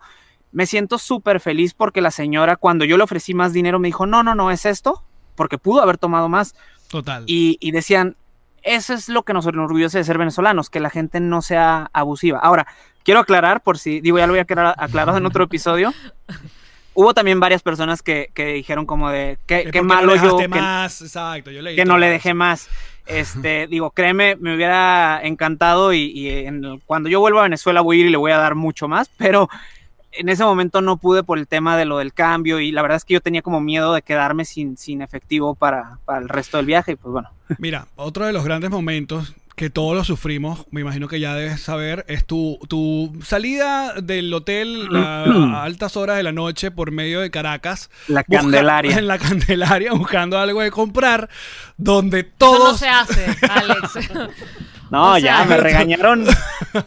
me 0.52 0.66
siento 0.66 0.98
súper 0.98 1.40
feliz 1.40 1.74
porque 1.74 2.00
la 2.00 2.10
señora 2.10 2.56
cuando 2.56 2.84
yo 2.84 2.96
le 2.96 3.04
ofrecí 3.04 3.34
más 3.34 3.52
dinero 3.52 3.78
me 3.78 3.88
dijo, 3.88 4.06
no, 4.06 4.22
no, 4.22 4.34
no, 4.34 4.50
es 4.50 4.64
esto, 4.66 5.02
porque 5.34 5.58
pudo 5.58 5.82
haber 5.82 5.98
tomado 5.98 6.28
más. 6.28 6.54
Total. 6.88 7.24
Y, 7.26 7.58
y 7.60 7.70
decían, 7.70 8.16
eso 8.62 8.94
es 8.94 9.08
lo 9.08 9.22
que 9.22 9.32
nos 9.32 9.46
enorgullece 9.46 9.98
de 9.98 10.04
ser 10.04 10.18
venezolanos, 10.18 10.70
que 10.70 10.80
la 10.80 10.90
gente 10.90 11.20
no 11.20 11.42
sea 11.42 11.90
abusiva. 11.92 12.38
Ahora, 12.38 12.66
quiero 13.04 13.20
aclarar, 13.20 13.62
por 13.62 13.78
si, 13.78 14.00
digo, 14.00 14.18
ya 14.18 14.26
lo 14.26 14.32
voy 14.32 14.40
a 14.40 14.42
aclarar 14.42 14.74
aclarado 14.78 15.18
en 15.18 15.26
otro 15.26 15.44
episodio. 15.44 15.92
Hubo 16.94 17.14
también 17.14 17.38
varias 17.38 17.62
personas 17.62 18.02
que, 18.02 18.30
que 18.34 18.46
dijeron 18.46 18.84
como 18.84 19.08
de, 19.10 19.38
qué, 19.46 19.70
qué 19.70 19.82
malo 19.82 20.08
no 20.08 20.12
le 20.14 20.18
yo, 20.18 20.22
dejaste 20.24 20.42
que, 20.42 20.60
más, 20.60 21.02
exacto, 21.02 21.50
yo 21.52 21.62
leí 21.62 21.76
que 21.76 21.84
no 21.84 21.96
le 21.96 22.10
dejé 22.10 22.34
más. 22.34 22.68
Este, 23.06 23.66
digo, 23.70 23.92
créeme, 23.92 24.34
me 24.36 24.54
hubiera 24.56 25.20
encantado 25.22 25.92
y, 25.92 26.10
y 26.10 26.28
en 26.30 26.64
el- 26.64 26.82
cuando 26.84 27.08
yo 27.08 27.20
vuelva 27.20 27.40
a 27.40 27.42
Venezuela 27.44 27.82
voy 27.82 27.98
a 27.98 28.00
ir 28.00 28.06
y 28.06 28.10
le 28.10 28.16
voy 28.16 28.32
a 28.32 28.38
dar 28.38 28.56
mucho 28.56 28.88
más, 28.88 29.10
pero 29.16 29.48
en 30.18 30.28
ese 30.28 30.44
momento 30.44 30.80
no 30.82 30.96
pude 30.98 31.22
por 31.22 31.38
el 31.38 31.46
tema 31.48 31.76
de 31.76 31.84
lo 31.84 31.98
del 31.98 32.12
cambio 32.12 32.60
y 32.60 32.72
la 32.72 32.82
verdad 32.82 32.96
es 32.96 33.04
que 33.04 33.14
yo 33.14 33.20
tenía 33.20 33.42
como 33.42 33.60
miedo 33.60 33.94
de 33.94 34.02
quedarme 34.02 34.44
sin, 34.44 34.76
sin 34.76 35.00
efectivo 35.02 35.54
para, 35.54 35.98
para 36.04 36.18
el 36.20 36.28
resto 36.28 36.56
del 36.58 36.66
viaje 36.66 36.92
y 36.92 36.96
pues 36.96 37.12
bueno. 37.12 37.30
Mira, 37.58 37.86
otro 37.96 38.26
de 38.26 38.32
los 38.32 38.44
grandes 38.44 38.70
momentos 38.70 39.34
que 39.56 39.70
todos 39.70 39.96
lo 39.96 40.04
sufrimos, 40.04 40.66
me 40.70 40.82
imagino 40.82 41.08
que 41.08 41.18
ya 41.18 41.34
debes 41.34 41.60
saber, 41.60 42.04
es 42.06 42.24
tu, 42.24 42.60
tu 42.68 43.12
salida 43.24 43.92
del 44.00 44.32
hotel 44.32 44.88
a, 44.94 45.24
a 45.24 45.64
altas 45.64 45.96
horas 45.96 46.16
de 46.16 46.22
la 46.22 46.30
noche 46.30 46.70
por 46.70 46.92
medio 46.92 47.18
de 47.20 47.32
Caracas. 47.32 47.90
La 48.06 48.20
busca- 48.22 48.42
Candelaria. 48.42 48.98
En 48.98 49.06
la 49.08 49.18
Candelaria, 49.18 49.92
buscando 49.94 50.38
algo 50.38 50.60
de 50.60 50.70
comprar, 50.70 51.28
donde 51.76 52.20
Eso 52.20 52.28
todos... 52.38 52.72
no 52.72 52.78
se 52.78 52.88
hace, 52.88 53.26
Alex. 53.50 54.10
No, 54.90 55.12
O 55.12 55.20
sea- 55.20 55.40
ya 55.40 55.44
me 55.44 55.56
regañaron. 55.58 56.26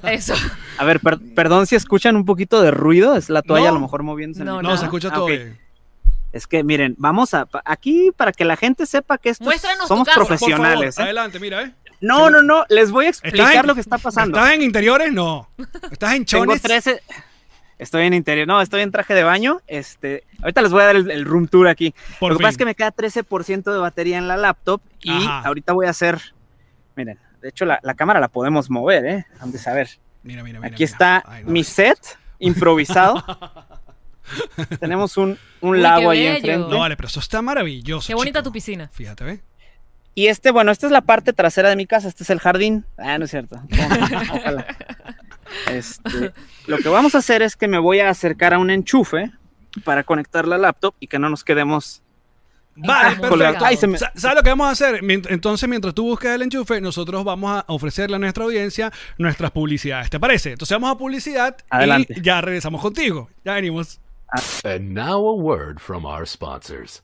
Eso. 0.04 0.34
A 0.78 0.84
ver, 0.86 1.00
per- 1.00 1.20
perdón 1.36 1.68
si 1.68 1.76
escuchan 1.76 2.16
un 2.16 2.26
poquito 2.26 2.62
de 2.62 2.72
ruido, 2.72 3.16
es 3.16 3.30
la 3.30 3.42
toalla 3.42 3.66
No. 3.66 3.72
a 3.72 3.74
lo 3.76 3.80
mejor 3.82 4.04
moviéndose. 4.04 4.42
el 4.42 4.48
No, 4.48 4.62
No, 4.62 4.78
se 4.78 4.86
escucha 4.86 5.10
Ah, 5.12 5.14
todo 5.16 5.26
bien. 5.28 5.60
Es 6.32 6.48
que 6.48 6.64
miren, 6.64 6.96
vamos 6.98 7.34
a 7.34 7.48
aquí 7.66 8.12
para 8.16 8.32
que 8.32 8.46
la 8.46 8.56
gente 8.56 8.86
sepa 8.86 9.18
que 9.18 9.30
esto 9.30 9.44
es- 9.44 9.48
Muéstranos 9.48 9.88
somos 9.88 10.08
por 10.08 10.16
profesionales. 10.16 10.96
Por 10.96 11.04
favor, 11.04 11.08
¿eh? 11.08 11.12
adelante, 11.12 11.40
mira, 11.40 11.62
¿eh? 11.64 11.74
No, 12.00 12.30
no, 12.30 12.42
no, 12.42 12.66
les 12.70 12.90
voy 12.90 13.06
a 13.06 13.10
¿Estás 13.10 13.26
explicar 13.26 13.56
en- 13.64 13.68
lo 13.68 13.76
que 13.76 13.82
está 13.82 13.98
pasando. 13.98 14.38
¿Estás 14.40 14.54
en 14.56 14.62
interiores? 14.64 15.12
No. 15.14 15.50
¿Estás 15.92 16.14
en 16.16 16.26
Tengo 16.26 16.46
chones? 16.46 16.62
13. 16.62 17.02
Estoy 17.78 18.06
en 18.06 18.14
interior, 18.14 18.48
no, 18.48 18.62
estoy 18.62 18.82
en 18.82 18.92
traje 18.92 19.14
de 19.14 19.24
baño. 19.24 19.60
Este, 19.68 20.24
ahorita 20.42 20.62
les 20.62 20.72
voy 20.72 20.82
a 20.84 20.86
dar 20.86 20.96
el, 20.96 21.10
el 21.12 21.26
room 21.26 21.48
tour 21.48 21.68
aquí. 21.68 21.94
Por 22.20 22.32
lo 22.32 22.38
que 22.38 22.44
pasa 22.44 22.52
es 22.52 22.58
que 22.58 22.66
me 22.66 22.76
queda 22.76 22.92
13% 22.92 23.72
de 23.74 23.80
batería 23.80 24.18
en 24.20 24.28
la 24.28 24.38
laptop 24.38 24.82
y 25.02 25.12
Ajá. 25.12 25.42
ahorita 25.42 25.74
voy 25.74 25.88
a 25.88 25.90
hacer. 25.90 26.22
Miren, 26.96 27.18
de 27.41 27.49
hecho 27.49 27.65
la, 27.65 27.80
la 27.84 27.93
cámara 27.95 28.19
la 28.19 28.27
podemos 28.30 28.69
mover, 28.69 29.06
¿eh? 29.06 29.25
Vamos 29.39 29.67
a 29.67 29.73
ver. 29.73 29.89
Mira, 30.23 30.43
mira, 30.43 30.60
mira. 30.60 30.67
Aquí 30.73 30.84
mira. 30.84 30.91
está 30.91 31.23
Ay, 31.25 31.43
no, 31.43 31.51
mi 31.51 31.63
set. 31.63 32.17
improvisado. 32.39 33.23
Tenemos 34.80 35.17
un, 35.17 35.38
un 35.62 35.71
Uy, 35.71 35.80
lago 35.82 36.10
ahí 36.12 36.25
enfrente. 36.27 36.58
No, 36.69 36.80
vale, 36.80 36.95
pero 36.95 37.08
eso 37.08 37.19
está 37.19 37.41
maravilloso. 37.41 38.08
Qué 38.08 38.13
bonita 38.13 38.39
chico. 38.39 38.49
tu 38.49 38.54
piscina. 38.54 38.89
Fíjate, 38.93 39.23
¿ves? 39.23 39.39
Y 40.13 40.27
este, 40.27 40.51
bueno, 40.51 40.71
esta 40.71 40.86
es 40.88 40.91
la 40.91 41.01
parte 41.01 41.34
trasera 41.34 41.69
de 41.69 41.75
mi 41.75 41.86
casa, 41.86 42.08
este 42.08 42.23
es 42.23 42.30
el 42.30 42.39
jardín. 42.39 42.86
Ah, 42.97 43.17
no 43.17 43.25
es 43.25 43.32
cierto. 43.32 43.62
Ojalá. 44.34 44.65
Este, 45.69 46.32
lo 46.67 46.77
que 46.77 46.89
vamos 46.89 47.15
a 47.15 47.19
hacer 47.19 47.41
es 47.41 47.56
que 47.56 47.67
me 47.67 47.77
voy 47.80 47.99
a 47.99 48.10
acercar 48.10 48.54
a 48.54 48.60
un 48.60 48.69
enchufe 48.69 49.32
para 49.84 50.04
conectar 50.04 50.47
la 50.47 50.58
laptop 50.58 50.93
y 50.99 51.08
que 51.08 51.17
no 51.19 51.30
nos 51.30 51.43
quedemos 51.43 52.04
Vale, 52.75 53.17
perfecto. 53.17 53.65
Se 53.77 53.88
me- 53.88 53.97
¿Sabes 53.97 54.36
lo 54.36 54.43
que 54.43 54.49
vamos 54.49 54.67
a 54.67 54.71
hacer? 54.71 55.01
Entonces, 55.29 55.67
mientras 55.67 55.93
tú 55.93 56.03
buscas 56.03 56.36
el 56.36 56.41
enchufe, 56.43 56.79
nosotros 56.81 57.23
vamos 57.23 57.51
a 57.51 57.65
ofrecerle 57.67 58.15
a 58.15 58.19
nuestra 58.19 58.43
audiencia 58.45 58.91
nuestras 59.17 59.51
publicidades. 59.51 60.10
¿Te 60.10 60.19
parece? 60.19 60.51
Entonces 60.53 60.75
vamos 60.75 60.95
a 60.95 60.97
publicidad 60.97 61.57
Adelante. 61.69 62.13
y 62.17 62.21
ya 62.21 62.41
regresamos 62.41 62.81
contigo. 62.81 63.29
Ya 63.43 63.53
venimos. 63.55 63.99
And 64.63 64.93
now 64.93 65.27
a 65.27 65.36
word 65.36 65.79
from 65.79 66.05
our 66.05 66.25
sponsors. 66.25 67.03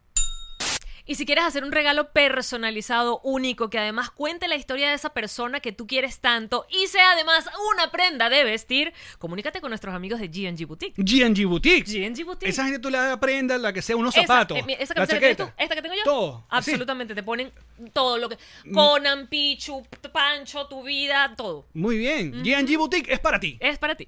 Y 1.05 1.15
si 1.15 1.25
quieres 1.25 1.43
hacer 1.45 1.63
un 1.63 1.71
regalo 1.71 2.11
personalizado, 2.11 3.19
único, 3.23 3.69
que 3.69 3.79
además 3.79 4.11
cuente 4.11 4.47
la 4.47 4.55
historia 4.55 4.89
de 4.89 4.95
esa 4.95 5.09
persona 5.13 5.59
que 5.59 5.71
tú 5.71 5.87
quieres 5.87 6.19
tanto 6.19 6.65
y 6.69 6.87
sea 6.87 7.11
además 7.11 7.45
una 7.73 7.91
prenda 7.91 8.29
de 8.29 8.43
vestir, 8.43 8.93
comunícate 9.17 9.61
con 9.61 9.69
nuestros 9.71 9.93
amigos 9.95 10.19
de 10.19 10.27
GNG 10.27 10.65
Boutique. 10.67 10.93
GNG 10.97 11.45
Boutique. 11.47 11.83
GNG 11.85 12.23
Boutique. 12.25 12.49
Esa 12.49 12.63
gente 12.65 12.79
tú 12.79 12.89
le 12.89 12.97
das 12.97 13.17
prenda, 13.17 13.57
la 13.57 13.73
que 13.73 13.81
sea, 13.81 13.95
unos 13.95 14.15
Esa- 14.15 14.27
zapatos. 14.27 14.57
eh, 14.57 14.77
esa 14.79 14.93
camiseta 14.93 15.19
que 15.19 15.35
tienes 15.35 15.37
tú, 15.37 15.49
esta 15.57 15.75
que 15.75 15.81
tengo 15.81 15.95
yo. 15.95 16.03
Todo. 16.03 16.45
Absolutamente, 16.49 17.15
te 17.15 17.23
ponen 17.23 17.51
todo 17.93 18.17
lo 18.17 18.29
que. 18.29 18.37
Conan, 18.73 19.27
Pichu, 19.27 19.85
Pancho, 20.11 20.67
tu 20.67 20.83
vida, 20.83 21.33
todo. 21.35 21.65
Muy 21.73 21.97
bien. 21.97 22.43
GNG 22.43 22.77
Boutique 22.77 23.11
es 23.11 23.19
para 23.19 23.39
ti. 23.39 23.57
Es 23.59 23.77
para 23.77 23.95
ti. 23.95 24.07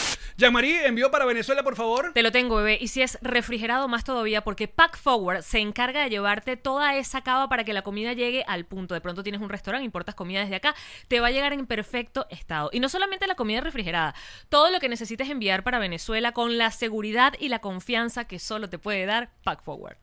Jean-Marie, 0.37 0.87
envió 0.87 1.11
para 1.11 1.25
Venezuela, 1.25 1.63
por 1.63 1.75
favor. 1.75 2.11
Te 2.13 2.23
lo 2.23 2.31
tengo, 2.31 2.55
bebé. 2.57 2.77
Y 2.79 2.87
si 2.87 3.01
es 3.01 3.17
refrigerado 3.21 3.87
más 3.87 4.03
todavía, 4.03 4.41
porque 4.43 4.67
Pack 4.67 4.97
Forward 4.97 5.43
se 5.43 5.59
encarga 5.59 6.03
de 6.03 6.09
llevarte 6.09 6.57
toda 6.57 6.95
esa 6.95 7.21
cava 7.21 7.47
para 7.49 7.63
que 7.63 7.73
la 7.73 7.81
comida 7.81 8.13
llegue 8.13 8.43
al 8.47 8.65
punto. 8.65 8.93
De 8.93 9.01
pronto 9.01 9.23
tienes 9.23 9.41
un 9.41 9.49
restaurante, 9.49 9.85
importas 9.85 10.15
comida 10.15 10.41
desde 10.41 10.55
acá, 10.55 10.75
te 11.07 11.19
va 11.19 11.27
a 11.27 11.31
llegar 11.31 11.53
en 11.53 11.65
perfecto 11.65 12.27
estado. 12.29 12.69
Y 12.73 12.79
no 12.79 12.89
solamente 12.89 13.27
la 13.27 13.35
comida 13.35 13.61
refrigerada, 13.61 14.15
todo 14.49 14.71
lo 14.71 14.79
que 14.79 14.89
necesites 14.89 15.29
enviar 15.29 15.63
para 15.63 15.79
Venezuela 15.79 16.31
con 16.31 16.57
la 16.57 16.71
seguridad 16.71 17.33
y 17.39 17.49
la 17.49 17.59
confianza 17.59 18.25
que 18.25 18.39
solo 18.39 18.69
te 18.69 18.77
puede 18.77 19.05
dar 19.05 19.31
Pack 19.43 19.63
Forward. 19.63 19.97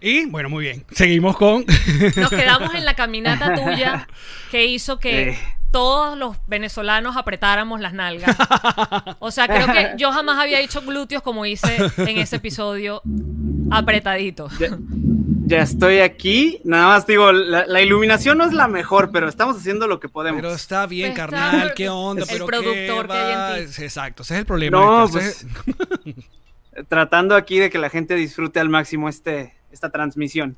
Y, 0.00 0.26
bueno, 0.26 0.50
muy 0.50 0.64
bien. 0.64 0.84
Seguimos 0.92 1.36
con... 1.36 1.64
Nos 2.16 2.30
quedamos 2.30 2.74
en 2.74 2.84
la 2.84 2.94
caminata 2.94 3.54
tuya 3.64 4.06
que 4.50 4.66
hizo 4.66 4.98
que 4.98 5.30
Eh. 5.30 5.55
Todos 5.70 6.16
los 6.16 6.36
venezolanos 6.46 7.16
apretáramos 7.16 7.80
las 7.80 7.92
nalgas. 7.92 8.36
O 9.18 9.30
sea, 9.30 9.46
creo 9.48 9.66
que 9.66 9.94
yo 9.98 10.12
jamás 10.12 10.38
había 10.38 10.60
hecho 10.60 10.80
glúteos 10.82 11.22
como 11.22 11.46
hice 11.46 11.76
en 11.96 12.18
ese 12.18 12.36
episodio 12.36 13.02
apretadito. 13.70 14.48
Ya, 14.58 14.78
ya 15.46 15.58
estoy 15.62 15.98
aquí. 16.00 16.60
Nada 16.64 16.88
más 16.88 17.06
digo, 17.06 17.32
la, 17.32 17.66
la 17.66 17.82
iluminación 17.82 18.38
no 18.38 18.44
es 18.44 18.52
la 18.52 18.68
mejor, 18.68 19.10
pero 19.10 19.28
estamos 19.28 19.56
haciendo 19.56 19.86
lo 19.86 19.98
que 20.00 20.08
podemos. 20.08 20.40
Pero 20.42 20.54
está 20.54 20.86
bien, 20.86 21.10
Está 21.10 21.22
carnal, 21.26 21.72
qué 21.74 21.88
onda, 21.88 22.22
el 22.22 22.28
pero 22.28 22.46
productor 22.46 23.06
qué 23.06 23.12
que 23.12 23.18
hay 23.18 23.60
en 23.62 23.70
ti. 23.72 23.82
Exacto, 23.82 24.22
ese 24.22 24.34
es 24.34 24.40
el 24.40 24.46
problema. 24.46 24.78
No, 24.78 25.08
pues, 25.10 25.46
es- 26.06 26.26
Tratando 26.88 27.34
aquí 27.34 27.58
de 27.58 27.70
que 27.70 27.78
la 27.78 27.88
gente 27.88 28.14
disfrute 28.14 28.60
al 28.60 28.68
máximo 28.68 29.08
este, 29.08 29.54
esta 29.72 29.90
transmisión. 29.90 30.56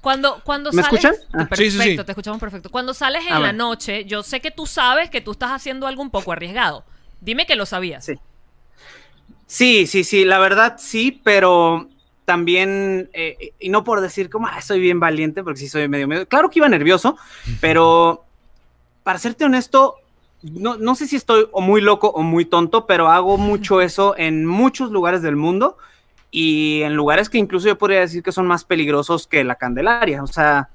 Cuando, 0.00 0.40
cuando 0.44 0.72
¿Me 0.72 0.82
sales, 0.82 1.04
escuchan? 1.04 1.26
Ah. 1.32 1.46
Perfecto, 1.48 1.56
Sí, 1.56 1.70
sí, 1.70 1.78
sí. 1.96 1.96
te 2.04 2.12
escuchamos 2.12 2.40
perfecto. 2.40 2.70
Cuando 2.70 2.94
sales 2.94 3.26
en 3.26 3.34
Ah, 3.34 3.40
la 3.40 3.52
noche, 3.52 4.04
yo 4.06 4.22
sé 4.22 4.40
que 4.40 4.50
tú 4.50 4.66
sabes 4.66 5.10
que 5.10 5.20
tú 5.20 5.32
estás 5.32 5.50
haciendo 5.50 5.86
algo 5.86 6.02
un 6.02 6.10
poco 6.10 6.32
arriesgado. 6.32 6.84
Dime 7.20 7.44
que 7.46 7.54
lo 7.56 7.66
sabías. 7.66 8.04
Sí. 8.06 8.14
Sí, 9.46 9.86
sí, 9.86 10.04
sí, 10.04 10.24
la 10.24 10.38
verdad 10.38 10.76
sí, 10.78 11.20
pero 11.24 11.88
también, 12.24 13.10
eh, 13.12 13.52
y 13.58 13.68
no 13.68 13.82
por 13.82 14.00
decir 14.00 14.30
como, 14.30 14.46
"Ah, 14.46 14.62
soy 14.62 14.78
bien 14.80 15.00
valiente, 15.00 15.42
porque 15.42 15.58
sí 15.58 15.68
soy 15.68 15.88
medio, 15.88 16.06
medio, 16.06 16.26
claro 16.28 16.48
que 16.48 16.60
iba 16.60 16.68
nervioso, 16.68 17.16
pero 17.60 18.24
para 19.02 19.18
serte 19.18 19.44
honesto, 19.44 19.96
no, 20.42 20.76
no 20.76 20.94
sé 20.94 21.08
si 21.08 21.16
estoy 21.16 21.48
o 21.50 21.60
muy 21.60 21.80
loco 21.80 22.08
o 22.08 22.22
muy 22.22 22.44
tonto, 22.44 22.86
pero 22.86 23.08
hago 23.08 23.36
mucho 23.36 23.80
eso 23.82 24.14
en 24.16 24.46
muchos 24.46 24.92
lugares 24.92 25.20
del 25.22 25.34
mundo 25.36 25.76
y 26.30 26.82
en 26.82 26.94
lugares 26.94 27.28
que 27.28 27.38
incluso 27.38 27.66
yo 27.68 27.78
podría 27.78 28.00
decir 28.00 28.22
que 28.22 28.32
son 28.32 28.46
más 28.46 28.64
peligrosos 28.64 29.26
que 29.26 29.44
la 29.44 29.54
Candelaria, 29.56 30.22
o 30.22 30.26
sea... 30.26 30.68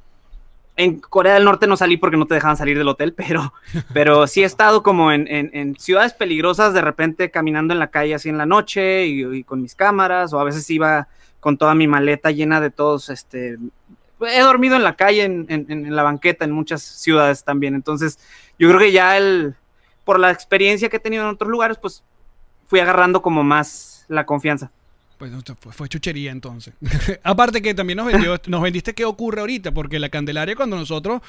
En 0.78 1.00
Corea 1.00 1.36
del 1.36 1.46
Norte 1.46 1.68
no 1.68 1.78
salí 1.78 1.96
porque 1.96 2.18
no 2.18 2.26
te 2.26 2.34
dejaban 2.34 2.58
salir 2.58 2.78
del 2.78 2.90
hotel, 2.90 3.14
pero, 3.18 3.54
pero 3.94 4.28
sí 4.28 4.44
he 4.44 4.46
estado 4.46 4.84
como 4.84 5.10
en, 5.14 5.76
ciudades 5.80 6.12
peligrosas, 6.12 6.74
de 6.74 6.82
repente 6.82 7.32
caminando 7.32 7.74
en 7.74 7.80
la 7.80 7.88
calle 7.88 8.14
así 8.14 8.28
en 8.28 8.38
la 8.38 8.46
noche 8.46 9.06
y, 9.06 9.46
con 9.46 9.62
mis 9.62 9.74
cámaras, 9.74 10.34
o 10.34 10.40
a 10.42 10.44
veces 10.44 10.70
iba 10.70 11.08
con 11.40 11.58
toda 11.58 11.76
mi 11.76 11.88
maleta 11.88 12.30
llena 12.32 12.60
de 12.60 12.72
todos, 12.72 13.10
este, 13.10 13.58
he 14.20 14.40
dormido 14.42 14.76
en 14.76 14.84
la 14.84 14.98
calle, 14.98 15.24
en, 15.24 15.46
en- 15.48 15.66
en 15.70 15.96
la 15.96 16.04
banqueta, 16.04 16.44
en 16.44 16.52
muchas 16.52 16.82
ciudades 16.82 17.46
también, 17.46 17.74
entonces 17.74 18.20
yo 18.60 18.68
creo 18.68 18.80
que 18.82 18.92
ya 18.92 19.16
el, 19.16 19.56
por 20.04 20.20
la 20.20 20.30
experiencia 20.30 20.90
que 20.90 20.98
he 20.98 21.00
tenido 21.00 21.24
en 21.24 21.30
otros 21.30 21.50
lugares, 21.50 21.78
pues 21.78 22.04
fui 22.68 22.82
agarrando 22.82 23.22
como 23.22 23.44
más 23.46 24.04
la 24.10 24.26
confianza. 24.26 24.72
Pues 25.18 25.32
no, 25.32 25.40
fue, 25.60 25.72
fue 25.72 25.90
chuchería 25.90 26.32
entonces. 26.32 26.74
Aparte 27.24 27.62
que 27.62 27.74
también 27.74 27.98
nos, 27.98 28.08
vendió, 28.08 28.40
nos 28.48 28.62
vendiste 28.62 28.94
qué 28.94 29.06
ocurre 29.06 29.40
ahorita, 29.42 29.72
porque 29.74 30.00
la 30.00 30.10
Candelaria 30.10 30.56
cuando 30.56 30.76
nosotros 30.76 31.22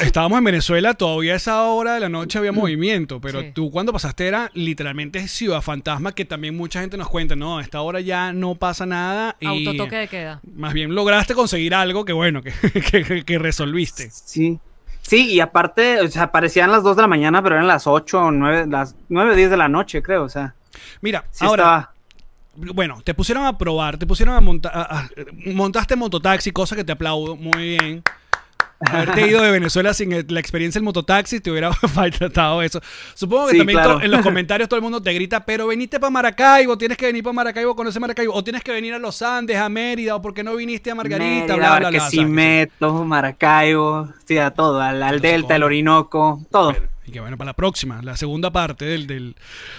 estábamos 0.00 0.38
en 0.38 0.44
Venezuela, 0.44 0.94
todavía 0.94 1.34
a 1.34 1.36
esa 1.36 1.62
hora 1.62 1.94
de 1.94 2.00
la 2.00 2.08
noche 2.08 2.38
había 2.38 2.50
movimiento, 2.50 3.20
pero 3.20 3.40
Sí. 3.42 3.52
tú 3.54 3.70
cuando 3.70 3.92
pasaste 3.92 4.26
era 4.26 4.50
literalmente 4.54 5.28
Ciudad 5.28 5.62
Fantasma, 5.62 6.12
que 6.12 6.24
también 6.24 6.56
mucha 6.56 6.80
gente 6.80 6.96
nos 6.96 7.08
cuenta, 7.08 7.36
no, 7.36 7.58
a 7.58 7.62
esta 7.62 7.80
hora 7.80 8.00
ya 8.00 8.32
no 8.32 8.56
pasa 8.56 8.86
nada. 8.86 9.36
Y 9.38 9.46
Autotoque 9.46 9.96
de 9.96 10.08
queda. 10.08 10.40
Más 10.56 10.72
bien 10.72 10.94
lograste 10.94 11.34
conseguir 11.34 11.74
algo 11.74 12.04
que 12.04 12.12
bueno, 12.12 12.42
que, 12.42 12.52
que, 13.04 13.24
que 13.24 13.38
resolviste. 13.38 14.10
Sí. 14.10 14.58
Sí, 15.00 15.32
y 15.32 15.40
aparte, 15.40 16.00
o 16.00 16.08
sea, 16.08 16.30
parecían 16.30 16.70
las 16.70 16.84
2 16.84 16.94
de 16.96 17.02
la 17.02 17.08
mañana, 17.08 17.42
pero 17.42 17.56
eran 17.56 17.66
las 17.66 17.86
8 17.88 18.18
o 18.20 18.30
9, 18.30 18.66
las 18.68 18.94
9 19.08 19.32
o 19.32 19.34
10 19.34 19.50
de 19.50 19.56
la 19.56 19.68
noche, 19.68 20.00
creo, 20.00 20.22
o 20.24 20.28
sea, 20.28 20.54
Mira, 21.00 21.24
sí 21.32 21.44
ahora, 21.44 21.62
estaba... 21.62 21.94
bueno, 22.54 23.00
te 23.04 23.14
pusieron 23.14 23.46
a 23.46 23.56
probar, 23.58 23.98
te 23.98 24.06
pusieron 24.06 24.34
a 24.34 24.40
montar, 24.40 25.10
montaste 25.46 25.96
mototaxi, 25.96 26.52
cosa 26.52 26.76
que 26.76 26.84
te 26.84 26.92
aplaudo, 26.92 27.36
muy 27.36 27.62
bien. 27.78 28.02
Haberte 28.84 29.28
ido 29.28 29.40
de 29.40 29.52
Venezuela 29.52 29.94
sin 29.94 30.12
el- 30.12 30.26
la 30.28 30.40
experiencia 30.40 30.80
del 30.80 30.84
mototaxi, 30.84 31.38
te 31.38 31.52
hubiera 31.52 31.72
faltado 31.72 32.62
eso. 32.62 32.80
Supongo 33.14 33.46
que 33.46 33.52
Sí, 33.52 33.58
también 33.58 33.78
claro. 33.78 34.02
en 34.02 34.10
los 34.10 34.20
comentarios 34.24 34.68
todo 34.68 34.76
el 34.76 34.82
mundo 34.82 35.00
te 35.00 35.12
grita, 35.14 35.44
pero 35.44 35.68
veniste 35.68 36.00
para 36.00 36.10
Maracaibo, 36.10 36.76
tienes 36.76 36.98
que 36.98 37.06
venir 37.06 37.22
para 37.22 37.32
Maracaibo, 37.32 37.76
conocer 37.76 38.00
Maracaibo, 38.00 38.34
o 38.34 38.42
tienes 38.42 38.64
que 38.64 38.72
venir 38.72 38.92
a 38.94 38.98
los 38.98 39.22
Andes, 39.22 39.56
a 39.56 39.68
Mérida, 39.68 40.16
o 40.16 40.20
por 40.20 40.34
qué 40.34 40.42
no 40.42 40.56
viniste 40.56 40.90
a 40.90 40.96
Margarita, 40.96 41.24
Mérida, 41.24 41.54
bla, 41.56 41.78
bla, 41.78 41.90
bla. 41.90 41.98
Barquisimeto, 42.00 43.04
Maracaibo, 43.04 44.08
sí, 44.26 44.36
a 44.38 44.50
todo, 44.50 44.80
al, 44.80 45.20
Delta, 45.20 45.54
el. 45.54 45.62
Orinoco, 45.62 46.44
todo. 46.50 46.74
Y 47.04 47.10
que 47.12 47.20
bueno, 47.20 47.36
para 47.36 47.50
la 47.50 47.56
próxima, 47.56 48.00
la 48.02 48.16
segunda 48.16 48.50
parte 48.52 48.84
del, 48.84 49.06
del... 49.06 49.34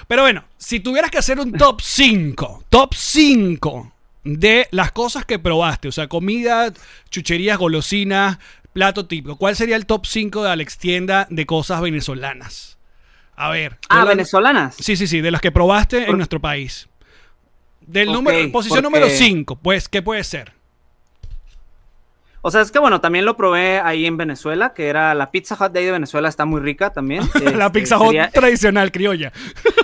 Pero 0.08 0.24
bueno, 0.24 0.44
si 0.58 0.80
tuvieras 0.80 1.10
que 1.10 1.18
hacer 1.18 1.40
un 1.40 1.54
top 1.54 1.80
5, 1.82 2.66
top 2.70 2.94
5 2.94 3.94
de 4.26 4.68
las 4.72 4.92
cosas 4.92 5.26
que 5.26 5.40
probaste, 5.40 5.88
o 5.88 5.92
sea, 5.92 6.08
comida, 6.08 6.74
chucherías, 7.10 7.58
golosinas, 7.58 8.40
plato 8.74 9.06
típico, 9.06 9.38
¿cuál 9.38 9.56
sería 9.56 9.76
el 9.78 9.86
top 9.86 10.06
5 10.06 10.44
de 10.44 10.50
Alex 10.50 10.78
Tienda 10.78 11.28
de 11.30 11.46
cosas 11.46 11.80
venezolanas? 11.82 12.78
A 13.36 13.50
ver. 13.50 13.78
Ah, 13.90 14.06
venezolanas. 14.06 14.76
Sí, 14.80 14.96
sí, 14.96 15.08
sí, 15.08 15.22
de 15.22 15.32
las 15.32 15.42
que 15.42 15.52
probaste 15.52 16.10
en 16.10 16.18
nuestro 16.18 16.40
país. 16.42 16.88
Del 17.82 18.12
número, 18.12 18.52
posición 18.52 18.84
porque- 18.84 19.00
número 19.00 19.10
5, 19.10 19.56
pues, 19.58 19.90
¿qué 19.90 20.02
puede 20.02 20.24
ser? 20.24 20.54
O 22.46 22.52
sea, 22.52 22.60
es 22.62 22.72
que 22.72 22.80
bueno, 22.80 23.00
también 23.00 23.24
lo 23.24 23.38
probé 23.38 23.80
ahí 23.80 24.06
en 24.06 24.18
Venezuela, 24.18 24.74
que 24.74 24.88
era 24.90 25.14
la 25.16 25.32
Pizza 25.32 25.56
Hut 25.60 25.72
de 25.72 25.80
ahí 25.80 25.86
de 25.86 25.94
Venezuela, 25.94 26.28
está 26.28 26.44
muy 26.46 26.60
rica 26.60 26.92
también. 26.92 27.24
la 27.56 27.68
Este, 27.68 27.70
Pizza 27.80 27.98
Hut 27.98 28.08
sería 28.08 28.30
tradicional 28.30 28.92
criolla. 28.92 29.32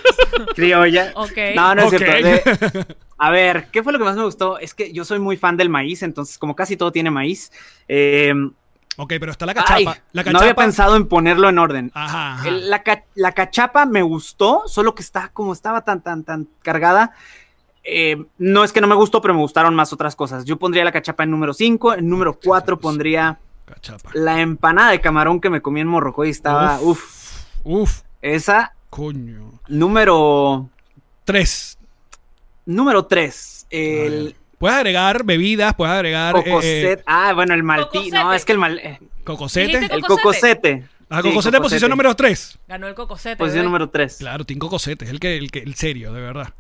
criolla. 0.56 1.12
Ok. 1.16 1.38
No, 1.56 1.76
no 1.76 1.82
es 1.84 1.94
Ok. 1.94 1.98
cierto. 2.00 2.28
De- 2.28 2.86
a 3.18 3.32
ver, 3.32 3.68
¿qué 3.72 3.84
fue 3.84 3.94
lo 3.94 4.00
que 4.00 4.06
más 4.06 4.16
me 4.16 4.24
gustó? 4.24 4.60
Es 4.60 4.74
que 4.74 4.92
yo 4.92 5.06
soy 5.06 5.20
muy 5.20 5.38
fan 5.38 5.58
del 5.58 5.70
maíz, 5.70 6.04
entonces 6.04 6.38
como 6.38 6.56
casi 6.56 6.78
todo 6.78 6.92
tiene 6.92 7.12
maíz. 7.12 7.52
eh, 7.88 8.34
Ok, 8.98 9.14
pero 9.18 9.32
está 9.32 9.46
la 9.46 9.54
ay, 9.56 9.86
cachapa. 9.86 10.32
no 10.34 10.40
había 10.40 10.56
pensado 10.56 10.98
en 10.98 11.08
ponerlo 11.08 11.48
en 11.48 11.58
orden. 11.58 11.92
Ajá, 11.94 12.34
ajá. 12.34 12.48
El- 12.50 12.70
la, 12.70 12.84
ca- 12.84 13.06
la 13.16 13.32
cachapa 13.32 13.86
me 13.86 14.02
gustó, 14.02 14.64
solo 14.68 14.94
que 14.94 15.02
está 15.02 15.30
como 15.30 15.54
estaba 15.54 15.86
tan, 15.86 16.02
tan, 16.02 16.26
tan 16.26 16.50
cargada. 16.62 17.14
Eh, 17.84 18.18
no 18.38 18.64
es 18.64 18.72
que 18.74 18.82
no 18.82 18.88
me 18.88 18.96
gustó, 18.96 19.22
pero 19.22 19.34
me 19.34 19.40
gustaron 19.40 19.74
más 19.76 19.92
otras 19.94 20.16
cosas. 20.16 20.46
Yo 20.46 20.58
pondría 20.58 20.84
la 20.84 20.92
cachapa 20.92 21.24
en 21.24 21.32
número 21.32 21.54
5, 21.54 21.96
en 21.96 22.10
número 22.10 22.38
4 22.44 22.80
pondría 22.80 23.40
Cachapa. 23.66 24.10
la 24.14 24.42
empanada 24.42 24.92
de 24.92 25.02
camarón 25.02 25.40
que 25.42 25.50
me 25.50 25.62
comí 25.62 25.80
en 25.82 25.88
Morrocoy. 25.88 26.30
Estaba, 26.30 26.80
uff, 26.82 27.38
Uf, 27.64 28.02
esa. 28.22 28.74
coño. 28.90 29.52
Número, 29.68 30.70
Tres. 31.24 31.78
número 32.66 33.06
3, 33.06 33.68
el 33.70 34.36
Puedes 34.58 34.76
agregar 34.78 35.24
bebidas, 35.24 35.74
puedes 35.74 35.94
agregar 35.94 36.36
eh, 36.36 36.44
cocosete. 36.44 36.92
eh, 36.94 37.04
ah, 37.06 37.32
bueno, 37.34 37.54
el 37.54 37.64
maltí. 37.64 38.12
No, 38.12 38.34
es 38.34 38.44
que 38.44 38.52
el 38.52 38.58
mal... 38.58 38.78
eh, 38.80 39.00
cocosete. 39.24 39.88
El 39.94 40.02
Cocosete. 40.02 40.84
Ah, 41.10 41.22
Sí, 41.24 41.30
cocosete, 41.30 41.60
posición 41.60 41.90
número 41.90 42.14
tres. 42.16 42.60
Ganó 42.68 42.88
el 42.88 42.94
cocosete. 42.94 43.38
Posición 43.38 43.62
bebé. 43.62 43.66
número 43.68 43.90
3. 43.90 44.18
Claro, 44.18 44.46
Team 44.46 44.60
Cocosete, 44.60 45.06
es 45.06 45.12
el 45.12 45.20
que, 45.20 45.38
el 45.38 45.50
que, 45.50 45.60
el 45.60 45.74
serio, 45.76 46.14
de 46.14 46.22
verdad. 46.22 46.54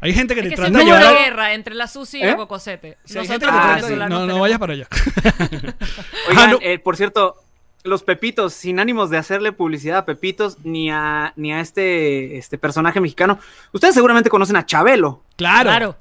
Hay 0.00 0.14
gente 0.14 0.34
que 0.34 0.40
Es 0.40 0.44
te 0.44 0.50
que 0.50 0.56
trata 0.56 0.70
siempre 0.78 0.94
de 0.94 1.10
una 1.10 1.18
guerra 1.18 1.54
entre 1.54 1.74
la 1.74 1.88
Susi 1.88 2.18
y 2.18 2.22
¿Eh? 2.22 2.26
la 2.26 2.36
cocosete. 2.36 2.98
Sí, 3.04 3.18
Ah, 3.18 3.80
sí. 3.82 3.94
No, 3.96 4.08
no 4.08 4.20
tenemos- 4.20 4.40
vayas 4.40 4.58
para 4.58 4.72
allá. 4.74 4.86
Oigan, 6.28 6.36
Ah, 6.36 6.46
no. 6.52 6.58
eh, 6.62 6.78
por 6.78 6.96
cierto, 6.96 7.36
los 7.84 8.02
Pepitos, 8.02 8.54
sin 8.54 8.78
ánimos 8.80 9.10
de 9.10 9.18
hacerle 9.18 9.50
publicidad 9.52 9.98
a 9.98 10.04
Pepitos 10.04 10.58
ni 10.64 10.90
a, 10.90 11.32
ni 11.36 11.52
a 11.52 11.60
este, 11.60 12.36
este 12.38 12.58
personaje 12.58 13.00
mexicano, 13.00 13.38
ustedes 13.72 13.94
seguramente 13.94 14.30
conocen 14.30 14.56
a 14.56 14.66
Chabelo. 14.66 15.22
Claro. 15.36 15.70
Claro. 15.70 15.96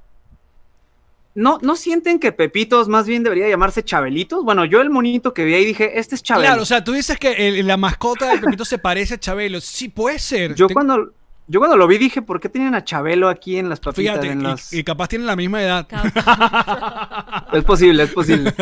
¿No, 1.36 1.60
¿No 1.62 1.76
sienten 1.76 2.20
que 2.20 2.32
Pepitos 2.32 2.88
más 2.88 3.06
bien 3.06 3.22
debería 3.24 3.48
llamarse 3.48 3.84
Chabelitos? 3.84 4.44
Bueno, 4.44 4.66
yo 4.66 4.82
el 4.82 4.90
monito 4.90 5.36
que 5.36 5.44
vi 5.46 5.54
ahí 5.54 5.66
dije, 5.66 6.00
este 6.00 6.16
es 6.16 6.24
Chabelo. 6.24 6.48
Claro, 6.48 6.62
o 6.64 6.66
sea, 6.66 6.84
tú 6.84 6.94
dices 6.94 7.20
que 7.20 7.48
el- 7.48 7.68
la 7.68 7.78
mascota 7.78 8.28
de 8.32 8.40
Pepito 8.40 8.66
se 8.66 8.78
parece 8.80 9.14
a 9.16 9.20
Chabelo. 9.20 9.62
Sí, 9.62 9.88
puede 9.88 10.18
ser. 10.18 10.56
yo, 10.56 10.66
Te- 10.66 10.74
cuando, 10.74 11.14
yo 11.48 11.60
cuando 11.60 11.78
lo 11.78 11.88
vi 11.88 11.98
dije, 11.98 12.22
¿por 12.22 12.40
qué 12.40 12.50
tienen 12.50 12.76
a 12.76 12.84
Chabelo 12.84 13.30
aquí 13.30 13.58
en 13.58 13.70
las 13.70 13.80
papitas? 13.80 14.20
Fíjate, 14.20 14.28
en 14.32 14.44
y- 14.72 14.84
capaz 14.84 15.08
tienen 15.08 15.26
la 15.28 15.36
misma 15.36 15.62
edad. 15.62 15.88
Es 17.54 17.64
posible, 17.64 18.04
es 18.04 18.12
posible. 18.12 18.54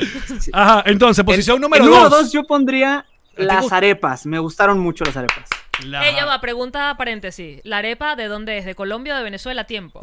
Ajá, 0.52 0.82
entonces, 0.86 1.24
posición 1.24 1.56
En- 1.56 1.62
número 1.62 1.84
en 1.84 1.90
número 1.90 2.10
dos. 2.10 2.22
dos 2.24 2.32
yo 2.32 2.44
pondría 2.44 3.06
las 3.36 3.72
arepas. 3.72 4.26
Me 4.26 4.38
gustaron 4.38 4.78
mucho 4.78 5.04
las 5.04 5.16
arepas. 5.16 5.48
La- 5.84 6.06
Ella 6.08 6.24
va, 6.24 6.40
pregunta 6.40 6.94
paréntesis. 6.96 7.60
¿La 7.64 7.78
arepa 7.78 8.14
de 8.14 8.28
dónde 8.28 8.58
es? 8.58 8.64
¿De 8.64 8.74
Colombia 8.74 9.14
o 9.14 9.16
de 9.18 9.24
Venezuela? 9.24 9.64
Tiempo. 9.64 10.00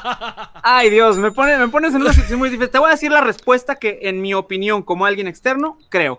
Ay, 0.62 0.90
Dios, 0.90 1.18
me, 1.18 1.30
pone, 1.30 1.56
me 1.58 1.68
pones 1.68 1.94
en 1.94 2.00
una 2.00 2.12
situación 2.12 2.38
muy 2.38 2.48
difícil. 2.50 2.70
Te 2.70 2.78
voy 2.78 2.88
a 2.88 2.92
decir 2.92 3.12
la 3.12 3.20
respuesta 3.20 3.76
que, 3.76 4.00
en 4.02 4.20
mi 4.22 4.34
opinión, 4.34 4.82
como 4.82 5.06
alguien 5.06 5.28
externo, 5.28 5.78
creo. 5.88 6.18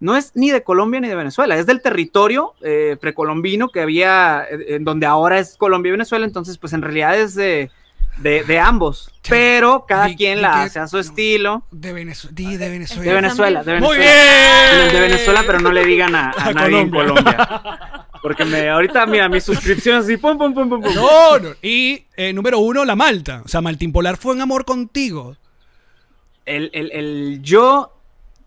No 0.00 0.16
es 0.16 0.32
ni 0.34 0.50
de 0.50 0.62
Colombia 0.62 0.98
ni 1.00 1.08
de 1.08 1.14
Venezuela, 1.14 1.56
es 1.56 1.66
del 1.66 1.82
territorio 1.82 2.54
eh, 2.62 2.96
precolombino 3.00 3.68
que 3.68 3.80
había, 3.82 4.44
eh, 4.50 4.74
en 4.76 4.84
donde 4.84 5.06
ahora 5.06 5.38
es 5.38 5.56
Colombia 5.56 5.90
y 5.90 5.92
Venezuela, 5.92 6.24
entonces 6.24 6.56
pues 6.58 6.72
en 6.72 6.80
realidad 6.82 7.18
es 7.18 7.34
de, 7.34 7.70
de, 8.16 8.42
de 8.44 8.58
ambos, 8.58 9.12
pero 9.28 9.84
cada 9.86 10.14
quien 10.14 10.40
la 10.40 10.62
hace 10.62 10.78
a 10.80 10.86
su 10.88 10.98
estilo. 10.98 11.64
De 11.70 11.92
Venezuela. 11.92 12.34
Di 12.34 12.56
de 12.56 12.68
Venezuela. 12.70 13.02
De 13.04 13.14
Venezuela, 13.14 13.62
de 13.62 13.80
Muy 13.80 13.98
Venezuela. 13.98 14.80
bien. 14.80 14.92
De 14.94 15.00
Venezuela, 15.00 15.42
pero 15.46 15.60
no 15.60 15.70
le 15.70 15.84
digan 15.84 16.14
a, 16.14 16.30
a 16.30 16.46
A 16.46 16.52
nadie 16.54 16.80
en 16.80 16.90
Colombia. 16.90 18.06
Porque 18.22 18.44
me, 18.44 18.68
ahorita, 18.68 19.06
mira, 19.06 19.28
mis 19.30 19.44
suscripciones 19.44 20.04
así, 20.04 20.18
pum, 20.18 20.36
pum, 20.36 20.52
pum, 20.52 20.68
pum, 20.68 20.82
pum. 20.82 20.94
No, 20.94 21.38
no. 21.38 21.48
Y 21.62 22.04
eh, 22.16 22.32
número 22.34 22.58
uno, 22.58 22.84
la 22.84 22.94
Malta. 22.94 23.40
O 23.44 23.48
sea, 23.48 23.62
Martín 23.62 23.92
Polar 23.92 24.18
fue 24.18 24.34
en 24.34 24.42
amor 24.42 24.66
contigo. 24.66 25.36
El, 26.44 26.70
el, 26.74 26.90
el- 26.92 27.40
yo, 27.42 27.96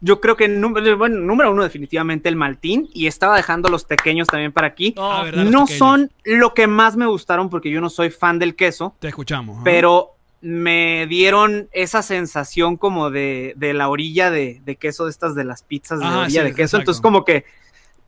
yo 0.05 0.19
creo 0.19 0.35
que 0.35 0.49
número, 0.49 0.97
bueno, 0.97 1.17
número 1.21 1.49
uno 1.51 1.63
definitivamente 1.63 2.27
el 2.27 2.35
Maltín 2.35 2.89
y 2.93 3.07
estaba 3.07 3.37
dejando 3.37 3.69
los 3.69 3.85
pequeños 3.85 4.27
también 4.27 4.51
para 4.51 4.67
aquí. 4.67 4.93
No. 4.97 5.11
Ah, 5.11 5.23
¿verdad? 5.23 5.45
No 5.45 5.65
son 5.65 6.11
lo 6.25 6.53
que 6.53 6.67
más 6.67 6.97
me 6.97 7.05
gustaron 7.07 7.49
porque 7.49 7.71
yo 7.71 7.79
no 7.79 7.89
soy 7.89 8.09
fan 8.09 8.37
del 8.37 8.55
queso, 8.55 8.95
Te 8.99 9.07
escuchamos. 9.07 9.61
pero 9.63 10.09
me 10.41 11.07
dieron 11.07 11.69
esa 11.71 12.01
sensación 12.01 12.75
como 12.75 13.09
de, 13.11 13.53
de 13.55 13.73
la 13.73 13.87
orilla 13.87 14.29
de, 14.29 14.61
de 14.65 14.75
queso 14.75 15.05
de 15.05 15.11
estas 15.11 15.35
de 15.35 15.45
las 15.45 15.63
pizzas 15.63 15.99
de 15.99 16.05
Ajá, 16.05 16.19
orilla 16.23 16.41
sí, 16.41 16.47
de 16.47 16.51
queso. 16.53 16.61
exacto. 16.63 16.81
Entonces 16.81 17.01
como 17.01 17.23
que 17.23 17.45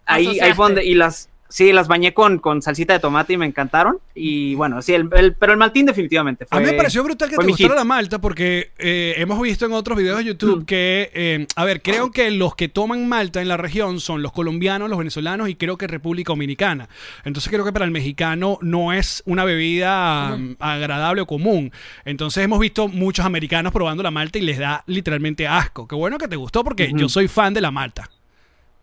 ahí, 0.06 0.40
ahí 0.42 0.54
fue 0.54 0.66
donde, 0.66 0.84
y 0.84 0.96
las, 0.96 1.30
sí, 1.56 1.72
las 1.72 1.88
bañé 1.88 2.14
con, 2.14 2.40
con 2.40 2.62
salsita 2.62 2.92
de 2.92 3.00
tomate 3.00 3.32
y 3.32 3.38
me 3.38 3.46
encantaron. 3.46 3.98
Y 4.14 4.56
bueno, 4.56 4.82
sí, 4.82 4.94
el, 4.94 5.08
el- 5.16 5.34
pero 5.36 5.54
el 5.54 5.58
Maltín 5.58 5.86
definitivamente 5.86 6.46
fue. 6.46 6.58
A 6.58 6.60
mí 6.60 6.68
me 6.68 6.74
pareció 6.74 7.02
brutal 7.02 7.30
que 7.30 7.38
te 7.38 7.48
gustara 7.48 7.76
la 7.76 7.86
malta 7.86 8.20
porque 8.20 8.72
eh, 8.78 9.14
hemos 9.18 9.42
visto 9.42 9.66
en 9.66 9.72
otros 9.72 9.98
videos 9.98 10.18
de 10.18 10.26
YouTube 10.26 10.64
Mm. 10.64 10.66
que, 10.66 11.12
eh, 11.14 11.48
a 11.56 11.64
ver, 11.64 11.82
creo 11.82 12.12
que 12.12 12.30
los 12.32 12.56
que 12.56 12.68
toman 12.68 13.08
malta 13.08 13.42
en 13.42 13.48
la 13.48 13.56
región 13.56 14.02
son 14.02 14.22
los 14.22 14.34
colombianos, 14.34 14.90
los 14.90 14.98
venezolanos 15.00 15.48
y 15.48 15.56
creo 15.56 15.78
que 15.78 15.88
República 15.88 16.34
Dominicana. 16.34 16.90
Entonces 17.24 17.50
creo 17.52 17.64
que 17.64 17.72
para 17.72 17.86
el 17.86 17.92
mexicano 17.92 18.58
no 18.62 18.92
es 18.92 19.24
una 19.26 19.46
bebida 19.46 20.36
mm, 20.38 20.58
agradable 20.60 21.22
o 21.22 21.26
común. 21.26 21.72
Entonces 22.04 22.44
hemos 22.44 22.60
visto 22.60 22.88
muchos 22.90 23.26
americanos 23.26 23.72
probando 23.72 24.04
la 24.04 24.12
malta 24.12 24.38
y 24.38 24.42
les 24.42 24.58
da 24.60 24.84
literalmente 24.88 25.48
asco. 25.48 25.88
Qué 25.88 25.96
bueno 25.96 26.18
que 26.18 26.28
te 26.28 26.36
gustó 26.36 26.64
porque 26.66 26.92
yo 26.94 27.08
soy 27.10 27.28
fan 27.28 27.54
de 27.54 27.62
la 27.62 27.72
malta. 27.72 28.10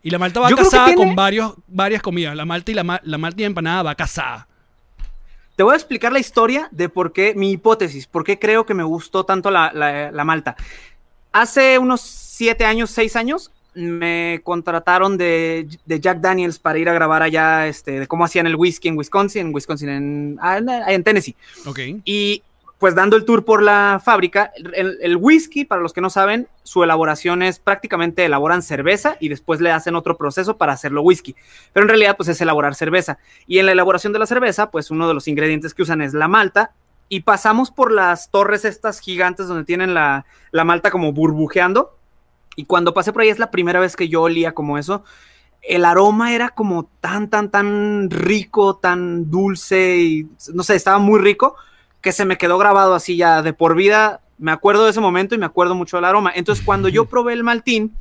Y 0.02 0.10
la 0.10 0.18
malta 0.18 0.40
va 0.40 0.50
Yo 0.50 0.56
casada 0.56 0.86
tiene- 0.86 0.96
con 1.04 1.14
varios, 1.14 1.54
varias 1.68 2.02
comidas. 2.02 2.34
La 2.36 2.44
malta 2.44 2.70
y 2.72 2.74
la, 2.74 3.00
la 3.04 3.18
malta 3.18 3.40
y 3.42 3.44
empanada 3.44 3.82
va 3.84 3.94
casada. 3.94 4.48
Te 5.56 5.62
voy 5.62 5.74
a 5.74 5.76
explicar 5.76 6.12
la 6.12 6.18
historia 6.18 6.68
de 6.72 6.88
por 6.88 7.12
qué, 7.12 7.34
mi 7.36 7.52
hipótesis, 7.52 8.06
por 8.06 8.24
qué 8.24 8.38
creo 8.38 8.64
que 8.66 8.74
me 8.74 8.82
gustó 8.82 9.24
tanto 9.24 9.50
la, 9.50 9.70
la- 9.72 10.10
la 10.10 10.24
malta. 10.24 10.56
Hace 11.30 11.78
unos 11.78 12.00
siete 12.00 12.64
años, 12.64 12.90
seis 12.90 13.16
años, 13.16 13.50
me 13.74 14.40
contrataron 14.44 15.16
de, 15.16 15.66
de 15.86 16.00
Jack 16.00 16.20
Daniels 16.20 16.58
para 16.58 16.78
ir 16.78 16.88
a 16.88 16.92
grabar 16.92 17.22
allá 17.22 17.66
este, 17.68 18.00
de 18.00 18.06
cómo 18.06 18.24
hacían 18.24 18.46
el 18.46 18.56
whisky 18.56 18.88
en 18.88 18.98
Wisconsin, 18.98 19.46
en 19.48 19.54
Wisconsin, 19.54 19.88
en, 19.88 20.38
ah, 20.42 20.58
en- 20.58 20.68
en 20.68 21.04
Tennessee. 21.04 21.36
Ok. 21.64 21.78
Y 22.04 22.42
pues 22.82 22.96
dando 22.96 23.16
el 23.16 23.24
tour 23.24 23.44
por 23.44 23.62
la 23.62 24.02
fábrica, 24.04 24.52
el, 24.56 25.16
whisky, 25.16 25.64
para 25.64 25.80
los 25.80 25.92
que 25.92 26.00
no 26.00 26.10
saben, 26.10 26.48
su 26.64 26.82
elaboración 26.82 27.40
es 27.44 27.60
prácticamente 27.60 28.24
elaboran 28.24 28.60
cerveza 28.60 29.16
y 29.20 29.28
después 29.28 29.60
le 29.60 29.70
hacen 29.70 29.94
otro 29.94 30.16
proceso 30.16 30.58
para 30.58 30.72
hacerlo 30.72 31.02
whisky. 31.02 31.36
Pero 31.72 31.84
en 31.84 31.88
realidad 31.90 32.16
pues 32.16 32.28
es 32.28 32.40
elaborar 32.40 32.74
cerveza. 32.74 33.18
Y 33.46 33.60
en 33.60 33.66
la 33.66 33.72
elaboración 33.72 34.12
de 34.12 34.18
la 34.18 34.26
cerveza, 34.26 34.72
pues 34.72 34.90
uno 34.90 35.06
de 35.06 35.14
los 35.14 35.28
ingredientes 35.28 35.74
que 35.74 35.82
usan 35.82 36.02
es 36.02 36.12
la 36.12 36.26
malta. 36.26 36.72
Y 37.08 37.20
pasamos 37.20 37.70
por 37.70 37.92
las 37.92 38.32
torres 38.32 38.64
estas 38.64 38.98
gigantes 38.98 39.46
donde 39.46 39.62
tienen 39.62 39.94
la, 39.94 40.26
la 40.50 40.64
malta 40.64 40.90
como 40.90 41.12
burbujeando. 41.12 41.96
Y 42.56 42.64
cuando 42.64 42.94
pasé 42.94 43.12
por 43.12 43.22
ahí 43.22 43.28
es 43.28 43.38
la 43.38 43.52
primera 43.52 43.78
vez 43.78 43.94
que 43.94 44.08
yo 44.08 44.22
olía 44.22 44.54
como 44.54 44.76
eso. 44.76 45.04
El 45.60 45.84
aroma 45.84 46.34
era 46.34 46.48
como 46.48 46.90
tan, 47.00 47.30
tan, 47.30 47.48
tan 47.48 48.10
rico, 48.10 48.78
tan 48.78 49.30
dulce 49.30 49.98
y 49.98 50.28
no 50.52 50.64
sé, 50.64 50.74
estaba 50.74 50.98
muy 50.98 51.20
rico 51.20 51.54
que 52.02 52.12
se 52.12 52.24
me 52.24 52.36
quedó 52.36 52.58
grabado 52.58 52.94
así 52.94 53.16
ya 53.16 53.42
de 53.42 53.52
por 53.52 53.74
vida. 53.76 54.20
Me 54.38 54.52
acuerdo 54.52 54.84
de 54.84 54.90
ese 54.90 55.00
momento 55.00 55.34
y 55.34 55.38
me 55.38 55.46
acuerdo 55.46 55.74
mucho 55.74 55.96
del 55.96 56.04
aroma. 56.04 56.32
Entonces, 56.34 56.64
cuando 56.64 56.88
yo 56.88 57.06
probé 57.06 57.32
el 57.32 57.44
maltín, 57.44 57.94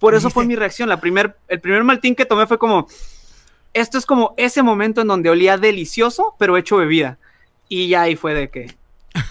por 0.00 0.14
eso 0.14 0.30
fue 0.30 0.46
mi 0.46 0.54
reacción. 0.54 0.88
La 0.88 1.00
primer, 1.00 1.36
el 1.48 1.60
primer 1.60 1.82
maltín 1.82 2.14
que 2.14 2.24
tomé 2.24 2.46
fue 2.46 2.58
como, 2.58 2.86
esto 3.74 3.98
es 3.98 4.06
como 4.06 4.32
ese 4.36 4.62
momento 4.62 5.00
en 5.00 5.08
donde 5.08 5.28
olía 5.28 5.58
delicioso, 5.58 6.36
pero 6.38 6.56
hecho 6.56 6.76
bebida. 6.76 7.18
Y 7.68 7.88
ya 7.88 8.02
ahí 8.02 8.14
fue 8.14 8.32
de 8.32 8.48
que 8.48 8.76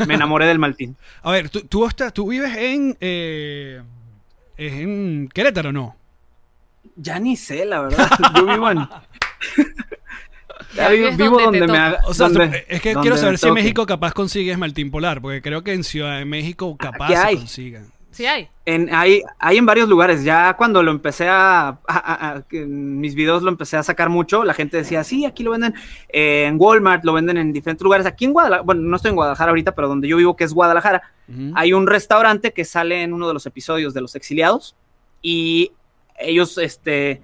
me 0.06 0.16
enamoré 0.16 0.46
del 0.46 0.60
maltín. 0.60 0.98
A 1.24 1.32
ver, 1.32 1.50
tú, 1.50 1.62
tú, 1.62 2.28
vives 2.28 2.56
en, 2.58 2.98
eh, 3.00 3.82
en 4.58 5.30
Querétaro, 5.34 5.72
¿no? 5.72 5.96
Ya 6.98 7.20
ni 7.20 7.38
sé, 7.38 7.64
la 7.66 7.82
verdad. 7.82 8.10
Yo 8.36 8.46
vivo 8.46 8.70
en... 8.70 8.88
Vivo, 11.18 11.40
donde 11.40 11.68
me 11.68 11.78
haga. 11.78 12.00
O 12.06 12.14
sea, 12.14 12.30
donde- 12.30 12.66
es 12.68 12.82
que 12.82 12.94
quiero 13.02 13.18
saber 13.18 13.38
si 13.38 13.48
en. 13.48 13.54
México 13.54 13.86
capaz 13.86 14.14
consigues 14.14 14.58
Maltín 14.58 14.92
Polar, 14.92 15.22
porque 15.22 15.42
creo 15.42 15.64
que 15.64 15.74
en 15.74 15.84
Ciudad 15.84 16.18
de 16.20 16.26
México 16.26 16.76
capaz 16.78 17.06
Aquí 17.06 17.14
se. 17.14 17.48
Sí 18.12 18.26
hay. 18.26 18.50
En, 18.66 18.94
hay, 18.96 19.22
hay 19.38 19.58
en 19.58 19.66
varios 19.68 19.88
lugares. 19.88 20.24
Ya 20.24 20.56
cuando 20.58 20.82
lo 20.82 20.90
empecé 20.90 21.28
a, 21.30 21.68
a- 21.68 21.78
a- 21.88 22.30
a- 22.32 22.42
que 22.48 22.64
en 22.64 23.00
mis 23.00 23.14
videos 23.14 23.44
lo 23.44 23.50
empecé 23.50 23.78
a 23.78 23.84
sacar 23.84 24.10
mucho, 24.10 24.44
la 24.44 24.56
gente 24.56 24.76
decía, 24.78 25.04
sí, 25.04 25.24
aquí 25.26 25.44
lo 25.44 25.52
venden 25.52 25.76
eh, 26.10 26.46
en 26.48 26.56
Walmart, 26.60 27.04
lo 27.06 27.14
venden 27.14 27.38
en 27.38 27.54
diferentes 27.54 27.84
lugares. 27.84 28.08
Aquí 28.08 28.26
en 28.26 28.34
Guadalajara, 28.34 28.64
bueno, 28.64 28.82
no 28.82 28.96
estoy 28.96 29.10
en 29.10 29.16
Guadalajara 29.18 29.50
ahorita, 29.52 29.76
pero 29.76 29.88
donde 29.88 30.08
yo 30.08 30.18
vivo, 30.18 30.36
que 30.36 30.46
es 30.46 30.54
Guadalajara, 30.54 31.04
hay 31.54 31.74
un 31.74 31.86
restaurante 31.86 32.54
que 32.54 32.66
sale 32.66 33.04
en 33.04 33.14
uno 33.14 33.28
de 33.28 33.36
los 33.36 33.46
episodios 33.46 33.94
de 33.94 34.02
Los 34.02 34.16
Exiliados 34.16 34.76
y 35.22 35.72
ellos, 36.18 36.58
este, 36.58 37.22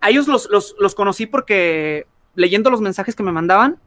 a 0.00 0.10
ellos 0.10 0.28
los, 0.28 0.48
los, 0.50 0.74
los 0.78 0.94
conocí 0.94 1.24
porque 1.26 2.06
leyendo 2.38 2.70
los 2.70 2.80
mensajes 2.80 3.14
que 3.16 3.22
me 3.22 3.32
mandaban, 3.32 3.78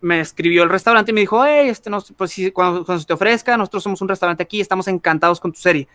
me 0.00 0.20
escribió 0.20 0.64
el 0.64 0.68
restaurante 0.68 1.12
y 1.12 1.14
me 1.14 1.20
dijo, 1.20 1.44
hey, 1.46 1.68
este, 1.68 1.88
nos, 1.88 2.12
pues, 2.12 2.32
si- 2.32 2.50
cuando, 2.50 2.84
cuando 2.84 3.00
se 3.00 3.06
te 3.06 3.12
ofrezca, 3.14 3.56
nosotros 3.56 3.82
somos 3.84 4.02
un 4.02 4.08
restaurante 4.08 4.42
aquí, 4.42 4.60
estamos 4.60 4.88
encantados 4.88 5.40
con 5.40 5.52
tu 5.52 5.60
serie. 5.60 5.88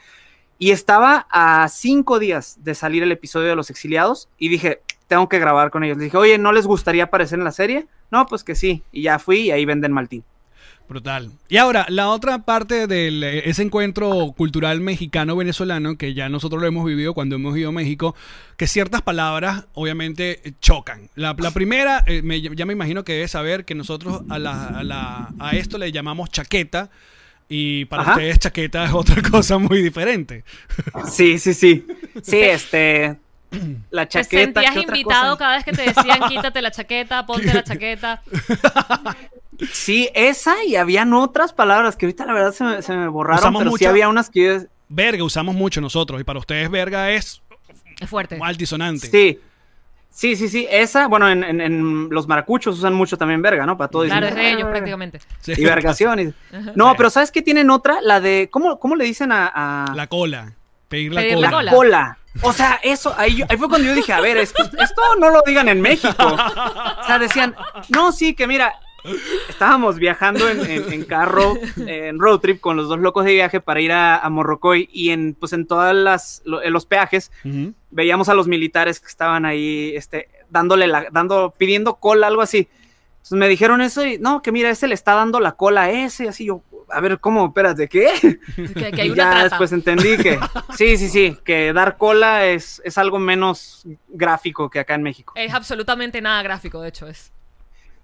Y 0.58 0.72
estaba 0.72 1.28
a 1.30 1.68
cinco 1.70 2.18
días 2.20 2.58
de 2.64 2.74
salir 2.74 3.04
el 3.04 3.12
episodio 3.12 3.50
de 3.50 3.56
Los 3.56 3.70
Exiliados 3.70 4.30
y 4.38 4.50
dije, 4.50 4.82
tengo 5.08 5.30
que 5.30 5.40
grabar 5.40 5.72
con 5.72 5.84
ellos. 5.84 5.98
Les 5.98 6.06
dije, 6.06 6.18
oye, 6.18 6.38
¿no 6.38 6.52
les 6.52 6.68
gustaría 6.68 7.04
aparecer 7.06 7.38
en 7.40 7.46
la 7.46 7.52
serie? 7.52 7.88
No, 8.12 8.26
pues 8.26 8.44
que 8.44 8.56
sí. 8.56 8.84
Y 8.92 9.04
ya 9.04 9.20
fui 9.20 9.40
y 9.42 9.52
ahí 9.52 9.66
venden 9.66 9.92
Maltín. 9.92 10.24
Brutal. 10.90 11.32
Y 11.50 11.58
ahora, 11.58 11.86
la 11.90 12.10
otra 12.10 12.40
parte 12.40 12.88
de 12.88 13.44
ese 13.46 13.62
encuentro 13.62 14.34
cultural 14.36 14.82
mexicano-venezolano, 14.82 15.98
que 15.98 16.16
ya 16.16 16.30
nosotros 16.30 16.60
lo 16.62 16.68
hemos 16.68 16.84
vivido 16.84 17.14
cuando 17.14 17.36
hemos 17.36 17.56
ido 17.56 17.70
a 17.70 17.72
México, 17.72 18.16
que 18.58 18.66
ciertas 18.66 19.04
palabras 19.04 19.66
obviamente 19.76 20.42
chocan. 20.62 21.10
La, 21.16 21.36
la 21.38 21.52
primera, 21.52 22.04
eh, 22.08 22.24
me- 22.24 22.42
ya 22.42 22.66
me 22.66 22.74
imagino 22.74 23.04
que 23.04 23.14
debe 23.14 23.28
saber 23.28 23.66
que 23.66 23.76
nosotros 23.76 24.24
a, 24.30 24.40
la- 24.40 24.66
a 24.68 24.84
la- 24.84 25.30
a 25.40 25.52
esto 25.56 25.78
le 25.78 25.92
llamamos 25.92 26.32
chaqueta. 26.32 26.90
Y 27.48 27.86
para 27.86 28.02
Ajá. 28.04 28.12
ustedes 28.14 28.40
chaqueta 28.40 28.86
es 28.86 28.92
otra 28.94 29.22
cosa 29.22 29.58
muy 29.58 29.82
diferente. 29.82 30.44
Sí, 31.10 31.38
sí, 31.40 31.54
sí. 31.54 31.86
Sí, 32.24 32.38
este. 32.40 33.16
La 33.90 34.06
Te 34.06 34.10
chaqueta. 34.24 34.44
sentías 34.62 34.74
¿qué 34.74 34.80
otra 34.82 34.98
invitado 34.98 35.36
cosa? 35.36 35.38
cada 35.40 35.56
vez 35.56 35.66
que 35.66 35.72
te 35.72 35.82
decían 35.82 36.20
quítate 36.30 36.62
la 36.62 36.70
chaqueta, 36.72 37.26
ponte 37.26 37.52
la 37.54 37.64
chaqueta. 37.64 38.22
Sí, 39.72 40.10
esa 40.14 40.64
y 40.64 40.76
habían 40.76 41.14
otras 41.14 41.54
palabras 41.54 41.96
que 41.96 42.06
ahorita 42.06 42.26
la 42.26 42.34
verdad 42.34 42.52
se 42.54 42.64
me, 42.64 42.82
se 42.82 42.96
me 42.96 43.08
borraron, 43.08 43.40
Usamos 43.40 43.60
pero 43.62 43.72
sí 43.72 43.74
mucho- 43.74 43.90
había 43.90 44.10
unas 44.10 44.30
que 44.30 44.44
yo- 44.62 44.68
Verga 44.88 45.24
usamos 45.24 45.54
mucho 45.56 45.82
nosotros. 45.82 46.20
Y 46.20 46.24
para 46.24 46.40
ustedes 46.40 46.70
verga 46.72 47.12
es 47.12 47.42
Es 48.00 48.10
fuerte. 48.10 48.40
altisonante. 48.42 49.08
Sí. 49.08 49.40
Sí, 50.12 50.36
sí, 50.36 50.50
sí. 50.50 50.68
Esa, 50.70 51.08
bueno, 51.08 51.30
en, 51.30 51.44
en- 51.44 51.62
en 51.62 52.10
los 52.10 52.28
maracuchos 52.28 52.78
usan 52.78 52.94
mucho 52.96 53.16
también 53.18 53.42
verga, 53.42 53.66
¿no? 53.66 53.78
Para 53.78 53.90
todo. 53.90 54.04
Claro, 54.06 54.28
es 54.28 54.36
de 54.36 54.50
ellos 54.50 54.64
"Ah, 54.66 54.72
prácticamente. 54.72 55.20
Sí. 55.42 55.54
Y 55.56 55.64
vergación. 55.64 56.20
y- 56.20 56.34
No, 56.76 56.96
pero 56.98 57.10
¿sabes 57.12 57.32
qué 57.32 57.42
tienen 57.44 57.70
otra? 57.70 58.02
La 58.02 58.20
de. 58.20 58.50
¿Cómo, 58.52 58.80
cómo 58.80 58.96
le 58.96 59.06
dicen 59.06 59.32
a. 59.32 59.52
a- 59.54 59.94
La 59.96 60.08
cola. 60.08 60.54
Pedir 60.88 61.14
la 61.14 61.22
Pedir 61.22 61.36
cola. 61.36 61.50
la 61.52 61.52
cola. 61.52 61.72
cola. 61.72 62.18
O 62.42 62.52
sea, 62.54 62.80
eso, 62.84 63.14
ahí, 63.18 63.36
yo- 63.38 63.46
ahí 63.48 63.58
fue 63.58 63.70
cuando 63.70 63.88
yo 63.88 63.94
dije, 63.94 64.12
a 64.12 64.22
ver, 64.22 64.38
esto, 64.38 64.64
esto 64.64 65.02
no 65.20 65.30
lo 65.30 65.42
digan 65.46 65.70
en 65.70 65.80
México. 65.82 66.16
O 67.02 67.04
sea, 67.06 67.20
decían, 67.20 67.56
no, 67.90 68.12
sí, 68.12 68.34
que 68.34 68.48
mira, 68.48 68.74
estábamos 69.50 69.98
viajando 69.98 70.48
en, 70.50 70.60
en- 70.70 70.92
en 70.94 71.04
carro, 71.06 71.56
en 71.78 72.20
road 72.20 72.40
trip 72.40 72.60
con 72.60 72.78
los 72.78 72.88
dos 72.90 73.00
locos 73.00 73.26
de 73.26 73.34
viaje 73.34 73.60
para 73.62 73.82
ir 73.82 73.92
a, 73.92 74.18
a 74.18 74.30
Morrocoy 74.30 74.90
y 74.92 75.10
en, 75.12 75.36
pues 75.40 75.54
en 75.54 75.66
todas 75.68 75.96
las, 75.96 76.42
lo- 76.46 76.62
en 76.62 76.74
los 76.74 76.86
peajes 76.86 77.32
veíamos 77.92 78.30
a 78.30 78.34
los 78.34 78.48
militares 78.48 79.00
que 79.00 79.08
estaban 79.08 79.46
ahí, 79.46 79.94
este, 79.96 80.30
dándole 80.50 80.88
la, 80.88 81.08
dando, 81.12 81.54
pidiendo 81.58 81.96
cola, 81.96 82.28
algo 82.28 82.42
así. 82.42 82.68
Entonces 83.18 83.38
me 83.38 83.48
dijeron 83.48 83.82
eso 83.82 84.06
y, 84.06 84.18
no, 84.18 84.42
que 84.42 84.52
mira, 84.52 84.70
ese 84.70 84.88
le 84.88 84.94
está 84.96 85.14
dando 85.14 85.40
la 85.40 85.52
cola 85.54 85.84
a 85.84 85.92
ese, 85.92 86.30
así 86.30 86.46
yo, 86.46 86.62
a 86.92 87.02
ver, 87.02 87.20
¿cómo? 87.20 87.48
Espérate, 87.48 87.88
¿qué? 87.88 88.10
Que, 88.56 88.92
que 88.92 89.02
hay 89.02 89.08
Y 89.10 89.12
una 89.12 89.16
ya 89.24 89.30
trata. 89.32 89.44
después 89.44 89.72
entendí 89.74 90.18
que 90.18 90.40
sí, 90.76 90.98
sí, 90.98 91.10
sí, 91.10 91.38
que 91.44 91.72
dar 91.74 91.98
cola 91.98 92.46
es, 92.48 92.82
es 92.86 92.98
algo 92.98 93.20
menos 93.20 93.84
gráfico 94.08 94.70
que 94.70 94.80
acá 94.80 94.96
en 94.96 95.04
México. 95.04 95.34
Es 95.36 95.54
absolutamente 95.54 96.22
nada 96.22 96.42
gráfico, 96.42 96.82
de 96.82 96.90
hecho. 96.90 97.08
es 97.08 97.32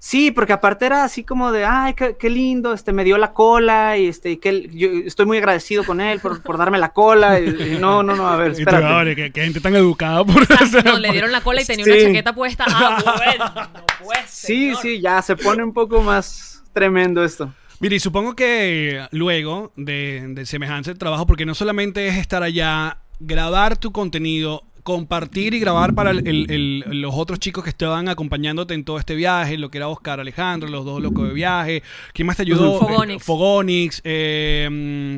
Sí, 0.05 0.29
porque 0.29 0.53
aparte 0.53 0.85
era 0.85 1.03
así 1.03 1.23
como 1.23 1.51
de, 1.51 1.65
ay, 1.65 1.95
qué, 1.95 2.15
qué 2.15 2.29
lindo, 2.29 2.73
este, 2.73 2.93
me 2.93 3.03
dio 3.03 3.17
la 3.17 3.33
cola 3.33 3.97
y 3.97 4.05
este, 4.05 4.29
y 4.29 4.37
que 4.37 4.69
yo 4.71 4.87
estoy 5.03 5.25
muy 5.25 5.39
agradecido 5.39 5.83
con 5.83 5.99
él 5.99 6.19
por, 6.19 6.43
por 6.43 6.59
darme 6.59 6.77
la 6.77 6.89
cola. 6.89 7.39
Y, 7.39 7.73
y 7.73 7.77
no, 7.79 8.03
no, 8.03 8.15
no, 8.15 8.27
a 8.27 8.35
ver, 8.35 8.51
espérate. 8.55 8.83
"Vale, 8.83 9.15
qué, 9.15 9.31
qué 9.31 9.41
gente 9.41 9.61
tan 9.61 9.73
educada 9.75 10.23
por 10.23 10.43
no, 10.85 10.99
le 10.99 11.11
dieron 11.11 11.31
la 11.31 11.41
cola 11.41 11.63
y 11.63 11.65
tenía 11.65 11.85
una 11.85 11.99
chaqueta 11.99 12.35
puesta. 12.35 12.65
Ah, 12.67 13.03
bueno, 13.25 13.69
pues. 14.03 14.19
Sí, 14.27 14.65
señor. 14.65 14.81
sí, 14.83 15.01
ya 15.01 15.23
se 15.23 15.35
pone 15.35 15.63
un 15.63 15.73
poco 15.73 16.03
más 16.03 16.61
tremendo 16.71 17.23
esto. 17.23 17.51
Mire, 17.79 17.95
y 17.95 17.99
supongo 17.99 18.35
que 18.35 19.07
luego 19.09 19.73
de, 19.75 20.23
de 20.35 20.45
semejante 20.45 20.93
trabajo, 20.93 21.25
porque 21.25 21.47
no 21.47 21.55
solamente 21.55 22.07
es 22.09 22.17
estar 22.17 22.43
allá, 22.43 22.99
grabar 23.19 23.75
tu 23.77 23.91
contenido, 23.91 24.61
compartir 24.85 25.55
y 25.55 25.59
grabar 25.59 25.95
para 25.95 26.11
el- 26.11 26.27
el- 26.27 26.51
el- 26.51 27.01
los 27.01 27.15
otros 27.15 27.39
chicos 27.39 27.63
que 27.63 27.71
estaban 27.71 28.07
acompañándote 28.07 28.75
en 28.75 28.85
todo 28.85 28.99
este 28.99 29.15
viaje, 29.15 29.57
lo 29.57 29.71
que 29.71 29.79
era 29.79 29.87
Oscar 29.87 30.19
Alejandro, 30.19 30.69
los 30.69 30.85
dos 30.85 31.01
locos 31.01 31.27
de 31.27 31.33
viaje, 31.33 31.81
¿quién 32.13 32.27
más 32.27 32.37
te 32.37 32.43
ayudó? 32.43 32.73
Ujú. 32.77 32.85
Fogonix. 32.85 33.15
Eh, 33.15 33.19
Fogonix, 33.25 34.01
eh, 34.03 34.69
mm, 34.71 35.15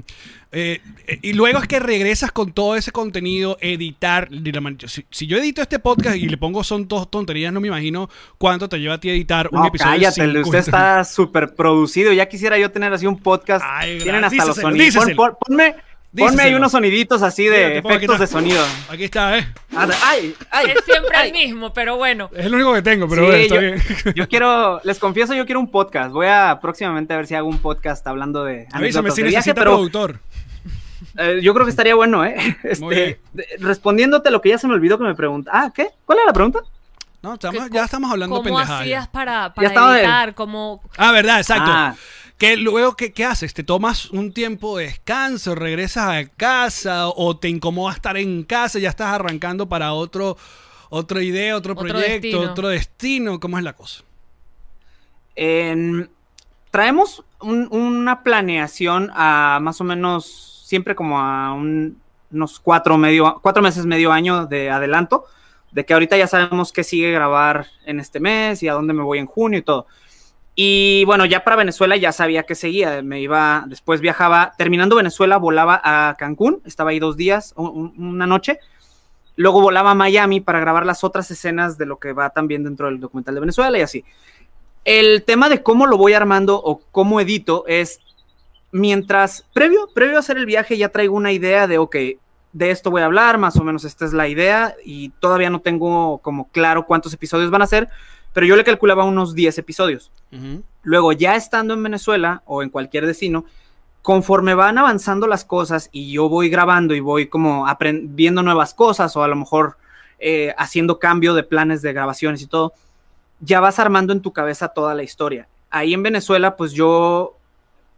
eh, 0.53 0.79
y 1.21 1.33
luego 1.33 1.59
es 1.59 1.67
que 1.67 1.79
regresas 1.81 2.31
con 2.31 2.53
todo 2.53 2.77
ese 2.77 2.93
contenido, 2.93 3.57
editar. 3.59 4.29
de 4.29 4.87
Si, 4.87 5.05
si 5.11 5.27
yo 5.27 5.37
edito 5.37 5.61
este 5.61 5.79
podcast 5.79 6.15
y 6.15 6.29
le 6.29 6.37
pongo 6.37 6.63
son 6.63 6.87
dos 6.87 7.11
tonterías, 7.11 7.51
no 7.51 7.59
me 7.59 7.67
imagino 7.67 8.09
cuánto 8.37 8.69
te 8.69 8.79
lleva 8.79 8.93
a 8.93 8.99
ti 9.01 9.09
editar 9.09 9.49
un 9.51 9.59
No, 9.59 9.67
episodio. 9.67 9.91
de 9.91 9.97
cállate, 9.97 10.21
50 10.21 10.41
usted 10.47 10.59
está 10.59 11.03
súper 11.03 11.53
producido. 11.55 12.13
Ya 12.13 12.25
quisiera 12.29 12.57
yo 12.57 12.71
tener 12.71 12.93
así 12.93 13.05
un 13.05 13.19
podcast. 13.19 13.65
Ay, 13.67 13.97
Tienen 13.99 14.23
hasta 14.23 14.45
los 14.45 14.55
sonidos. 14.55 14.95
Pon- 15.05 15.15
pon- 15.17 15.35
ponme, 15.45 15.75
ponme 16.17 16.43
ahí 16.43 16.53
unos 16.53 16.71
soniditos 16.71 17.21
así 17.21 17.45
de 17.45 17.77
efectos 17.79 18.19
de 18.19 18.27
sonido. 18.27 18.63
Aquí 18.89 19.05
está, 19.05 19.37
¿eh? 19.37 19.47
Ah, 19.75 19.87
Ay, 20.03 20.35
ay, 20.51 20.67
Es 20.75 20.83
siempre 20.85 21.15
ay. 21.15 21.27
el 21.29 21.33
mismo, 21.33 21.73
pero 21.73 21.95
bueno. 21.97 22.29
Es 22.35 22.49
lo 22.49 22.55
único 22.57 22.73
que 22.73 22.81
tengo, 22.81 23.07
pero 23.07 23.21
Sí, 23.23 23.27
bueno, 23.27 23.41
está 23.43 23.55
yo, 23.55 23.61
bien. 23.61 23.81
yo 24.15 24.27
quiero, 24.27 24.81
les 24.83 24.99
confieso, 24.99 25.33
yo 25.33 25.45
quiero 25.45 25.59
un 25.59 25.69
podcast. 25.71 26.11
Voy 26.11 26.27
a 26.27 26.59
próximamente 26.61 27.13
a 27.13 27.17
ver 27.17 27.27
si 27.27 27.35
hago 27.35 27.47
un 27.47 27.59
podcast 27.59 28.05
hablando 28.07 28.43
de 28.43 28.67
Avísame 28.71 29.11
si 29.11 29.23
necesita 29.23 29.55
pero 29.55 29.71
productor. 29.75 30.19
eh, 31.17 31.39
yo 31.41 31.53
creo 31.53 31.65
que 31.65 31.69
estaría 31.71 31.95
bueno, 31.95 32.25
¿eh? 32.25 32.35
Este, 32.63 32.85
bien. 32.87 33.17
de- 33.33 33.47
respondiéndote 33.59 34.31
lo 34.31 34.41
que 34.41 34.49
ya 34.49 34.57
se 34.57 34.67
me 34.67 34.73
olvidó 34.73 34.97
que 34.97 35.03
me 35.03 35.15
pregunta. 35.15 35.51
Ah, 35.53 35.71
¿qué? 35.73 35.89
¿Cuál 36.05 36.19
era 36.19 36.27
la 36.27 36.33
pregunta? 36.33 36.59
No, 37.21 37.33
estamos- 37.33 37.63
¿Qué- 37.67 37.73
ya 37.75 37.83
estamos 37.85 38.11
hablando 38.11 38.35
¿Cómo 38.35 38.43
pendejadas. 38.45 38.81
hacías 38.81 39.05
ya. 39.05 39.11
para, 39.11 39.53
para 39.53 39.67
estaba 39.67 39.93
de- 39.93 39.99
editar? 40.01 40.33
¿Cómo, 40.35 40.81
Ah, 40.97 41.11
verdad, 41.11 41.39
exacto. 41.39 41.69
Ah. 41.73 41.95
Que 42.37 42.55
luego, 42.55 42.95
¿qué, 42.95 43.11
qué 43.13 43.25
haces? 43.25 43.53
¿Te 43.55 43.63
tomas 43.63 44.11
un 44.11 44.31
tiempo 44.31 44.77
de 44.77 44.85
descanso, 44.85 45.55
regresas 45.55 46.09
a 46.09 46.27
casa 46.27 47.07
o 47.07 47.37
te 47.37 47.49
incomoda 47.49 47.93
estar 47.95 48.15
en 48.15 48.43
casa 48.43 48.77
y 48.77 48.83
ya 48.83 48.89
estás 48.89 49.07
arrancando 49.07 49.67
para 49.67 49.93
otro, 49.93 50.37
otra 50.89 51.23
idea, 51.23 51.55
otro, 51.57 51.73
Otro 51.73 51.87
proyecto, 51.87 52.13
destino. 52.13 52.41
otro 52.41 52.67
destino? 52.67 53.39
¿Cómo 53.39 53.57
es 53.57 53.63
la 53.63 53.73
cosa? 53.73 54.03
En- 55.35 56.09
traemos 56.69 57.23
un- 57.41 57.67
una 57.71 58.21
planeación 58.23 59.09
a 59.15 59.59
más 59.61 59.81
o 59.81 59.83
menos 59.83 60.63
siempre 60.65 60.95
como 60.95 61.19
a 61.19 61.53
un- 61.53 61.99
unos 62.31 62.59
cuatro, 62.59 62.97
medio, 62.97 63.39
cuatro 63.41 63.63
meses, 63.63 63.85
medio 63.85 64.11
año 64.11 64.45
de 64.45 64.69
adelanto, 64.69 65.25
de 65.71 65.85
que 65.85 65.93
ahorita 65.93 66.17
ya 66.17 66.27
sabemos 66.27 66.71
qué 66.71 66.83
sigue 66.83 67.11
grabar 67.11 67.67
en 67.85 67.99
este 67.99 68.19
mes 68.19 68.61
y 68.61 68.67
a 68.67 68.73
dónde 68.73 68.93
me 68.93 69.01
voy 69.03 69.17
en 69.19 69.25
junio 69.25 69.57
y 69.59 69.61
todo. 69.63 69.87
Y 70.59 71.05
bueno, 71.05 71.23
ya 71.25 71.43
para 71.43 71.55
Venezuela 71.55 71.95
ya 71.97 72.11
sabía 72.11 72.41
que 72.41 72.55
seguía, 72.55 73.03
me 73.03 73.21
iba, 73.21 73.65
después 73.67 74.01
viajaba, 74.01 74.53
terminando 74.57 74.95
Venezuela 74.95 75.37
volaba 75.37 75.79
a 75.83 76.15
Cancún, 76.17 76.61
estaba 76.65 76.89
ahí 76.89 76.97
dos 76.97 77.15
días, 77.15 77.53
un- 77.55 77.93
un- 77.95 78.07
una 78.13 78.25
noche, 78.25 78.57
luego 79.35 79.61
volaba 79.61 79.91
a 79.91 79.93
Miami 79.93 80.41
para 80.41 80.59
grabar 80.59 80.83
las 80.83 81.03
otras 81.03 81.29
escenas 81.29 81.77
de 81.77 81.85
lo 81.85 81.99
que 81.99 82.11
va 82.11 82.31
también 82.31 82.63
dentro 82.63 82.87
del 82.87 82.99
documental 82.99 83.35
de 83.35 83.41
Venezuela 83.41 83.77
y 83.77 83.81
así. 83.81 84.03
El 84.83 85.23
tema 85.25 85.47
de 85.47 85.61
cómo 85.61 85.85
lo 85.85 85.95
voy 85.95 86.13
armando 86.13 86.59
o 86.59 86.81
cómo 86.91 87.21
edito 87.21 87.63
es 87.67 87.99
mientras, 88.71 89.45
previo, 89.53 89.89
previo 89.93 90.17
a 90.17 90.21
hacer 90.21 90.37
el 90.37 90.47
viaje 90.47 90.75
ya 90.75 90.89
traigo 90.89 91.15
una 91.15 91.31
idea 91.31 91.67
de, 91.67 91.77
ok, 91.77 91.95
de 92.53 92.71
esto 92.71 92.89
voy 92.91 93.01
a 93.01 93.05
hablar, 93.05 93.37
más 93.37 93.55
o 93.57 93.63
menos 93.63 93.83
esta 93.85 94.05
es 94.05 94.13
la 94.13 94.27
idea 94.27 94.75
y 94.83 95.09
todavía 95.19 95.49
no 95.49 95.59
tengo 95.59 96.17
como 96.19 96.47
claro 96.49 96.85
cuántos 96.85 97.13
episodios 97.13 97.51
van 97.51 97.61
a 97.61 97.67
ser, 97.67 97.89
pero 98.33 98.45
yo 98.47 98.55
le 98.55 98.63
calculaba 98.63 99.03
unos 99.03 99.33
10 99.35 99.57
episodios. 99.59 100.11
Luego, 100.83 101.11
ya 101.11 101.35
estando 101.35 101.73
en 101.73 101.83
Venezuela 101.83 102.41
o 102.45 102.63
en 102.63 102.69
cualquier 102.69 103.05
destino, 103.05 103.45
conforme 104.01 104.53
van 104.53 104.77
avanzando 104.77 105.27
las 105.27 105.43
cosas 105.43 105.89
y 105.91 106.11
yo 106.13 106.29
voy 106.29 106.49
grabando 106.49 106.95
y 106.95 106.99
voy 107.01 107.27
como 107.27 107.67
aprendiendo 107.67 108.41
nuevas 108.41 108.73
cosas 108.73 109.15
o 109.17 109.23
a 109.23 109.27
lo 109.27 109.35
mejor 109.35 109.77
eh, 110.19 110.53
haciendo 110.57 110.97
cambio 110.97 111.33
de 111.33 111.43
planes 111.43 111.81
de 111.81 111.93
grabaciones 111.93 112.41
y 112.41 112.47
todo, 112.47 112.73
ya 113.41 113.59
vas 113.59 113.79
armando 113.79 114.13
en 114.13 114.21
tu 114.21 114.31
cabeza 114.33 114.69
toda 114.69 114.95
la 114.95 115.03
historia. 115.03 115.47
Ahí 115.69 115.93
en 115.93 116.01
Venezuela, 116.03 116.55
pues 116.55 116.71
yo 116.71 117.35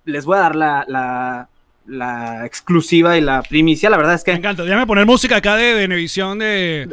les 0.06 0.26
voy 0.26 0.38
a 0.38 0.42
dar 0.42 0.56
la, 0.56 0.84
la- 0.88 1.48
la 1.90 2.46
exclusiva 2.46 3.18
y 3.18 3.22
la 3.22 3.42
primicia. 3.42 3.90
La 3.90 3.98
verdad 3.98 4.14
es 4.16 4.22
Me 4.22 4.34
que 4.34 4.38
encanta. 4.38 4.64
Déjame 4.64 4.86
poner 4.88 5.06
música 5.06 5.38
acá 5.38 5.56
de, 5.56 5.74
Venevisión 5.74 6.40
de 6.40 6.90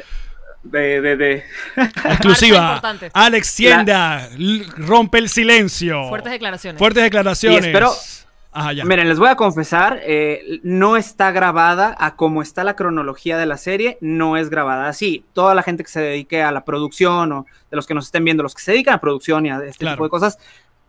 de, 0.62 1.00
de- 1.00 1.16
de- 1.16 1.44
exclusiva. 2.04 2.82
Alex 3.12 3.54
Tienda 3.54 4.28
rompe 4.78 5.18
el 5.18 5.28
silencio. 5.28 6.08
Fuertes 6.08 6.32
declaraciones. 6.32 6.78
Fuertes 6.78 7.02
declaraciones. 7.04 7.64
Y 7.64 7.66
espero- 7.68 7.92
Ajá, 8.52 8.72
ya. 8.72 8.84
Miren, 8.86 9.06
les 9.10 9.18
voy 9.18 9.28
a 9.28 9.36
confesar, 9.36 10.00
eh, 10.06 10.60
no 10.62 10.96
está 10.96 11.30
grabada 11.30 11.94
a 11.98 12.16
como 12.16 12.40
está 12.40 12.64
la 12.64 12.74
cronología 12.74 13.36
de 13.36 13.44
la 13.44 13.58
serie, 13.58 13.98
no 14.00 14.38
es 14.38 14.48
grabada 14.48 14.88
así. 14.88 15.26
Toda 15.34 15.54
la 15.54 15.62
gente 15.62 15.84
que 15.84 15.90
se 15.90 16.00
dedique 16.00 16.42
a 16.42 16.50
la 16.52 16.64
producción 16.64 17.32
o 17.32 17.46
de 17.70 17.76
los 17.76 17.86
que 17.86 17.92
nos 17.92 18.06
estén 18.06 18.24
viendo, 18.24 18.42
los 18.42 18.54
que 18.54 18.62
se 18.62 18.72
dedican 18.72 18.94
a 18.94 19.00
producción 19.00 19.44
y 19.44 19.50
a 19.50 19.56
este 19.58 19.80
Claro. 19.80 19.96
tipo 19.96 20.04
de 20.04 20.10
cosas, 20.10 20.38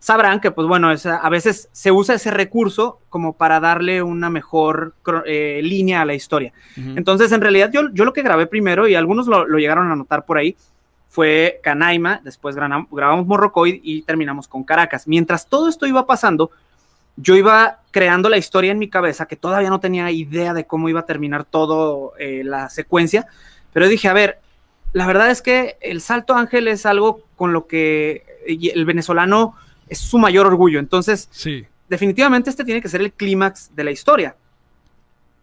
sabrán 0.00 0.40
que, 0.40 0.50
pues 0.50 0.66
bueno, 0.68 0.90
es- 0.92 1.06
a 1.06 1.28
veces 1.28 1.68
se 1.72 1.90
usa 1.90 2.14
ese 2.14 2.30
recurso 2.30 3.00
como 3.08 3.32
para 3.32 3.58
darle 3.60 4.02
una 4.02 4.30
mejor 4.30 4.94
eh, 5.26 5.60
línea 5.62 6.02
a 6.02 6.04
la 6.04 6.14
historia. 6.14 6.52
Entonces, 6.76 7.32
en 7.32 7.40
realidad, 7.40 7.70
yo, 7.72 7.90
yo 7.92 8.04
lo 8.04 8.12
que 8.12 8.22
grabé 8.22 8.46
primero, 8.46 8.86
y 8.86 8.94
algunos 8.94 9.26
lo, 9.26 9.46
lo 9.46 9.58
llegaron 9.58 9.90
a 9.90 9.96
notar 9.96 10.24
por 10.24 10.38
ahí, 10.38 10.56
fue 11.08 11.58
Canaima, 11.62 12.20
después 12.22 12.54
grabamos 12.54 13.26
Morrocoy 13.26 13.80
y 13.82 14.02
terminamos 14.02 14.46
con 14.46 14.62
Caracas. 14.62 15.08
Mientras 15.08 15.48
todo 15.48 15.68
esto 15.68 15.86
iba 15.86 16.06
pasando, 16.06 16.50
yo 17.16 17.34
iba 17.34 17.80
creando 17.90 18.28
la 18.28 18.36
historia 18.36 18.70
en 18.70 18.78
mi 18.78 18.88
cabeza, 18.88 19.26
que 19.26 19.34
todavía 19.34 19.70
no 19.70 19.80
tenía 19.80 20.10
idea 20.12 20.54
de 20.54 20.64
cómo 20.66 20.88
iba 20.88 21.00
a 21.00 21.06
terminar 21.06 21.44
todo 21.44 22.12
eh, 22.18 22.42
la 22.44 22.68
secuencia, 22.68 23.26
pero 23.72 23.88
dije, 23.88 24.06
a 24.08 24.12
ver, 24.12 24.38
la 24.92 25.06
verdad 25.06 25.30
es 25.30 25.42
que 25.42 25.76
el 25.80 26.00
Salto 26.00 26.34
Ángel 26.36 26.68
es 26.68 26.86
algo 26.86 27.22
con 27.36 27.52
lo 27.52 27.66
que 27.66 28.24
el 28.46 28.84
venezolano 28.84 29.54
es 29.90 29.98
su 29.98 30.18
mayor 30.18 30.46
orgullo, 30.46 30.78
entonces 30.78 31.28
Sí. 31.30 31.66
definitivamente 31.88 32.50
este 32.50 32.64
tiene 32.64 32.80
que 32.82 32.88
ser 32.88 33.00
el 33.00 33.12
clímax 33.12 33.74
de 33.74 33.84
la 33.84 33.90
historia. 33.90 34.36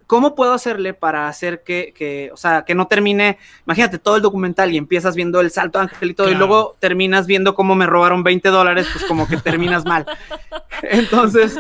¿Cómo 0.08 0.36
puedo 0.36 0.54
hacerle 0.54 0.94
para 0.94 1.28
hacer 1.28 1.64
que, 1.64 1.92
que, 1.98 2.30
o 2.32 2.38
sea, 2.38 2.64
que 2.64 2.76
no 2.76 2.86
termine, 2.86 3.40
imagínate 3.66 3.98
todo 3.98 4.18
el 4.18 4.22
documental 4.22 4.72
y 4.72 4.78
empiezas 4.78 5.16
viendo 5.16 5.42
el 5.42 5.50
salto 5.50 5.80
ángel 5.80 6.12
y 6.12 6.14
todo, 6.14 6.28
y 6.28 6.32
Claro. 6.32 6.46
luego 6.46 6.76
terminas 6.80 7.26
viendo 7.26 7.56
cómo 7.56 7.74
me 7.74 7.88
robaron 7.88 8.22
20 8.24 8.50
dólares, 8.50 8.88
pues 8.94 9.04
como 9.06 9.28
que 9.28 9.38
terminas 9.38 9.84
mal. 9.84 10.06
Entonces, 10.84 11.58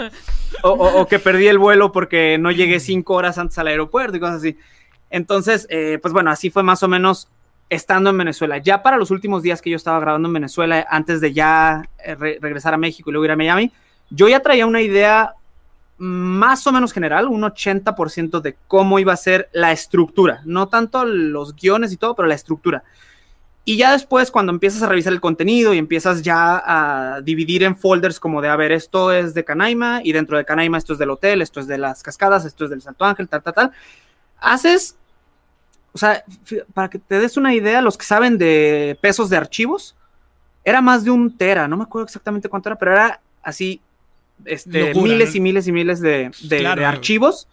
o, 0.61 0.69
o- 0.69 1.01
o 1.01 1.07
que 1.07 1.17
perdí 1.17 1.47
el 1.47 1.57
vuelo 1.57 1.91
porque 1.91 2.37
no 2.37 2.51
llegué 2.51 2.79
cinco 2.79 3.15
horas 3.15 3.39
antes 3.39 3.57
al 3.57 3.65
aeropuerto 3.67 4.17
y 4.17 4.19
cosas 4.19 4.35
así. 4.37 4.57
Entonces, 5.09 5.65
eh, 5.71 5.97
pues 5.99 6.13
bueno, 6.13 6.29
así 6.29 6.51
fue 6.51 6.61
más 6.61 6.83
o 6.83 6.87
menos 6.87 7.29
estando 7.69 8.09
en 8.09 8.17
Venezuela. 8.17 8.57
Ya 8.59 8.83
para 8.83 8.97
los 8.97 9.11
últimos 9.11 9.41
días 9.43 9.61
que 9.61 9.69
yo 9.69 9.75
estaba 9.77 9.99
grabando 9.99 10.27
en 10.27 10.33
Venezuela, 10.33 10.85
antes 10.89 11.21
de 11.21 11.33
ya 11.33 11.83
eh, 12.03 12.15
re- 12.15 12.37
regresar 12.41 12.73
a 12.73 12.77
México 12.77 13.09
y 13.09 13.13
luego 13.13 13.25
ir 13.25 13.31
a 13.31 13.35
Miami, 13.35 13.71
yo 14.09 14.27
ya 14.27 14.39
traía 14.39 14.65
una 14.67 14.81
idea 14.81 15.33
más 15.97 16.67
o 16.67 16.71
menos 16.71 16.91
general, 16.91 17.27
un 17.27 17.41
80% 17.43 18.41
de 18.41 18.57
cómo 18.67 18.99
iba 18.99 19.13
a 19.13 19.17
ser 19.17 19.49
la 19.53 19.71
estructura, 19.71 20.41
no 20.45 20.67
tanto 20.67 21.05
los 21.05 21.55
guiones 21.55 21.91
y 21.93 21.97
todo, 21.97 22.15
pero 22.15 22.27
la 22.27 22.35
estructura. 22.35 22.83
Y 23.67 23.77
ya 23.77 23.93
después, 23.93 24.29
cuando 24.29 24.51
empiezas 24.51 24.83
a 24.83 24.89
revisar 24.89 25.11
el 25.13 25.21
contenido 25.21 25.73
y 25.73 25.79
empiezas 25.79 26.21
ya 26.21 26.61
a 26.63 27.21
dividir 27.21 27.63
en 27.63 27.75
folders 27.75 28.19
como 28.19 28.41
de, 28.41 28.49
a 28.49 28.55
ver, 28.55 28.71
esto 28.71 29.11
es 29.11 29.33
de 29.33 29.43
Canaima 29.43 30.01
y 30.03 30.11
dentro 30.11 30.37
de 30.37 30.45
Canaima 30.45 30.77
esto 30.77 30.93
es 30.93 30.99
del 30.99 31.09
hotel, 31.09 31.41
esto 31.41 31.59
es 31.61 31.65
de 31.65 31.79
las 31.79 32.03
cascadas, 32.03 32.45
esto 32.45 32.65
es 32.65 32.69
del 32.69 32.81
Santo 32.83 33.05
Ángel, 33.05 33.27
tal, 33.27 33.41
tal, 33.41 33.53
tal, 33.55 33.71
haces, 34.39 34.97
o 35.95 35.97
sea, 35.97 36.23
para 36.73 36.89
que 36.89 36.99
te 36.99 37.17
des 37.19 37.37
una 37.37 37.53
idea, 37.55 37.81
los 37.81 37.97
que 37.97 38.05
saben 38.05 38.37
de 38.37 38.97
pesos 39.01 39.29
de 39.29 39.37
archivos, 39.37 39.95
era 40.65 40.81
más 40.81 41.05
de 41.05 41.09
un 41.11 41.37
tera, 41.37 41.67
no 41.69 41.77
me 41.77 41.83
acuerdo 41.83 42.05
exactamente 42.05 42.49
cuánto 42.49 42.67
era, 42.67 42.77
pero 42.77 42.91
era 42.91 43.21
así, 43.41 43.79
este, 44.43 44.87
Locura, 44.87 45.13
miles 45.13 45.29
¿no? 45.29 45.37
y 45.37 45.39
miles 45.39 45.67
y 45.67 45.71
miles 45.71 46.01
de, 46.01 46.31
de- 46.43 46.57
Claro. 46.59 46.81
de 46.81 46.85
archivos, 46.85 47.47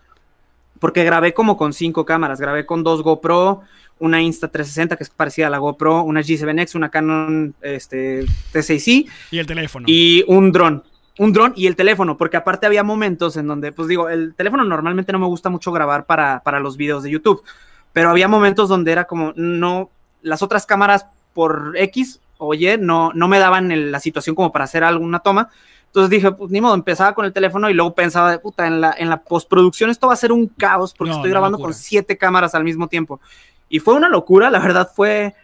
porque 0.81 1.05
grabé 1.05 1.33
como 1.33 1.57
con 1.57 1.73
cinco 1.73 2.05
cámaras, 2.05 2.41
grabé 2.41 2.67
con 2.67 2.83
dos 2.83 3.03
GoPro, 3.05 3.61
una 4.01 4.21
Insta360 4.21 4.97
que 4.97 5.05
es 5.05 5.11
parecida 5.11 5.47
a 5.47 5.51
la 5.51 5.59
GoPro, 5.59 6.03
una 6.03 6.21
G7X, 6.23 6.75
una 6.75 6.89
Canon 6.91 7.55
este, 7.63 8.25
T6i 8.53 9.09
Y 9.31 9.39
el 9.39 9.47
teléfono. 9.47 9.85
y 9.89 10.25
un 10.27 10.51
dron. 10.51 10.83
Un 11.19 11.33
dron 11.33 11.53
y 11.55 11.67
el 11.69 11.77
teléfono, 11.77 12.17
porque 12.17 12.39
aparte 12.39 12.67
había 12.67 12.83
momentos 12.83 13.37
en 13.37 13.47
donde, 13.47 13.71
pues 13.71 13.87
digo, 13.87 14.09
el 14.09 14.35
teléfono 14.35 14.65
normalmente 14.65 15.13
no 15.13 15.19
me 15.21 15.27
gusta 15.27 15.51
mucho 15.51 15.71
grabar 15.71 16.07
para, 16.07 16.41
para 16.43 16.59
los 16.59 16.77
videos 16.79 17.03
de 17.05 17.11
YouTube, 17.11 17.45
pero 17.93 18.11
había 18.11 18.29
momentos 18.29 18.69
donde 18.69 18.93
era 18.93 19.05
como, 19.05 19.33
no, 19.37 19.91
las 20.23 20.43
otras 20.43 20.67
cámaras 20.67 21.07
por 21.35 21.73
X 21.77 22.21
o 22.39 22.55
Y 22.55 22.77
no, 22.79 23.13
no 23.15 23.29
me 23.29 23.39
daban 23.39 23.71
el- 23.73 23.93
la 23.93 24.01
situación 24.01 24.35
como 24.35 24.53
para 24.53 24.65
hacer 24.65 24.85
alguna 24.85 25.21
toma. 25.21 25.51
Entonces 25.87 26.09
dije, 26.11 26.33
pues 26.33 26.51
ni 26.51 26.61
modo, 26.61 26.75
empezaba 26.75 27.15
con 27.15 27.27
el 27.27 27.33
teléfono 27.35 27.69
y 27.69 27.75
luego 27.75 27.95
pensaba, 27.95 28.39
puta, 28.39 28.67
en 28.67 28.81
la, 28.81 28.95
en 28.97 29.11
la 29.11 29.19
postproducción 29.23 29.91
esto 29.91 30.07
va 30.07 30.15
a 30.15 30.17
ser 30.17 30.33
un 30.33 30.47
caos 30.47 30.95
porque 30.97 31.11
No, 31.11 31.17
estoy 31.17 31.31
grabando 31.31 31.59
con 31.59 31.75
siete 31.75 32.17
cámaras 32.17 32.55
al 32.55 32.65
mismo 32.65 32.89
tiempo. 32.89 33.21
Y 33.69 33.79
fue 33.79 33.95
una 33.95 34.09
locura, 34.09 34.51
la 34.51 34.59
verdad 34.59 34.91
fue, 34.95 35.35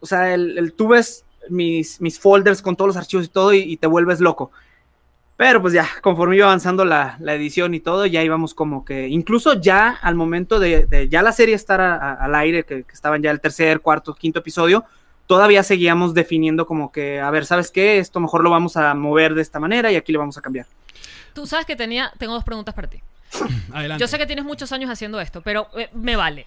o 0.00 0.06
sea, 0.06 0.32
el, 0.32 0.56
el- 0.58 0.72
tú 0.72 0.88
ves 0.88 1.24
mis, 1.50 2.00
mis 2.00 2.18
folders 2.18 2.62
con 2.62 2.74
todos 2.74 2.88
los 2.88 2.96
archivos 2.96 3.26
y 3.26 3.28
todo 3.28 3.52
y, 3.52 3.58
y 3.58 3.76
te 3.76 3.86
vuelves 3.86 4.20
loco. 4.20 4.50
Pero 5.42 5.60
pues 5.60 5.74
ya, 5.74 5.88
conforme 6.02 6.36
iba 6.36 6.46
avanzando 6.46 6.84
la, 6.84 7.16
la 7.18 7.34
edición 7.34 7.74
y 7.74 7.80
todo, 7.80 8.06
ya 8.06 8.22
íbamos 8.22 8.54
como 8.54 8.84
que, 8.84 9.08
incluso 9.08 9.54
ya 9.60 9.88
al 10.00 10.14
momento 10.14 10.60
de, 10.60 10.86
de 10.86 11.08
ya 11.08 11.20
la 11.20 11.32
serie 11.32 11.56
estar 11.56 11.80
a- 11.80 11.96
a- 11.96 12.14
al 12.14 12.34
aire, 12.36 12.62
que, 12.62 12.84
que 12.84 12.92
estaban 12.92 13.20
ya 13.22 13.32
el 13.32 13.40
tercer, 13.40 13.80
cuarto, 13.80 14.14
quinto 14.14 14.38
episodio, 14.38 14.84
todavía 15.26 15.64
seguíamos 15.64 16.14
definiendo 16.14 16.64
como 16.64 16.92
que, 16.92 17.18
a 17.20 17.28
ver, 17.32 17.44
¿sabes 17.44 17.72
qué? 17.72 17.98
Esto 17.98 18.20
mejor 18.20 18.44
lo 18.44 18.50
vamos 18.50 18.76
a 18.76 18.94
mover 18.94 19.34
de 19.34 19.42
esta 19.42 19.58
manera 19.58 19.90
y 19.90 19.96
aquí 19.96 20.12
le 20.12 20.18
vamos 20.18 20.38
a 20.38 20.42
cambiar. 20.42 20.66
Tú 21.32 21.44
sabes 21.44 21.66
que 21.66 21.74
tenía, 21.74 22.12
tengo 22.18 22.34
dos 22.34 22.44
preguntas 22.44 22.72
para 22.72 22.86
ti. 22.88 23.02
Adelante. 23.72 24.00
Yo 24.00 24.06
sé 24.06 24.18
que 24.18 24.26
tienes 24.26 24.44
muchos 24.44 24.70
años 24.70 24.90
haciendo 24.90 25.20
esto, 25.20 25.40
pero 25.42 25.66
eh, 25.76 25.88
me 25.92 26.14
vale. 26.14 26.46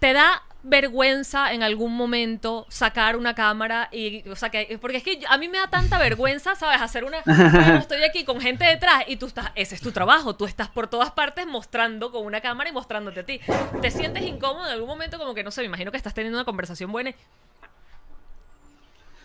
¿Te 0.00 0.12
da 0.12 0.42
vergüenza 0.68 1.52
en 1.52 1.62
algún 1.62 1.96
momento 1.96 2.66
sacar 2.68 3.16
una 3.16 3.34
cámara 3.34 3.88
y, 3.92 4.28
o 4.28 4.34
sea, 4.36 4.50
que, 4.50 4.78
porque 4.80 4.96
es 4.98 5.02
que 5.04 5.20
a 5.28 5.38
mí 5.38 5.48
me 5.48 5.58
da 5.58 5.68
tanta 5.68 5.96
vergüenza, 5.98 6.56
¿sabes? 6.56 6.80
Hacer 6.82 7.04
una, 7.04 7.18
bueno, 7.24 7.76
estoy 7.78 8.02
aquí 8.02 8.24
con 8.24 8.40
gente 8.40 8.64
detrás 8.64 9.04
y 9.06 9.16
tú 9.16 9.26
estás, 9.26 9.52
ese 9.54 9.76
es 9.76 9.80
tu 9.80 9.92
trabajo, 9.92 10.34
tú 10.34 10.44
estás 10.44 10.68
por 10.68 10.88
todas 10.88 11.12
partes 11.12 11.46
mostrando 11.46 12.10
con 12.10 12.26
una 12.26 12.40
cámara 12.40 12.68
y 12.68 12.72
mostrándote 12.72 13.20
a 13.20 13.24
ti. 13.26 13.40
¿Te 13.80 13.90
sientes 13.90 14.24
incómodo 14.24 14.66
en 14.66 14.72
algún 14.72 14.88
momento 14.88 15.18
como 15.18 15.34
que, 15.34 15.44
no 15.44 15.50
sé, 15.52 15.60
me 15.60 15.68
imagino 15.68 15.90
que 15.92 15.96
estás 15.98 16.14
teniendo 16.14 16.36
una 16.38 16.44
conversación 16.44 16.90
buena? 16.90 17.10
y- 17.10 17.14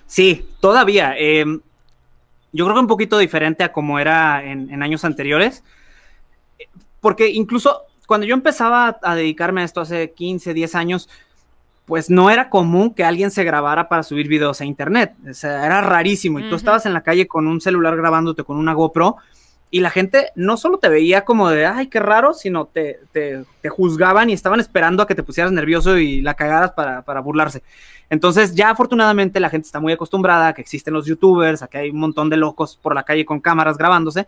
Sí, 0.07 0.45
todavía. 0.59 1.15
eh, 1.17 1.45
yo 2.53 2.65
creo 2.65 2.75
que 2.75 2.81
un 2.81 2.87
poquito 2.87 3.17
diferente 3.17 3.63
a 3.63 3.71
como 3.71 3.97
era 3.97 4.43
en, 4.43 4.69
en 4.73 4.83
años 4.83 5.05
anteriores. 5.05 5.63
Porque 6.99 7.29
incluso 7.29 7.83
cuando 8.07 8.27
yo 8.27 8.33
empezaba 8.33 8.87
a, 8.87 8.99
a 9.03 9.15
dedicarme 9.15 9.61
a 9.61 9.63
esto 9.63 9.81
hace 9.81 10.11
15, 10.11 10.53
10 10.53 10.75
años, 10.75 11.09
pues 11.85 12.09
no 12.09 12.29
era 12.29 12.49
común 12.49 12.93
que 12.93 13.03
alguien 13.03 13.31
se 13.31 13.43
grabara 13.43 13.89
para 13.89 14.03
subir 14.03 14.27
videos 14.27 14.61
a 14.61 14.65
internet. 14.65 15.13
O 15.29 15.33
sea, 15.33 15.65
era 15.65 15.81
rarísimo. 15.81 16.39
Y 16.39 16.49
tú 16.49 16.55
estabas 16.55 16.85
en 16.85 16.93
la 16.93 17.01
calle 17.01 17.27
con 17.27 17.47
un 17.47 17.59
celular 17.59 17.95
grabándote 17.97 18.43
con 18.43 18.57
una 18.57 18.73
GoPro 18.73 19.17
y 19.73 19.79
la 19.79 19.89
gente 19.89 20.31
no 20.35 20.57
solo 20.57 20.79
te 20.79 20.89
veía 20.89 21.23
como 21.23 21.49
de, 21.49 21.65
ay, 21.65 21.87
qué 21.87 22.01
raro, 22.01 22.33
sino 22.33 22.65
te, 22.65 22.99
te, 23.13 23.45
te 23.61 23.69
juzgaban 23.69 24.29
y 24.29 24.33
estaban 24.33 24.59
esperando 24.59 25.01
a 25.01 25.07
que 25.07 25.15
te 25.15 25.23
pusieras 25.23 25.53
nervioso 25.53 25.97
y 25.97 26.21
la 26.21 26.33
cagaras 26.33 26.73
para, 26.73 27.03
para 27.03 27.21
burlarse. 27.21 27.63
Entonces 28.09 28.53
ya 28.53 28.69
afortunadamente 28.69 29.39
la 29.39 29.49
gente 29.49 29.67
está 29.67 29.79
muy 29.79 29.93
acostumbrada 29.93 30.49
a 30.49 30.53
que 30.53 30.61
existen 30.61 30.93
los 30.93 31.05
youtubers, 31.05 31.63
a 31.63 31.67
que 31.67 31.77
hay 31.77 31.89
un 31.89 31.99
montón 31.99 32.29
de 32.29 32.35
locos 32.35 32.77
por 32.81 32.93
la 32.93 33.03
calle 33.03 33.25
con 33.25 33.39
cámaras 33.39 33.77
grabándose, 33.77 34.27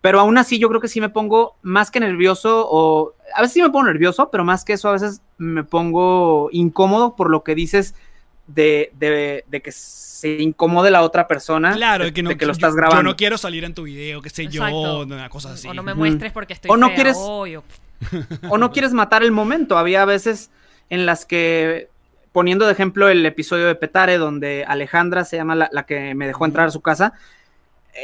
pero 0.00 0.18
aún 0.18 0.36
así 0.36 0.58
yo 0.58 0.68
creo 0.68 0.80
que 0.80 0.88
sí 0.88 1.00
me 1.00 1.08
pongo 1.08 1.54
más 1.62 1.92
que 1.92 2.00
nervioso 2.00 2.66
o 2.68 3.13
a 3.34 3.40
veces 3.40 3.54
sí 3.54 3.62
me 3.62 3.70
pongo 3.70 3.84
nervioso, 3.86 4.30
pero 4.30 4.44
más 4.44 4.64
que 4.64 4.74
eso 4.74 4.88
a 4.88 4.92
veces 4.92 5.22
me 5.38 5.64
pongo 5.64 6.48
incómodo 6.52 7.16
por 7.16 7.30
lo 7.30 7.42
que 7.44 7.54
dices 7.54 7.94
de, 8.46 8.90
de- 8.98 9.44
de 9.48 9.62
que 9.62 9.72
se 9.72 10.40
incomode 10.42 10.90
la 10.90 11.02
otra 11.02 11.26
persona 11.26 11.72
Claro, 11.74 12.04
de, 12.04 12.12
que, 12.12 12.22
no, 12.22 12.30
de 12.30 12.36
que 12.36 12.44
lo 12.46 12.52
yo- 12.52 12.56
estás 12.56 12.72
yo, 12.72 12.76
grabando. 12.76 13.02
no 13.02 13.16
quiero 13.16 13.38
salir 13.38 13.64
en 13.64 13.74
tu 13.74 13.84
video, 13.84 14.20
qué 14.20 14.30
sé 14.30 14.46
yo, 14.48 14.62
Exacto. 14.66 15.00
una 15.02 15.28
cosa 15.30 15.52
así. 15.52 15.66
O 15.68 15.74
no 15.74 15.82
me 15.82 15.94
muestres 15.94 16.32
porque 16.32 16.52
estoy 16.52 16.70
O 16.70 16.76
no 16.76 16.88
fea, 16.88 16.94
quieres- 16.96 17.16
hoy, 17.18 17.56
o- 17.56 17.64
o 18.50 18.58
no 18.58 18.70
quieres 18.72 18.92
matar 18.92 19.22
el 19.22 19.32
momento. 19.32 19.78
Había 19.78 20.04
veces 20.04 20.50
en 20.90 21.06
las 21.06 21.24
que, 21.24 21.88
poniendo 22.32 22.66
de 22.66 22.72
ejemplo 22.72 23.08
el 23.08 23.24
episodio 23.24 23.66
de 23.66 23.74
Petare, 23.76 24.18
donde 24.18 24.64
Alejandra 24.66 25.24
se 25.24 25.36
llama 25.36 25.54
la, 25.54 25.68
la 25.72 25.84
que 25.86 26.14
me 26.14 26.26
dejó 26.26 26.44
entrar 26.44 26.66
a 26.68 26.70
su 26.70 26.82
casa, 26.82 27.14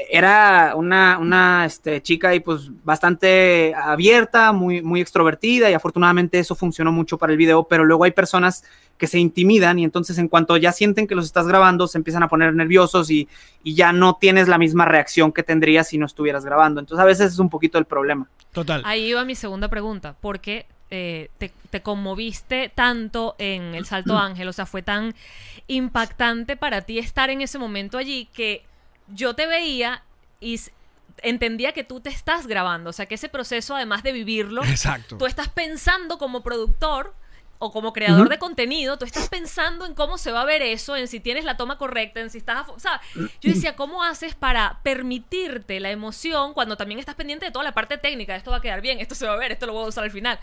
era 0.09 0.75
una, 0.77 1.19
una 1.19 1.65
este, 1.65 2.01
chica 2.01 2.35
y 2.35 2.41
pues 2.41 2.71
bastante 2.85 3.75
abierta, 3.75 4.53
muy, 4.53 4.83
muy 4.83 5.01
extrovertida 5.01 5.69
y 5.69 5.75
afortunadamente 5.75 6.39
eso 6.39 6.55
funcionó 6.55 6.93
mucho 6.93 7.19
para 7.19 7.33
el 7.33 7.37
video, 7.37 7.65
pero 7.65 7.85
luego 7.85 8.05
hay 8.05 8.13
personas 8.13 8.65
que 8.99 9.07
se 9.07 9.19
intimidan 9.19 9.79
y 9.79 9.85
entonces 9.85 10.19
en 10.19 10.29
cuanto 10.29 10.57
ya 10.57 10.73
sienten 10.73 11.07
que 11.07 11.15
los 11.15 11.25
estás 11.25 11.47
grabando 11.49 11.89
se 11.89 11.99
empiezan 11.99 12.23
a 12.23 12.29
poner 12.29 12.55
nerviosos 12.55 13.11
y, 13.11 13.29
y 13.65 13.75
ya 13.75 13.93
no 13.93 14.17
tienes 14.21 14.47
la 14.47 14.59
misma 14.59 14.85
reacción 14.85 15.33
que 15.33 15.43
tendrías 15.43 15.89
si 15.89 15.99
no 15.99 16.07
estuvieras 16.07 16.45
grabando. 16.45 16.81
Entonces 16.81 17.03
a 17.03 17.07
veces 17.07 17.33
es 17.33 17.39
un 17.39 17.49
poquito 17.49 17.79
el 17.79 17.87
problema. 17.87 18.29
Total. 18.53 18.83
Ahí 18.85 19.07
iba 19.07 19.25
mi 19.25 19.35
segunda 19.35 19.69
pregunta. 19.69 20.15
¿Por 20.21 20.41
qué 20.41 20.67
eh, 20.91 21.31
te, 21.39 21.51
te 21.71 21.83
conmoviste 21.83 22.71
tanto 22.75 23.35
en 23.39 23.75
El 23.75 23.87
Salto 23.87 24.19
Ángel? 24.19 24.47
O 24.49 24.53
sea, 24.53 24.67
fue 24.67 24.83
tan 24.83 25.15
impactante 25.67 26.57
para 26.57 26.83
ti 26.83 26.99
estar 26.99 27.31
en 27.31 27.41
ese 27.41 27.59
momento 27.59 27.97
allí 27.97 28.29
que 28.33 28.65
yo 29.15 29.35
te 29.35 29.47
veía 29.47 30.03
y 30.41 30.61
entendía 31.23 31.73
que 31.73 31.85
tú 31.85 32.01
te 32.01 32.09
estás 32.11 32.47
grabando. 32.47 32.91
O 32.91 32.93
sea, 32.93 33.07
que 33.07 33.15
ese 33.17 33.29
proceso, 33.29 33.77
además 33.77 34.03
de 34.03 34.13
vivirlo, 34.13 34.65
Exacto. 34.65 35.19
tú 35.19 35.27
estás 35.27 35.49
pensando 35.49 36.19
como 36.19 36.43
productor 36.43 37.15
o 37.63 37.71
como 37.73 37.93
creador 37.93 38.31
de 38.31 38.39
contenido, 38.39 38.97
tú 38.99 39.05
estás 39.05 39.29
pensando 39.29 39.85
en 39.85 39.93
cómo 39.95 40.17
se 40.17 40.33
va 40.33 40.41
a 40.41 40.45
ver 40.47 40.63
eso, 40.63 40.97
en 40.97 41.09
si 41.09 41.21
tienes 41.21 41.45
la 41.45 41.59
toma 41.59 41.77
correcta, 41.77 42.21
en 42.21 42.31
si 42.31 42.39
estás... 42.39 42.67
a- 42.67 42.73
O 42.73 42.79
sea, 42.81 43.03
yo 43.15 43.53
decía, 43.53 43.77
¿cómo 43.77 44.03
haces 44.03 44.35
para 44.35 44.81
permitirte 44.83 45.79
la 45.79 45.91
emoción 45.91 46.55
cuando 46.55 46.79
también 46.79 46.99
estás 47.01 47.17
pendiente 47.17 47.45
de 47.45 47.53
toda 47.53 47.65
la 47.67 47.73
parte 47.73 47.99
técnica? 47.99 48.35
Esto 48.35 48.51
va 48.51 48.57
a 48.59 48.61
quedar 48.63 48.81
bien, 48.81 48.99
esto 48.99 49.15
se 49.15 49.27
va 49.27 49.35
a 49.35 49.37
ver, 49.37 49.53
esto 49.53 49.67
lo 49.67 49.75
voy 49.75 49.85
a 49.85 49.89
usar 49.89 50.05
al 50.05 50.11
final. 50.11 50.41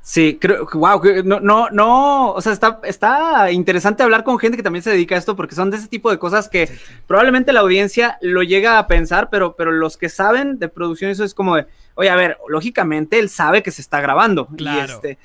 Sí, 0.00 0.38
creo, 0.40 0.66
wow, 0.72 1.02
no, 1.24 1.38
no, 1.40 1.68
no, 1.70 2.32
o 2.32 2.40
sea, 2.40 2.52
está, 2.54 2.80
está 2.84 3.52
interesante 3.52 4.02
hablar 4.02 4.24
con 4.24 4.38
gente 4.38 4.56
que 4.56 4.62
también 4.62 4.82
se 4.82 4.88
dedica 4.90 5.14
a 5.14 5.18
esto 5.18 5.36
porque 5.36 5.54
son 5.54 5.70
de 5.70 5.76
ese 5.76 5.88
tipo 5.88 6.10
de 6.10 6.18
cosas 6.18 6.48
que 6.48 6.70
probablemente 7.06 7.52
la 7.52 7.60
audiencia 7.60 8.16
lo 8.22 8.42
llega 8.42 8.78
a 8.78 8.86
pensar, 8.86 9.28
pero, 9.30 9.54
pero 9.54 9.70
los 9.70 9.98
que 9.98 10.08
saben 10.08 10.58
de 10.58 10.68
producción 10.68 11.10
eso 11.10 11.24
es 11.24 11.34
como 11.34 11.56
de, 11.56 11.66
oye, 11.94 12.08
a 12.08 12.16
ver, 12.16 12.38
lógicamente 12.48 13.18
él 13.18 13.28
sabe 13.28 13.62
que 13.62 13.70
se 13.70 13.82
está 13.82 14.00
grabando. 14.00 14.48
Y 14.52 14.56
Claro. 14.56 14.94
este, 14.94 15.18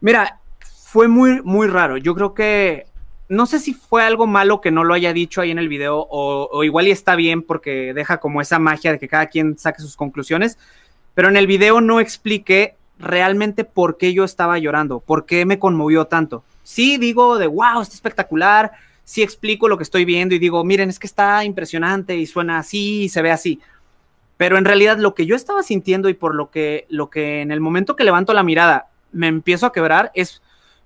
mira, 0.00 0.38
fue 0.84 1.08
muy, 1.08 1.40
muy 1.42 1.66
raro. 1.66 1.96
Yo 1.96 2.14
creo 2.14 2.34
que 2.34 2.86
no 3.30 3.46
sé 3.46 3.58
si 3.58 3.72
fue 3.72 4.04
algo 4.04 4.26
malo 4.26 4.60
que 4.60 4.70
no 4.70 4.84
lo 4.84 4.92
haya 4.92 5.14
dicho 5.14 5.40
ahí 5.40 5.50
en 5.50 5.58
el 5.58 5.70
video 5.70 5.96
o, 5.98 6.50
o 6.52 6.62
igual 6.62 6.88
y 6.88 6.90
está 6.90 7.16
bien 7.16 7.40
porque 7.40 7.94
deja 7.94 8.18
como 8.18 8.42
esa 8.42 8.58
magia 8.58 8.92
de 8.92 8.98
que 8.98 9.08
cada 9.08 9.28
quien 9.28 9.56
saque 9.56 9.80
sus 9.80 9.96
conclusiones, 9.96 10.58
pero 11.14 11.28
en 11.28 11.38
el 11.38 11.46
video 11.46 11.80
no 11.80 12.00
expliqué 12.00 12.76
realmente 12.98 13.64
por 13.64 13.96
qué 13.96 14.14
yo 14.14 14.24
estaba 14.24 14.58
llorando, 14.58 15.00
por 15.00 15.26
qué 15.26 15.44
me 15.46 15.58
conmovió 15.58 16.06
tanto. 16.06 16.44
Sí 16.62 16.96
digo 16.96 17.38
de, 17.38 17.46
wow, 17.46 17.80
está 17.82 17.94
espectacular, 17.94 18.72
sí 19.04 19.22
explico 19.22 19.68
lo 19.68 19.76
que 19.76 19.82
estoy 19.82 20.04
viendo 20.04 20.34
y 20.34 20.38
digo, 20.38 20.64
miren, 20.64 20.88
es 20.88 20.98
que 20.98 21.06
está 21.06 21.44
impresionante 21.44 22.16
y 22.16 22.26
suena 22.26 22.58
así 22.58 23.02
y 23.02 23.08
se 23.08 23.22
ve 23.22 23.30
así. 23.30 23.60
Pero 24.36 24.58
en 24.58 24.64
realidad 24.64 24.98
lo 24.98 25.14
que 25.14 25.26
yo 25.26 25.36
estaba 25.36 25.62
sintiendo 25.62 26.08
y 26.08 26.14
por 26.14 26.34
lo 26.34 26.50
que, 26.50 26.86
lo 26.88 27.10
que 27.10 27.42
en 27.42 27.50
el 27.50 27.60
momento 27.60 27.96
que 27.96 28.04
levanto 28.04 28.32
la 28.32 28.42
mirada 28.42 28.86
me 29.12 29.28
empiezo 29.28 29.66
a 29.66 29.72
quebrar 29.72 30.10
es 30.14 30.42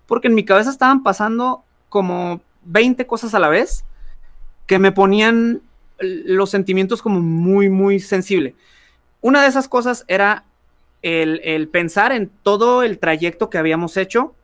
porque 0.06 0.28
en 0.28 0.34
mi 0.34 0.44
cabeza 0.44 0.70
estaban 0.70 1.02
pasando 1.02 1.64
como 1.88 2.40
20 2.64 3.06
cosas 3.06 3.34
a 3.34 3.38
la 3.38 3.48
vez 3.48 3.84
que 4.66 4.78
me 4.78 4.92
ponían 4.92 5.62
los 6.00 6.50
sentimientos 6.50 7.02
como 7.02 7.20
muy, 7.20 7.70
muy 7.70 8.00
sensible. 8.00 8.54
Una 9.20 9.42
de 9.42 9.48
esas 9.48 9.68
cosas 9.68 10.04
era 10.08 10.44
el, 11.02 11.40
el 11.44 11.68
pensar 11.68 12.12
en 12.12 12.30
todo 12.42 12.82
el 12.82 12.98
trayecto 12.98 13.50
que 13.50 13.58
habíamos 13.58 13.96
hecho 13.96 14.34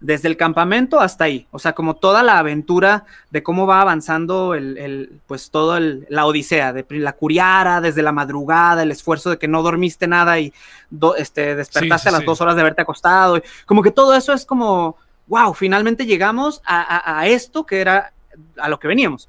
desde 0.00 0.28
el 0.28 0.38
campamento 0.38 0.98
hasta 0.98 1.24
ahí, 1.24 1.46
o 1.50 1.58
sea, 1.58 1.74
como 1.74 1.94
toda 1.94 2.22
la 2.22 2.38
aventura 2.38 3.04
de 3.30 3.42
cómo 3.42 3.66
va 3.66 3.82
avanzando 3.82 4.54
el, 4.54 4.78
el 4.78 5.20
pues 5.26 5.50
todo 5.50 5.76
el, 5.76 6.06
la 6.08 6.24
odisea, 6.24 6.72
de 6.72 6.86
la 6.88 7.12
curiara, 7.12 7.82
desde 7.82 8.00
la 8.00 8.10
madrugada, 8.12 8.82
el 8.82 8.92
esfuerzo 8.92 9.28
de 9.28 9.36
que 9.38 9.46
no 9.46 9.62
dormiste 9.62 10.06
nada 10.06 10.38
y 10.40 10.54
do, 10.88 11.16
este, 11.16 11.54
despertaste 11.54 12.04
Sí, 12.04 12.08
sí, 12.08 12.08
a 12.08 12.12
las 12.12 12.20
sí. 12.20 12.26
dos 12.26 12.40
horas 12.40 12.54
de 12.54 12.62
haberte 12.62 12.80
acostado, 12.80 13.36
y 13.36 13.42
como 13.66 13.82
que 13.82 13.90
todo 13.90 14.14
eso 14.14 14.32
es 14.32 14.46
como, 14.46 14.96
wow, 15.26 15.52
finalmente 15.52 16.06
llegamos 16.06 16.62
a, 16.64 16.80
a- 16.80 17.20
a 17.20 17.26
esto 17.26 17.66
que 17.66 17.82
era 17.82 18.12
a 18.56 18.68
lo 18.70 18.80
que 18.80 18.88
veníamos. 18.88 19.28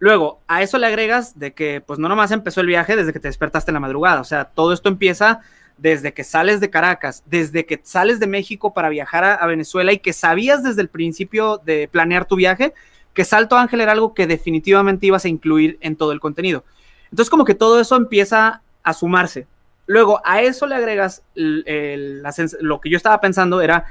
Luego, 0.00 0.40
a 0.48 0.62
eso 0.62 0.76
le 0.78 0.86
agregas 0.86 1.38
de 1.38 1.52
que, 1.52 1.82
pues 1.82 1.98
no 2.00 2.08
nomás 2.08 2.30
empezó 2.32 2.62
el 2.62 2.66
viaje 2.66 2.96
desde 2.96 3.12
que 3.12 3.20
te 3.20 3.28
despertaste 3.28 3.70
en 3.70 3.74
la 3.74 3.80
madrugada, 3.80 4.20
o 4.22 4.24
sea, 4.24 4.46
todo 4.46 4.72
esto 4.72 4.88
empieza 4.88 5.40
desde 5.80 6.12
que 6.12 6.24
sales 6.24 6.60
de 6.60 6.70
Caracas, 6.70 7.22
desde 7.26 7.64
que 7.64 7.80
sales 7.82 8.20
de 8.20 8.26
México 8.26 8.74
para 8.74 8.90
viajar 8.90 9.24
a, 9.24 9.46
Venezuela 9.46 9.92
y 9.92 9.98
que 9.98 10.12
sabías 10.12 10.62
desde 10.62 10.82
el 10.82 10.88
principio 10.88 11.58
de 11.64 11.88
planear 11.88 12.26
tu 12.26 12.36
viaje 12.36 12.74
que 13.14 13.24
Salto 13.24 13.56
Ángel 13.56 13.80
era 13.80 13.92
algo 13.92 14.14
que 14.14 14.26
definitivamente 14.26 15.06
ibas 15.06 15.24
a 15.24 15.28
incluir 15.28 15.78
en 15.80 15.96
todo 15.96 16.12
el 16.12 16.20
contenido. 16.20 16.64
Entonces, 17.10 17.30
como 17.30 17.44
que 17.44 17.54
todo 17.54 17.80
eso 17.80 17.96
empieza 17.96 18.62
a 18.82 18.92
sumarse. 18.92 19.46
Luego, 19.86 20.20
a 20.24 20.42
eso 20.42 20.66
le 20.66 20.76
agregas 20.76 21.22
lo 21.34 22.80
que 22.80 22.90
yo 22.90 22.96
estaba 22.96 23.20
pensando 23.20 23.60
era 23.60 23.86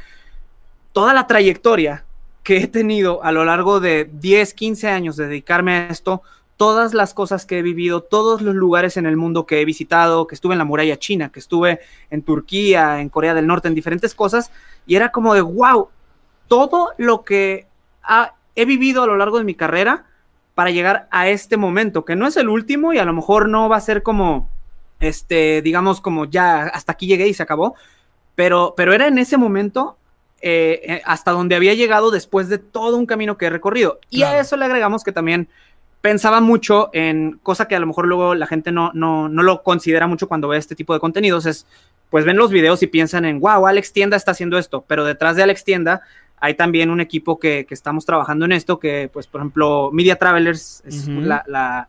toda 0.93 1.13
la 1.13 1.27
trayectoria 1.27 2.05
que 2.43 2.57
he 2.57 2.67
tenido 2.67 3.23
a 3.23 3.31
lo 3.31 3.43
largo 3.43 3.79
de 3.79 4.09
10, 4.13 4.53
15 4.53 4.87
años 4.87 5.17
de 5.17 5.27
dedicarme 5.27 5.73
a 5.73 5.87
esto, 5.89 6.21
todas 6.59 6.93
las 6.93 7.13
cosas 7.13 7.45
que 7.45 7.59
he 7.59 7.61
vivido, 7.61 8.01
todos 8.01 8.41
los 8.41 8.53
lugares 8.53 8.97
en 8.97 9.05
el 9.05 9.15
mundo 9.15 9.45
que 9.45 9.61
he 9.61 9.65
visitado, 9.65 10.27
que 10.27 10.35
estuve 10.35 10.55
en 10.55 10.57
la 10.57 10.65
muralla 10.65 10.99
china, 10.99 11.29
que 11.31 11.39
estuve 11.39 11.79
en 12.09 12.21
Turquía, 12.21 12.99
en 12.99 13.07
Corea 13.07 13.33
del 13.33 13.47
Norte, 13.47 13.69
en 13.69 13.75
diferentes 13.75 14.13
cosas, 14.13 14.51
y 14.85 14.97
era 14.97 15.09
como 15.13 15.33
de, 15.33 15.39
wow, 15.39 15.87
todo 16.49 16.89
lo 16.97 17.23
que 17.23 17.65
ha- 18.03 18.33
he 18.57 18.65
vivido 18.65 19.03
a 19.03 19.07
lo 19.07 19.15
largo 19.15 19.37
de 19.37 19.45
mi 19.45 19.55
carrera 19.55 20.03
para 20.53 20.69
llegar 20.71 21.07
a 21.11 21.29
este 21.29 21.55
momento, 21.55 22.03
que 22.03 22.17
no 22.17 22.27
es 22.27 22.35
el 22.35 22.49
último 22.49 22.91
y 22.91 22.97
a 22.97 23.05
lo 23.05 23.13
mejor 23.13 23.47
no 23.47 23.69
va 23.69 23.77
a 23.77 23.81
ser 23.81 24.03
como, 24.03 24.49
este, 24.99 25.61
digamos, 25.61 26.01
como 26.01 26.25
ya 26.25 26.63
hasta 26.63 26.91
aquí 26.91 27.07
llegué 27.07 27.29
y 27.29 27.33
se 27.33 27.43
acabó, 27.43 27.75
pero, 28.35 28.73
pero 28.75 28.91
era 28.91 29.07
en 29.07 29.17
ese 29.17 29.37
momento 29.37 29.95
eh, 30.41 30.81
eh, 30.83 31.01
hasta 31.05 31.31
donde 31.31 31.55
había 31.55 31.73
llegado 31.73 32.11
después 32.11 32.49
de 32.49 32.57
todo 32.57 32.97
un 32.97 33.05
camino 33.05 33.37
que 33.37 33.45
he 33.45 33.49
recorrido. 33.49 33.99
Y 34.09 34.17
Claro. 34.19 34.37
a 34.37 34.41
eso 34.41 34.57
le 34.57 34.65
agregamos 34.65 35.03
que 35.05 35.11
también 35.13 35.47
pensaba 36.01 36.39
mucho 36.41 36.89
en 36.93 37.39
cosa 37.43 37.67
que 37.67 37.75
a 37.75 37.79
lo 37.79 37.87
mejor 37.87 38.07
luego 38.07 38.35
la 38.35 38.47
gente 38.47 38.71
no, 38.71 38.91
no, 38.93 39.27
no 39.29 39.43
lo 39.43 39.63
considera 39.63 40.07
mucho 40.07 40.27
cuando 40.27 40.47
ve 40.47 40.57
este 40.57 40.75
tipo 40.75 40.93
de 40.93 40.99
contenidos, 40.99 41.45
es 41.45 41.65
pues 42.09 42.25
ven 42.25 42.37
los 42.37 42.49
videos 42.51 42.81
y 42.81 42.87
piensan 42.87 43.25
en, 43.25 43.39
wow, 43.39 43.67
Alex 43.67 43.93
Tienda 43.93 44.17
está 44.17 44.31
haciendo 44.31 44.57
esto, 44.57 44.83
pero 44.87 45.05
detrás 45.05 45.35
de 45.35 45.43
Alex 45.43 45.63
Tienda 45.63 46.01
hay 46.39 46.55
también 46.55 46.89
un 46.89 47.01
equipo 47.01 47.37
que, 47.37 47.65
que 47.67 47.73
estamos 47.73 48.05
trabajando 48.05 48.45
en 48.45 48.53
esto, 48.53 48.79
que 48.79 49.09
pues 49.13 49.27
por 49.27 49.41
ejemplo 49.41 49.89
Media 49.91 50.15
Travelers 50.15 50.81
es 50.85 51.07
la, 51.07 51.43
la, 51.47 51.87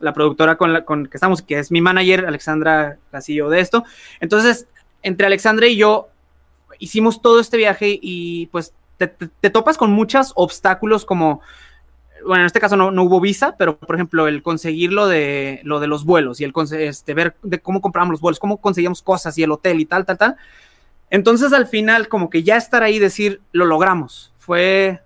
la 0.00 0.12
productora 0.12 0.56
con 0.56 0.72
la 0.72 0.84
con 0.84 1.06
que 1.06 1.16
estamos, 1.16 1.40
que 1.40 1.58
es 1.60 1.70
mi 1.70 1.80
manager, 1.80 2.26
Alexandra 2.26 2.98
Casillo 3.12 3.48
de 3.48 3.60
esto. 3.60 3.84
Entonces, 4.20 4.66
entre 5.02 5.26
Alexandra 5.26 5.66
y 5.68 5.76
yo 5.76 6.08
hicimos 6.80 7.22
todo 7.22 7.38
este 7.40 7.56
viaje 7.56 7.98
y 8.02 8.46
pues 8.46 8.74
te, 8.98 9.06
te- 9.06 9.28
te 9.40 9.48
topas 9.50 9.78
con 9.78 9.92
muchos 9.92 10.32
obstáculos 10.34 11.04
como, 11.04 11.40
bueno, 12.26 12.42
en 12.42 12.46
este 12.46 12.60
caso 12.60 12.76
no, 12.76 12.90
no 12.90 13.02
hubo 13.04 13.20
visa, 13.20 13.56
pero 13.56 13.76
por 13.76 13.94
ejemplo 13.96 14.26
el 14.28 14.42
conseguir 14.42 14.92
lo 14.92 15.06
de, 15.06 15.60
lo 15.64 15.80
de 15.80 15.86
los 15.86 16.04
vuelos 16.04 16.40
y 16.40 16.44
el 16.44 16.52
este, 16.78 17.14
ver 17.14 17.36
de 17.42 17.60
cómo 17.60 17.80
compramos 17.80 18.12
los 18.12 18.20
vuelos, 18.20 18.38
cómo 18.38 18.58
conseguíamos 18.58 19.02
cosas 19.02 19.36
y 19.38 19.42
el 19.42 19.52
hotel 19.52 19.80
y 19.80 19.84
tal, 19.84 20.04
tal, 20.04 20.18
tal. 20.18 20.36
Entonces 21.10 21.52
al 21.52 21.66
final 21.66 22.08
como 22.08 22.30
que 22.30 22.42
ya 22.42 22.56
estar 22.56 22.82
ahí 22.82 22.96
y 22.96 22.98
decir, 22.98 23.40
lo 23.52 23.66
logramos. 23.66 24.32
Fue, 24.38 25.00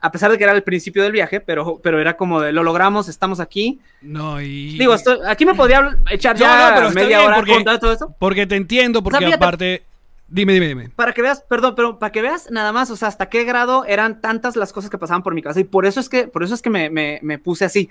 a 0.00 0.10
pesar 0.12 0.30
de 0.30 0.38
que 0.38 0.44
era 0.44 0.52
el 0.52 0.62
principio 0.62 1.02
del 1.02 1.12
viaje, 1.12 1.40
pero, 1.40 1.80
pero 1.82 2.00
era 2.00 2.16
como 2.16 2.40
de, 2.40 2.52
lo 2.52 2.62
logramos, 2.62 3.08
estamos 3.08 3.40
aquí. 3.40 3.80
No, 4.02 4.40
y. 4.40 4.78
Digo, 4.78 4.94
aquí 5.26 5.46
me 5.46 5.54
podría 5.54 5.96
echar 6.10 6.36
No, 6.38 6.40
ya 6.40 6.70
no, 6.70 6.76
pero 6.76 6.90
media 6.92 7.18
bien, 7.18 7.28
hora 7.28 7.36
porque- 7.36 7.64
todo 7.80 7.92
esto. 7.92 8.14
Porque 8.18 8.46
te 8.46 8.56
entiendo, 8.56 9.02
porque 9.02 9.26
aparte. 9.26 9.84
Dime, 10.28 10.52
dime, 10.54 10.66
dime. 10.68 10.88
para 10.96 11.12
que 11.12 11.22
veas, 11.22 11.40
perdón, 11.42 11.74
pero 11.76 11.98
para 12.00 12.10
que 12.10 12.20
veas 12.20 12.50
nada 12.50 12.72
más, 12.72 12.90
o 12.90 12.96
sea, 12.96 13.06
hasta 13.08 13.28
qué 13.28 13.44
grado 13.44 13.84
eran 13.84 14.20
tantas 14.20 14.56
las 14.56 14.72
cosas 14.72 14.90
que 14.90 14.98
pasaban 14.98 15.22
por 15.22 15.34
mi 15.34 15.42
cabeza 15.42 15.60
y 15.60 15.64
por 15.64 15.86
eso 15.86 16.00
es 16.00 16.08
que, 16.08 16.26
por 16.26 16.42
eso 16.42 16.54
es 16.54 16.62
que 16.62 16.70
me, 16.70 16.90
me- 16.90 17.20
me 17.22 17.38
puse 17.38 17.64
así. 17.64 17.88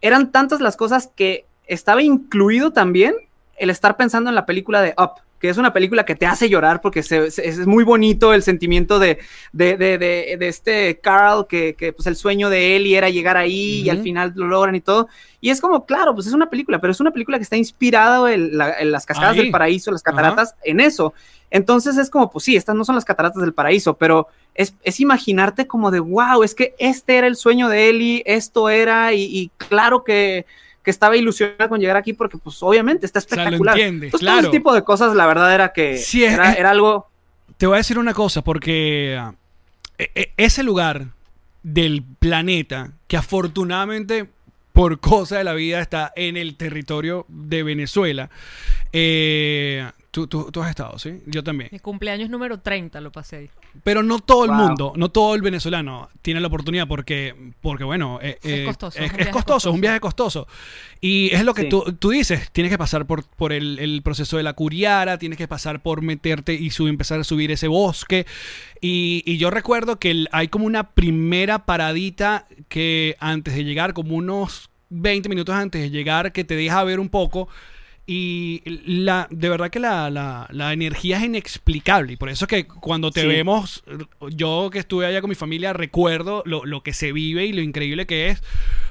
Eran 0.00 0.32
tantas 0.32 0.60
las 0.60 0.76
cosas 0.76 1.10
que 1.14 1.46
estaba 1.66 2.02
incluido 2.02 2.72
también 2.72 3.14
el 3.56 3.70
estar 3.70 3.96
pensando 3.96 4.30
en 4.30 4.34
la 4.34 4.46
película 4.46 4.80
de 4.82 4.94
Up, 4.98 5.20
que 5.38 5.48
es 5.48 5.56
una 5.56 5.72
película 5.72 6.04
que 6.04 6.14
te 6.14 6.26
hace 6.26 6.48
llorar 6.48 6.80
porque 6.80 7.02
se- 7.02 7.30
se- 7.30 7.46
es 7.48 7.66
muy 7.66 7.84
bonito 7.84 8.34
el 8.34 8.42
sentimiento 8.42 8.98
de, 8.98 9.18
de, 9.52 9.76
de- 9.76 9.98
de- 9.98 10.48
este 10.48 10.98
Carl, 11.00 11.46
que, 11.48 11.74
que, 11.74 11.92
pues 11.92 12.06
el 12.06 12.16
sueño 12.16 12.50
de 12.50 12.76
él 12.76 12.86
y 12.86 12.94
era 12.94 13.08
llegar 13.10 13.36
ahí 13.36 13.82
y 13.82 13.90
al 13.90 14.02
final 14.02 14.32
lo 14.34 14.46
logran 14.48 14.74
y 14.74 14.80
todo. 14.80 15.08
Y 15.40 15.50
es 15.50 15.60
como, 15.60 15.86
claro, 15.86 16.14
pues 16.14 16.26
es 16.26 16.32
una 16.32 16.50
película, 16.50 16.80
pero 16.80 16.90
es 16.90 17.00
una 17.00 17.12
película 17.12 17.38
que 17.38 17.44
está 17.44 17.56
inspirada 17.56 18.32
en, 18.32 18.56
la- 18.58 18.78
en 18.78 18.90
las 18.90 19.06
cascadas 19.06 19.34
Ahí. 19.34 19.42
del 19.42 19.50
paraíso, 19.50 19.90
las 19.92 20.02
cataratas, 20.02 20.54
en 20.64 20.80
eso. 20.80 21.14
Entonces 21.50 21.96
es 21.96 22.10
como, 22.10 22.30
pues 22.30 22.44
sí, 22.44 22.56
estas 22.56 22.74
no 22.76 22.84
son 22.84 22.94
las 22.96 23.04
cataratas 23.06 23.40
del 23.40 23.54
paraíso, 23.54 23.94
pero 23.96 24.26
es, 24.54 24.74
es 24.82 25.00
imaginarte 25.00 25.66
como 25.66 25.90
de, 25.90 26.00
wow, 26.00 26.42
es 26.42 26.54
que 26.54 26.74
este 26.78 27.16
era 27.16 27.26
el 27.26 27.36
sueño 27.36 27.68
de 27.68 27.88
Eli, 27.88 28.22
esto 28.26 28.68
era, 28.68 29.14
y, 29.14 29.22
y 29.24 29.50
claro 29.56 30.04
que, 30.04 30.44
que 30.88 30.90
estaba 30.92 31.18
ilusionada 31.18 31.68
con 31.68 31.78
llegar 31.80 31.98
aquí 31.98 32.14
porque 32.14 32.38
pues 32.38 32.62
obviamente 32.62 33.04
está 33.04 33.18
O 33.18 33.20
sea, 33.22 33.36
lo 33.36 33.42
espectacular. 33.42 33.74
entiendes, 33.78 34.06
Entonces, 34.06 34.26
todo 34.26 34.40
ese 34.40 34.48
tipo 34.48 34.72
de 34.72 34.82
cosas, 34.84 35.14
la 35.14 35.26
verdad 35.26 35.54
era 35.54 35.74
que 35.74 35.98
Sí, 35.98 36.24
es- 36.24 36.32
era, 36.32 36.52
es- 36.52 36.58
era 36.58 36.70
algo... 36.70 37.10
Te 37.58 37.66
voy 37.66 37.74
a 37.74 37.76
decir 37.78 37.98
una 37.98 38.14
cosa, 38.14 38.42
porque 38.42 39.18
ah, 39.20 39.34
e- 39.98 40.10
e- 40.14 40.32
ese 40.38 40.62
lugar 40.62 41.08
del 41.62 42.02
planeta, 42.18 42.92
que 43.06 43.18
afortunadamente 43.18 44.30
por 44.72 44.98
cosa 45.00 45.36
de 45.36 45.44
la 45.44 45.52
vida 45.52 45.78
está 45.82 46.10
en 46.16 46.38
el 46.38 46.56
territorio 46.56 47.26
de 47.28 47.62
Venezuela, 47.64 48.30
eh, 48.94 49.90
tú, 50.26 50.26
tú- 50.44 50.50
tú 50.50 50.62
has 50.62 50.70
estado, 50.70 50.98
¿sí? 50.98 51.20
Yo 51.26 51.44
también. 51.44 51.68
Mi 51.72 51.78
cumpleaños 51.78 52.28
número 52.30 52.58
30 52.60 53.00
lo 53.00 53.12
pasé 53.12 53.36
ahí. 53.36 53.50
Pero 53.84 54.02
no 54.02 54.18
todo 54.18 54.44
el 54.44 54.50
Wow. 54.50 54.58
mundo, 54.58 54.92
no 54.96 55.10
todo 55.10 55.34
el 55.36 55.42
venezolano 55.42 56.08
tiene 56.22 56.40
la 56.40 56.48
oportunidad 56.48 56.88
porque, 56.88 57.52
porque 57.60 57.84
bueno, 57.84 58.18
eh, 58.20 58.38
Es 58.42 58.50
eh, 58.52 58.64
costoso, 58.64 58.98
Es, 58.98 59.28
costoso, 59.28 59.68
es 59.68 59.74
un 59.74 59.80
viaje 59.80 60.00
costoso. 60.00 60.48
Y 61.00 61.32
es 61.32 61.44
lo 61.44 61.54
que 61.54 61.62
Sí. 61.62 61.68
tú, 61.68 61.82
tú 61.98 62.10
dices, 62.10 62.50
tienes 62.50 62.70
que 62.72 62.78
pasar 62.78 63.06
por, 63.06 63.24
por 63.28 63.52
el, 63.52 63.78
el 63.78 64.02
proceso 64.02 64.36
de 64.36 64.42
la 64.42 64.54
curiara, 64.54 65.18
tienes 65.18 65.38
que 65.38 65.46
pasar 65.46 65.80
por 65.82 66.02
meterte 66.02 66.54
y 66.54 66.70
sub- 66.70 66.88
empezar 66.88 67.20
a 67.20 67.24
subir 67.24 67.52
ese 67.52 67.68
bosque. 67.68 68.26
Y, 68.80 69.22
y 69.26 69.36
yo 69.38 69.50
recuerdo 69.50 69.98
que 69.98 70.10
el- 70.10 70.28
hay 70.32 70.48
como 70.48 70.66
una 70.66 70.90
primera 70.90 71.64
paradita 71.66 72.46
que 72.68 73.16
antes 73.20 73.54
de 73.54 73.64
llegar, 73.64 73.92
como 73.94 74.16
unos 74.16 74.70
20 74.90 75.28
minutos 75.28 75.54
antes 75.54 75.80
de 75.82 75.90
llegar, 75.90 76.32
que 76.32 76.44
te 76.44 76.56
deja 76.56 76.82
ver 76.82 76.98
un 76.98 77.08
poco. 77.10 77.48
Y 78.10 78.62
la, 78.86 79.26
de 79.30 79.50
verdad 79.50 79.68
que 79.68 79.80
la, 79.80 80.08
la- 80.08 80.48
la 80.50 80.72
energía 80.72 81.18
es 81.18 81.24
inexplicable. 81.24 82.14
Y 82.14 82.16
por 82.16 82.30
eso 82.30 82.46
es 82.46 82.48
que 82.48 82.66
cuando 82.66 83.10
te 83.10 83.20
Sí. 83.20 83.26
vemos, 83.26 83.84
yo 84.30 84.70
que 84.72 84.78
estuve 84.78 85.04
allá 85.04 85.20
con 85.20 85.28
mi 85.28 85.34
familia, 85.34 85.74
recuerdo 85.74 86.42
lo, 86.46 86.64
lo 86.64 86.82
que 86.82 86.94
se 86.94 87.12
vive 87.12 87.44
y 87.44 87.52
lo 87.52 87.60
increíble 87.60 88.06
que 88.06 88.28
es. 88.28 88.42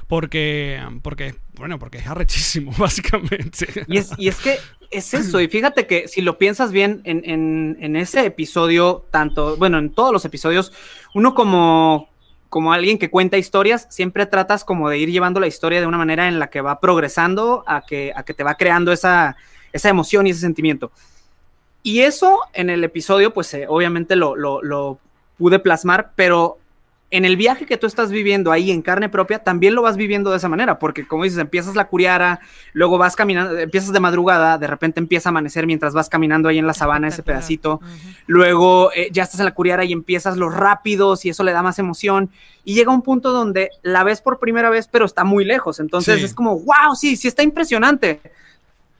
Porque, 0.06 0.80
porque, 1.02 1.34
bueno, 1.56 1.80
porque 1.80 1.98
es 1.98 2.06
arrechísimo, 2.06 2.72
básicamente. 2.78 3.66
Y 3.88 3.98
es, 3.98 4.12
y 4.18 4.28
es 4.28 4.36
que 4.36 4.56
es 4.90 5.12
eso, 5.12 5.40
y 5.40 5.48
fíjate 5.48 5.86
que 5.88 6.06
si 6.08 6.22
lo 6.22 6.38
piensas 6.38 6.70
bien 6.70 7.00
en, 7.04 7.20
en- 7.24 7.76
en 7.80 7.96
ese 7.96 8.24
episodio, 8.24 9.04
tanto, 9.10 9.56
bueno, 9.56 9.78
en 9.78 9.90
todos 9.90 10.12
los 10.12 10.24
episodios, 10.24 10.72
uno 11.12 11.34
como, 11.34 12.08
como 12.48 12.72
alguien 12.72 12.98
que 12.98 13.10
cuenta 13.10 13.36
historias, 13.38 13.86
siempre 13.90 14.26
tratas 14.26 14.64
como 14.64 14.88
de 14.88 14.98
ir 14.98 15.10
llevando 15.10 15.40
la 15.40 15.46
historia 15.46 15.80
de 15.80 15.86
una 15.86 15.98
manera 15.98 16.28
en 16.28 16.38
la 16.38 16.48
que 16.50 16.60
va 16.60 16.80
progresando 16.80 17.62
a 17.66 17.82
que, 17.86 18.12
a 18.16 18.22
que 18.22 18.34
te 18.34 18.42
va 18.44 18.54
creando 18.54 18.90
esa, 18.92 19.36
esa 19.72 19.88
emoción 19.88 20.26
y 20.26 20.30
ese 20.30 20.40
sentimiento. 20.40 20.90
Y 21.82 22.00
eso 22.00 22.40
en 22.54 22.70
el 22.70 22.82
episodio, 22.84 23.32
pues 23.32 23.52
eh, 23.54 23.66
obviamente 23.68 24.16
lo, 24.16 24.34
lo- 24.36 24.62
lo 24.62 24.98
pude 25.36 25.58
plasmar, 25.58 26.12
pero 26.16 26.58
en 27.10 27.24
el 27.24 27.38
viaje 27.38 27.64
que 27.64 27.78
tú 27.78 27.86
estás 27.86 28.10
viviendo 28.10 28.52
ahí 28.52 28.70
en 28.70 28.82
carne 28.82 29.08
propia, 29.08 29.38
también 29.38 29.74
lo 29.74 29.80
vas 29.80 29.96
viviendo 29.96 30.30
de 30.30 30.36
esa 30.36 30.48
manera, 30.50 30.78
porque 30.78 31.06
como 31.06 31.24
dices, 31.24 31.38
empiezas 31.38 31.74
la 31.74 31.86
curiara, 31.86 32.40
luego 32.74 32.98
vas 32.98 33.16
caminando, 33.16 33.56
empiezas 33.58 33.92
de 33.94 34.00
madrugada, 34.00 34.58
de 34.58 34.66
repente 34.66 35.00
empieza 35.00 35.28
a 35.28 35.30
amanecer 35.30 35.66
mientras 35.66 35.94
vas 35.94 36.10
caminando 36.10 36.50
ahí 36.50 36.58
en 36.58 36.66
la 36.66 36.74
sabana 36.74 37.08
ese 37.08 37.22
pedacito, 37.22 37.80
luego 38.26 38.90
eh, 38.94 39.08
ya 39.10 39.22
estás 39.22 39.40
en 39.40 39.46
la 39.46 39.54
curiara 39.54 39.84
y 39.86 39.92
empiezas 39.92 40.36
los 40.36 40.52
rápidos 40.54 41.24
y 41.24 41.30
eso 41.30 41.44
le 41.44 41.52
da 41.52 41.62
más 41.62 41.78
emoción 41.78 42.28
y 42.64 42.74
llega 42.74 42.92
un 42.92 43.00
punto 43.00 43.32
donde 43.32 43.70
la 43.82 44.04
ves 44.04 44.20
por 44.20 44.38
primera 44.38 44.68
vez 44.68 44.86
pero 44.86 45.06
está 45.06 45.24
muy 45.24 45.46
lejos, 45.46 45.80
entonces 45.80 46.18
Sí. 46.18 46.24
es 46.26 46.34
como, 46.34 46.58
wow, 46.60 46.94
sí, 46.94 47.16
sí 47.16 47.26
está 47.28 47.42
impresionante. 47.42 48.20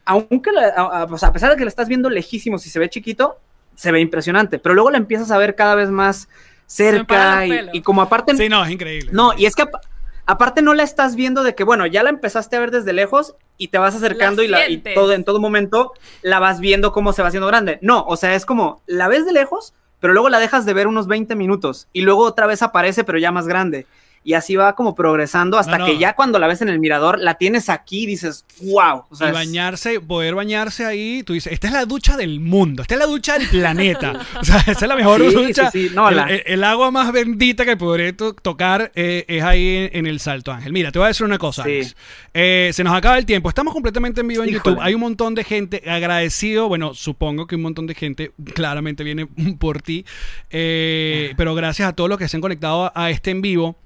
Aunque 0.05 0.53
la- 0.53 0.69
a, 0.75 1.03
a- 1.03 1.07
pues, 1.07 1.23
a 1.23 1.33
pesar 1.33 1.51
de 1.51 1.57
que 1.57 1.65
la 1.65 1.69
estás 1.69 1.89
viendo 1.89 2.09
lejísimo, 2.09 2.57
si 2.59 2.71
se 2.71 2.79
ve 2.79 2.89
chiquito, 2.89 3.37
se 3.75 3.93
ve 3.93 4.01
impresionante, 4.01 4.59
pero 4.59 4.75
luego 4.75 4.91
la 4.91 4.97
empiezas 4.97 5.31
a 5.31 5.37
ver 5.39 5.55
cada 5.55 5.75
vez 5.75 5.91
más 5.91 6.29
cerca 6.69 7.47
y, 7.47 7.71
y 7.73 7.83
como 7.83 8.03
aparte 8.03 8.37
Sí, 8.37 8.49
no, 8.49 8.65
es 8.65 8.71
increíble. 8.71 9.11
no, 9.13 9.33
y 9.37 9.47
es 9.47 9.57
que 9.57 9.63
apa- 9.63 9.81
aparte 10.27 10.63
no 10.63 10.75
la 10.75 10.83
estás 10.85 11.17
viendo 11.17 11.43
de 11.43 11.55
que, 11.55 11.65
bueno, 11.65 11.87
ya 11.87 12.03
la 12.03 12.11
empezaste 12.11 12.57
a 12.57 12.61
ver 12.61 12.71
desde 12.71 12.93
lejos 12.93 13.35
y 13.57 13.69
te 13.69 13.79
vas 13.79 13.95
acercando 13.97 14.43
y, 14.43 14.49
la, 14.49 14.69
y 14.69 14.79
todo, 14.95 15.13
en 15.15 15.25
todo 15.25 15.41
momento 15.41 15.93
la 16.23 16.39
vas 16.39 16.61
viendo 16.61 16.93
cómo 16.93 17.13
se 17.13 17.23
va 17.23 17.29
haciendo 17.29 17.47
grande. 17.49 17.79
No, 17.83 18.05
o 18.07 18.17
sea, 18.17 18.35
es 18.35 18.45
como, 18.47 18.83
la 18.87 19.09
ves 19.09 19.25
de 19.27 19.33
lejos, 19.33 19.73
pero 19.99 20.13
luego 20.13 20.29
la 20.29 20.39
dejas 20.39 20.65
de 20.67 20.75
ver 20.75 20.87
unos 20.87 21.07
20 21.09 21.35
minutos 21.35 21.89
y 21.93 22.03
luego 22.03 22.23
otra 22.25 22.47
vez 22.47 22.63
aparece, 22.63 23.03
pero 23.03 23.19
ya 23.19 23.33
más 23.33 23.49
grande. 23.49 23.87
Y 24.29 24.35
así 24.35 24.57
va 24.57 24.75
como 24.75 24.95
progresando 24.95 25.57
hasta 25.57 25.79
No, 25.79 25.87
no. 25.87 25.87
que 25.87 25.97
ya 25.97 26.15
cuando 26.15 26.39
la 26.39 26.47
ves 26.47 26.61
en 26.61 26.69
el 26.69 26.79
mirador, 26.81 27.19
la 27.19 27.37
tienes 27.39 27.71
aquí 27.71 28.03
y 28.03 28.07
dices, 28.07 28.45
wow. 28.61 29.05
O 29.09 29.15
sea, 29.17 29.29
y 29.29 29.31
es- 29.31 29.35
bañarse, 29.35 30.01
poder 30.03 30.35
bañarse 30.35 30.85
ahí, 30.85 31.23
tú 31.23 31.33
dices, 31.33 31.51
esta 31.51 31.69
es 31.69 31.73
la 31.73 31.87
ducha 31.87 32.15
del 32.19 32.39
mundo, 32.39 32.83
esta 32.83 32.93
es 32.97 33.01
la 33.01 33.07
ducha 33.07 33.39
del 33.39 33.49
planeta. 33.49 34.21
o 34.39 34.45
sea, 34.45 34.59
esa 34.59 34.73
es 34.73 34.83
la 34.87 34.97
mejor 34.97 35.23
Sí, 35.27 35.35
ducha. 35.35 35.71
sí, 35.71 35.89
sí. 35.89 35.95
No, 35.95 36.11
el, 36.11 36.17
la- 36.17 36.25
el- 36.27 36.43
el 36.45 36.63
agua 36.65 36.91
más 36.91 37.11
bendita 37.11 37.65
que 37.65 37.79
podré 37.79 38.13
to- 38.13 38.35
tocar 38.35 38.93
eh, 38.95 39.25
es 39.29 39.43
ahí 39.43 39.77
en, 39.77 39.91
en 40.01 40.07
el 40.07 40.21
Salto 40.21 40.53
Ángel. 40.53 40.75
Mira, 40.75 40.93
te 40.93 40.99
voy 40.99 41.07
a 41.07 41.09
decir 41.09 41.25
una 41.25 41.39
cosa. 41.39 41.63
Alex. 41.63 41.97
Eh, 42.35 42.71
se 42.75 42.85
nos 42.85 42.93
acaba 42.95 43.17
el 43.17 43.25
tiempo. 43.25 43.49
Estamos 43.49 43.73
completamente 43.73 44.21
en 44.21 44.29
vivo 44.29 44.43
en 44.43 44.51
Híjole. 44.51 44.63
YouTube. 44.75 44.85
Hay 44.85 44.93
un 44.93 45.01
montón 45.01 45.35
de 45.35 45.43
gente 45.45 45.83
agradecido. 45.89 46.69
Bueno, 46.69 46.93
supongo 46.93 47.47
que 47.47 47.55
un 47.57 47.63
montón 47.63 47.87
de 47.87 47.95
gente 47.95 48.33
claramente 48.55 49.05
viene 49.05 49.27
por 49.59 49.81
ti. 49.81 50.05
Eh, 50.51 51.33
pero 51.39 51.55
gracias 51.55 51.89
a 51.89 51.93
todos 51.95 52.11
los 52.11 52.19
que 52.19 52.29
se 52.29 52.37
han 52.37 52.41
conectado 52.43 52.93
a 52.95 53.11
este 53.11 53.31
en 53.31 53.41
vivo. 53.41 53.77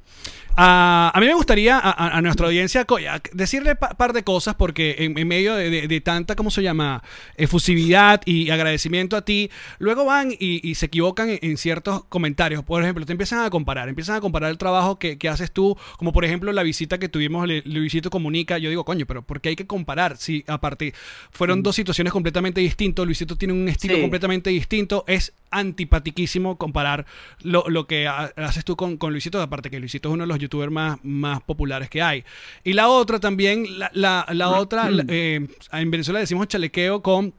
Ah, 0.57 1.11
a 1.15 1.21
mí 1.21 1.27
me 1.27 1.35
gustaría 1.35 1.79
a, 1.79 1.91
a- 1.91 2.19
a 2.19 2.23
nuestra 2.23 2.47
audiencia 2.47 2.83
a- 2.89 3.21
decirle 3.33 3.71
un 3.73 3.97
par 3.97 4.13
de 4.13 4.23
cosas 4.23 4.55
porque 4.55 4.97
en, 4.99 5.17
en 5.19 5.27
medio 5.29 5.55
de, 5.55 5.71
de- 5.71 5.89
de 5.89 6.01
tanta, 6.01 6.37
¿cómo 6.37 6.51
se 6.51 6.63
llama? 6.63 7.03
Efusividad 7.37 8.21
y 8.27 8.51
agradecimiento 8.51 9.17
a 9.17 9.23
ti, 9.25 9.51
luego 9.79 10.05
van 10.05 10.31
y, 10.33 10.69
y 10.69 10.75
se 10.75 10.87
equivocan 10.87 11.31
en, 11.31 11.39
en 11.43 11.57
ciertos 11.57 12.05
comentarios. 12.05 12.63
Por 12.65 12.83
ejemplo, 12.83 13.07
te 13.07 13.13
empiezan 13.13 13.45
a 13.45 13.51
comparar, 13.51 13.89
empiezan 13.89 14.17
a 14.17 14.21
comparar 14.21 14.51
el 14.51 14.59
trabajo 14.59 14.99
que, 14.99 15.17
que 15.19 15.29
haces 15.29 15.51
tú, 15.53 15.77
como 15.97 16.13
por 16.13 16.25
ejemplo 16.25 16.53
la 16.53 16.63
visita 16.63 16.99
que 16.99 17.09
tuvimos, 17.09 17.47
Le- 17.49 17.63
Luisito 17.65 18.11
Comunica. 18.11 18.59
Yo 18.59 18.69
digo, 18.69 18.85
coño, 18.85 19.07
pero 19.07 19.23
¿por 19.23 19.41
qué 19.41 19.51
hay 19.51 19.57
que 19.57 19.67
comparar? 19.67 20.17
Si 20.19 20.45
aparte 20.47 20.93
fueron 21.31 21.63
dos 21.63 21.77
situaciones 21.77 22.13
completamente 22.13 22.61
distintas, 22.61 23.07
Luisito 23.07 23.37
tiene 23.37 23.55
un 23.55 23.69
estilo 23.69 23.95
Sí. 23.95 24.01
completamente 24.01 24.51
distinto, 24.51 25.05
es 25.07 25.33
antipatiquísimo 25.51 26.57
comparar 26.57 27.07
lo, 27.43 27.65
lo 27.69 27.87
que 27.87 28.07
ha- 28.07 28.33
haces 28.37 28.65
tú 28.65 28.77
con, 28.77 28.97
con 28.97 29.13
Luisito, 29.13 29.41
aparte 29.41 29.71
que 29.71 29.81
Luisito 29.81 30.09
es 30.09 30.15
uno 30.15 30.23
de 30.25 30.29
los 30.29 30.39
youtubers 30.43 30.71
más, 30.71 30.99
más 31.03 31.41
populares 31.43 31.89
que 31.89 32.03
hay. 32.03 32.25
Y 32.65 32.75
la 32.75 32.89
otra 32.89 33.19
también, 33.21 33.79
la, 33.79 33.91
la- 33.95 34.27
la 34.33 34.51
otra, 34.51 34.91
la- 34.91 35.05
eh, 35.09 35.47
en 35.73 35.91
Venezuela 35.91 36.21
decimos 36.21 36.49
chalequeo 36.49 37.01
con 37.03 37.33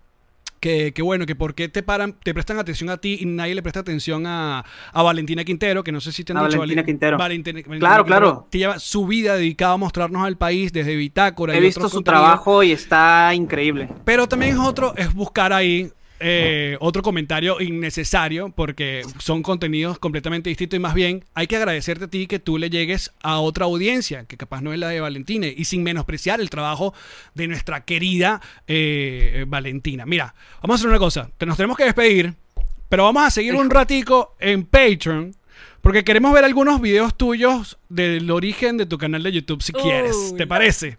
que, 0.60 0.94
que 0.94 1.02
bueno, 1.02 1.26
que 1.26 1.36
por 1.36 1.56
qué 1.56 1.68
te 1.68 1.84
paran, 1.84 2.16
te 2.24 2.34
prestan 2.34 2.58
atención 2.58 2.90
a 2.90 2.96
ti 2.96 3.18
y 3.20 3.26
nadie 3.26 3.54
le 3.54 3.62
presta 3.62 3.82
atención 3.82 4.26
a, 4.26 4.64
a 4.94 5.04
Valentina 5.04 5.44
Quintero, 5.44 5.84
que 5.84 5.92
no 5.92 6.00
sé 6.00 6.14
si 6.14 6.24
te 6.24 6.32
han 6.32 6.38
A 6.38 6.46
dicho. 6.48 6.58
Valentina 6.58 6.82
Valen- 6.84 6.86
Quintero. 6.86 7.18
Valentina- 7.18 7.60
Valentina 7.66 7.80
Claro, 7.80 8.04
Quintero 8.06 8.22
claro. 8.32 8.48
Te 8.50 8.58
lleva 8.60 8.80
su 8.80 9.06
vida 9.06 9.36
dedicada 9.36 9.74
a 9.74 9.78
mostrarnos 9.78 10.26
al 10.26 10.38
país 10.38 10.72
desde 10.72 10.96
Bitácora. 10.96 11.54
he 11.54 11.58
y 11.58 11.62
visto 11.62 11.82
su 11.90 11.96
contenidos. 11.98 12.24
trabajo 12.24 12.64
y 12.64 12.72
está 12.72 13.34
increíble. 13.36 13.90
Pero 14.06 14.26
también 14.28 14.54
es 14.54 14.60
otro, 14.60 14.94
es 14.96 15.14
buscar 15.14 15.52
ahí 15.52 15.92
eh, 16.24 16.78
otro 16.80 17.02
comentario 17.04 17.60
innecesario 17.62 18.50
porque 18.50 19.02
son 19.20 19.44
contenidos 19.44 20.00
completamente 20.00 20.50
distintos 20.50 20.78
y 20.78 20.80
más 20.80 20.94
bien 20.94 21.26
hay 21.34 21.48
que 21.48 21.58
agradecerte 21.58 22.06
a 22.06 22.08
ti 22.08 22.28
que 22.28 22.40
tú 22.40 22.58
le 22.58 22.70
llegues 22.70 23.12
a 23.22 23.40
otra 23.40 23.66
audiencia 23.66 24.26
que 24.26 24.38
capaz 24.38 24.62
no 24.62 24.72
es 24.74 24.80
la 24.80 24.90
de 24.90 25.02
Valentina 25.02 25.48
y 25.48 25.66
sin 25.66 25.84
menospreciar 25.84 26.40
el 26.42 26.50
trabajo 26.50 26.94
de 27.36 27.48
nuestra 27.48 27.84
querida 27.86 28.42
eh, 28.68 29.46
Valentina. 29.48 30.06
Mira, 30.06 30.34
vamos 30.62 30.76
a 30.76 30.78
hacer 30.80 30.90
una 30.90 31.00
cosa, 31.00 31.30
te- 31.38 31.46
nos 31.46 31.58
tenemos 31.58 31.78
que 31.78 31.84
despedir, 31.86 32.34
pero 32.90 33.04
vamos 33.04 33.24
a 33.24 33.30
seguir 33.30 33.54
un 33.56 33.70
ratico 33.70 34.36
en 34.40 34.64
Patreon. 34.66 35.36
Porque 35.82 36.06
queremos 36.06 36.32
ver 36.34 36.46
algunos 36.46 36.80
videos 36.80 37.18
tuyos 37.18 37.78
del 37.90 38.32
origen 38.32 38.78
de 38.78 38.86
tu 38.86 38.98
canal 38.98 39.22
de 39.22 39.34
YouTube, 39.34 39.62
si 39.62 39.74
quieres. 39.74 40.34
¿Te 40.38 40.48
parece? 40.48 40.98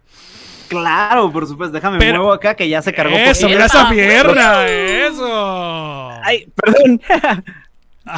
Claro, 0.67 1.31
por 1.31 1.47
supuesto, 1.47 1.73
déjame 1.73 1.97
Pero- 1.99 2.17
muevo 2.19 2.33
acá 2.33 2.55
que 2.55 2.67
ya 2.67 2.81
se 2.81 2.93
cargó. 2.93 3.15
Eso, 3.15 3.47
mira 3.47 3.65
esa 3.65 3.81
Eso. 3.81 3.89
pierna, 3.89 4.67
eso. 4.67 6.09
Ay, 6.23 6.51
perdón. 6.55 7.01
Ajá. 7.09 7.43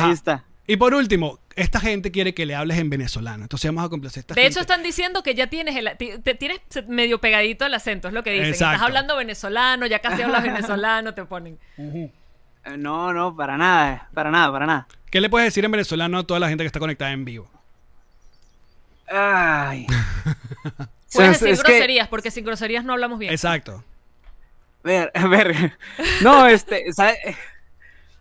Ahí 0.07 0.11
está. 0.11 0.43
Y 0.65 0.75
por 0.75 0.93
último, 0.93 1.39
esta 1.55 1.79
gente 1.79 2.11
quiere 2.11 2.33
que 2.33 2.45
le 2.45 2.53
hables 2.55 2.77
en 2.77 2.89
venezolano. 2.89 3.43
Entonces 3.43 3.69
vamos 3.71 3.85
a 3.85 3.89
complacer 3.89 4.19
a 4.19 4.21
esta 4.21 4.33
De 4.35 4.41
gente. 4.41 4.51
hecho, 4.53 4.59
están 4.61 4.83
diciendo 4.83 5.23
que 5.23 5.33
ya 5.33 5.47
tienes 5.47 5.75
el, 5.77 5.89
te 5.97 6.35
tienes 6.35 6.59
medio 6.87 7.19
pegadito 7.19 7.65
el 7.65 7.73
acento, 7.73 8.09
es 8.09 8.13
lo 8.13 8.21
que 8.23 8.31
dicen. 8.31 8.49
Exacto. 8.49 8.73
Estás 8.75 8.87
hablando 8.87 9.15
venezolano, 9.15 9.85
ya 9.85 9.99
casi 9.99 10.21
hablas 10.23 10.43
venezolano, 10.43 11.13
te 11.13 11.23
ponen. 11.25 11.57
Eh, 11.77 12.11
No, 12.77 13.13
no, 13.13 13.33
para 13.35 13.55
nada, 13.57 13.93
eh, 13.93 14.01
para 14.13 14.29
nada, 14.29 14.51
para 14.51 14.65
nada. 14.65 14.87
¿Qué 15.09 15.21
le 15.21 15.29
puedes 15.29 15.47
decir 15.47 15.63
en 15.63 15.71
venezolano 15.71 16.17
a 16.19 16.23
toda 16.27 16.41
la 16.41 16.49
gente 16.49 16.63
que 16.63 16.67
está 16.67 16.79
conectada 16.79 17.11
en 17.11 17.23
vivo? 17.23 17.49
Ay. 19.09 19.87
Puedes 21.13 21.35
Es- 21.35 21.41
decir 21.41 21.63
que- 21.65 21.71
groserías, 21.73 22.07
porque 22.07 22.31
sin 22.31 22.43
groserías 22.45 22.83
no 22.83 22.93
hablamos 22.93 23.19
bien. 23.19 23.31
Exacto. 23.31 23.83
ver, 24.83 25.11
a 25.13 25.27
ver. 25.27 25.77
No, 26.21 26.47
este, 26.47 26.91
¿sabe? 26.93 27.17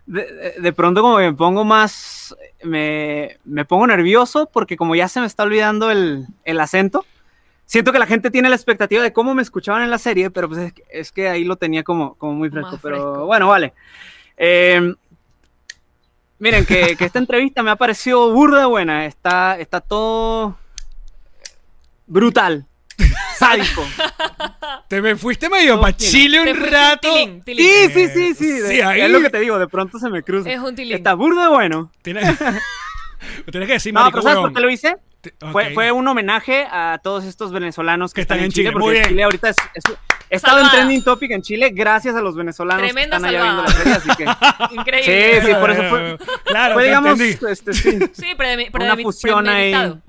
De, 0.05 0.53
de- 0.59 0.73
pronto 0.73 1.01
como 1.01 1.17
me 1.17 1.33
pongo 1.33 1.65
más, 1.65 2.35
me, 2.63 3.37
me 3.43 3.65
pongo 3.65 3.85
nervioso 3.87 4.49
porque 4.51 4.77
como 4.77 4.95
ya 4.95 5.07
se 5.09 5.19
me 5.19 5.25
está 5.25 5.43
olvidando 5.43 5.91
el, 5.91 6.27
el 6.45 6.59
acento, 6.61 7.05
siento 7.65 7.91
que 7.91 7.99
la 7.99 8.05
gente 8.07 8.31
tiene 8.31 8.47
la 8.47 8.55
expectativa 8.55 9.03
de 9.03 9.11
cómo 9.11 9.33
me 9.35 9.41
escuchaban 9.41 9.83
en 9.83 9.89
la 9.91 9.97
serie, 9.97 10.29
pero 10.31 10.47
pues 10.47 10.61
es 10.61 10.73
que, 10.73 10.83
es 10.89 11.11
que 11.11 11.27
ahí 11.27 11.43
lo 11.43 11.57
tenía 11.57 11.83
como, 11.83 12.15
como 12.15 12.33
muy 12.33 12.49
fresco. 12.49 12.79
Pero 12.81 13.25
bueno, 13.25 13.49
vale. 13.49 13.73
Eh, 14.37 14.93
miren, 16.39 16.65
que, 16.65 16.95
que 16.95 17.03
esta 17.03 17.19
entrevista 17.19 17.61
me 17.61 17.71
ha 17.71 17.75
parecido 17.75 18.31
burda 18.31 18.67
buena, 18.67 19.05
está, 19.07 19.59
está 19.59 19.81
todo 19.81 20.57
brutal, 22.05 22.65
sádico. 23.37 23.83
Te 24.87 25.01
me 25.01 25.15
fuiste 25.15 25.49
medio 25.49 25.75
No, 25.75 25.81
pa' 25.81 25.91
tiene. 25.91 26.11
Chile 26.11 26.41
un 26.41 26.55
rato. 26.55 27.13
tilín, 27.13 27.41
tilín. 27.43 27.65
Sí, 27.65 27.89
sí, 27.93 28.07
sí, 28.13 28.33
sí. 28.35 28.51
de- 28.59 28.69
Sí, 28.69 28.81
ahí- 28.81 29.01
Es 29.01 29.09
lo 29.11 29.21
que 29.21 29.29
te 29.29 29.39
digo, 29.39 29.59
de 29.59 29.67
pronto 29.67 29.99
se 29.99 30.09
me 30.09 30.23
cruza. 30.23 30.49
Es 30.49 30.59
un 30.59 30.75
tilín. 30.75 30.95
Está 30.95 31.13
burdo 31.13 31.49
bueno. 31.51 31.91
Tienes, 32.01 32.23
tienes 33.51 33.67
que 33.67 33.73
decir, 33.73 33.93
No, 33.93 34.09
pero 34.09 34.21
¿sabes 34.21 34.37
por 34.39 34.53
qué 34.53 34.61
lo 34.61 34.69
hice? 34.69 34.95
Fue, 35.51 35.73
fue 35.73 35.91
un 35.91 36.07
homenaje 36.07 36.65
a 36.71 36.99
todos 37.03 37.25
estos 37.25 37.51
venezolanos 37.51 38.13
que, 38.13 38.21
están, 38.21 38.39
en 38.39 38.51
Chile. 38.51 38.71
Muy 38.71 38.79
porque 38.79 38.93
bien. 38.99 39.09
Chile 39.09 39.23
ahorita 39.23 39.49
es, 39.49 39.55
es- 39.73 39.83
he 40.29 40.35
estado 40.35 40.59
en 40.59 40.69
trending 40.69 41.03
topic 41.03 41.31
en 41.31 41.41
Chile 41.41 41.71
gracias 41.73 42.13
a 42.13 42.19
los 42.21 42.35
venezolanos 42.35 42.83
Tremenda 42.83 43.17
que 43.17 43.25
están 43.25 43.29
allá 43.29 43.43
viendo 43.43 43.63
la 43.63 43.69
salvada. 43.69 44.01
serie, 44.01 44.13
así 44.27 44.67
que... 44.69 44.75
Increíble. 44.75 45.41
Sí, 45.41 45.47
sí, 45.47 45.53
por 45.53 45.71
eso 45.71 45.83
fue- 45.89 46.17
Claro, 46.45 46.73
fue, 46.75 46.83
digamos, 46.83 47.19
este, 47.21 47.73
sí, 47.73 47.89
Sí, 48.13 48.25
predemi- 48.37 48.69
Una 48.73 48.93
predemi- 48.95 49.03
fusión 49.03 49.47
ahí. 49.47 49.71
claro, 49.71 50.01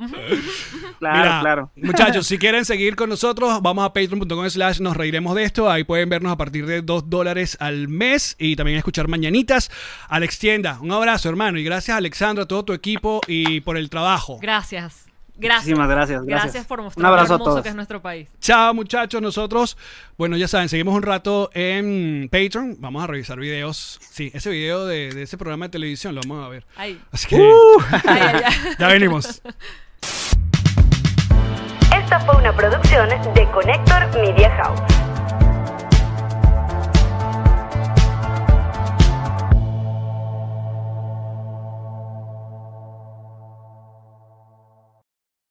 Mira, 1.01 1.39
claro. 1.41 1.71
Muchachos, 1.77 2.27
si 2.27 2.37
quieren 2.39 2.65
seguir 2.65 2.97
con 2.97 3.09
nosotros, 3.11 3.61
vamos 3.63 3.85
a 3.85 3.93
patreon.com 3.93 4.49
slash 4.51 4.81
nos 4.81 4.97
reiremos 4.97 5.35
de 5.37 5.45
esto. 5.45 5.71
Ahí 5.71 5.85
pueden 5.85 6.09
vernos 6.09 6.33
a 6.33 6.37
partir 6.37 6.67
de 6.67 6.83
2 6.83 7.09
dólares 7.09 7.57
al 7.61 7.87
mes 7.89 8.35
y 8.39 8.57
también 8.57 8.79
escuchar 8.79 9.07
mañanitas. 9.09 9.71
Alex 10.09 10.39
Tienda, 10.41 10.79
un 10.81 10.91
abrazo, 10.93 11.29
hermano. 11.29 11.59
Y 11.59 11.65
gracias, 11.65 11.97
Alexandra, 11.97 12.45
a 12.45 12.49
todo 12.49 12.65
tu 12.65 12.73
equipo 12.73 13.21
y 13.29 13.61
por 13.61 13.77
el 13.77 13.89
trabajo. 13.89 14.39
Gracias. 14.43 15.08
Gracias. 15.41 15.66
Muchísimas 15.66 15.89
gracias, 15.89 16.24
gracias. 16.24 16.43
Gracias 16.53 16.66
por 16.66 16.80
Un 16.80 16.86
mostrar 16.86 17.03
lo 17.03 17.09
abrazo 17.09 17.32
a 17.32 17.36
hermoso 17.36 17.51
todos. 17.53 17.62
que 17.62 17.68
es 17.68 17.74
nuestro 17.76 18.03
país. 18.03 18.28
Chao, 18.41 18.74
muchachos. 18.74 19.22
Nosotros, 19.22 19.76
bueno, 20.16 20.36
ya 20.36 20.49
saben, 20.49 20.68
seguimos 20.68 20.95
un 20.97 21.03
rato 21.03 21.49
en 21.55 22.28
Patreon. 22.30 22.76
Vamos 22.80 23.05
a 23.05 23.07
revisar 23.07 23.39
videos. 23.39 24.01
Sí, 24.11 24.30
ese 24.34 24.51
video 24.51 24.84
de, 24.86 25.12
de 25.12 25.22
ese 25.22 25.39
programa 25.39 25.66
de 25.66 25.70
televisión 25.70 26.14
lo 26.14 26.20
vamos 26.26 26.45
a 26.45 26.49
ver. 26.49 26.66
Ay. 26.76 27.01
Así 27.12 27.28
que 27.28 27.36
ay. 28.07 28.43
ya 28.78 28.89
venimos. 28.89 29.41
Esta 31.97 32.20
fue 32.20 32.36
una 32.36 32.55
producción 32.55 33.09
de 33.34 33.49
Connector 33.53 34.09
Media 34.20 34.51
House. 34.57 34.80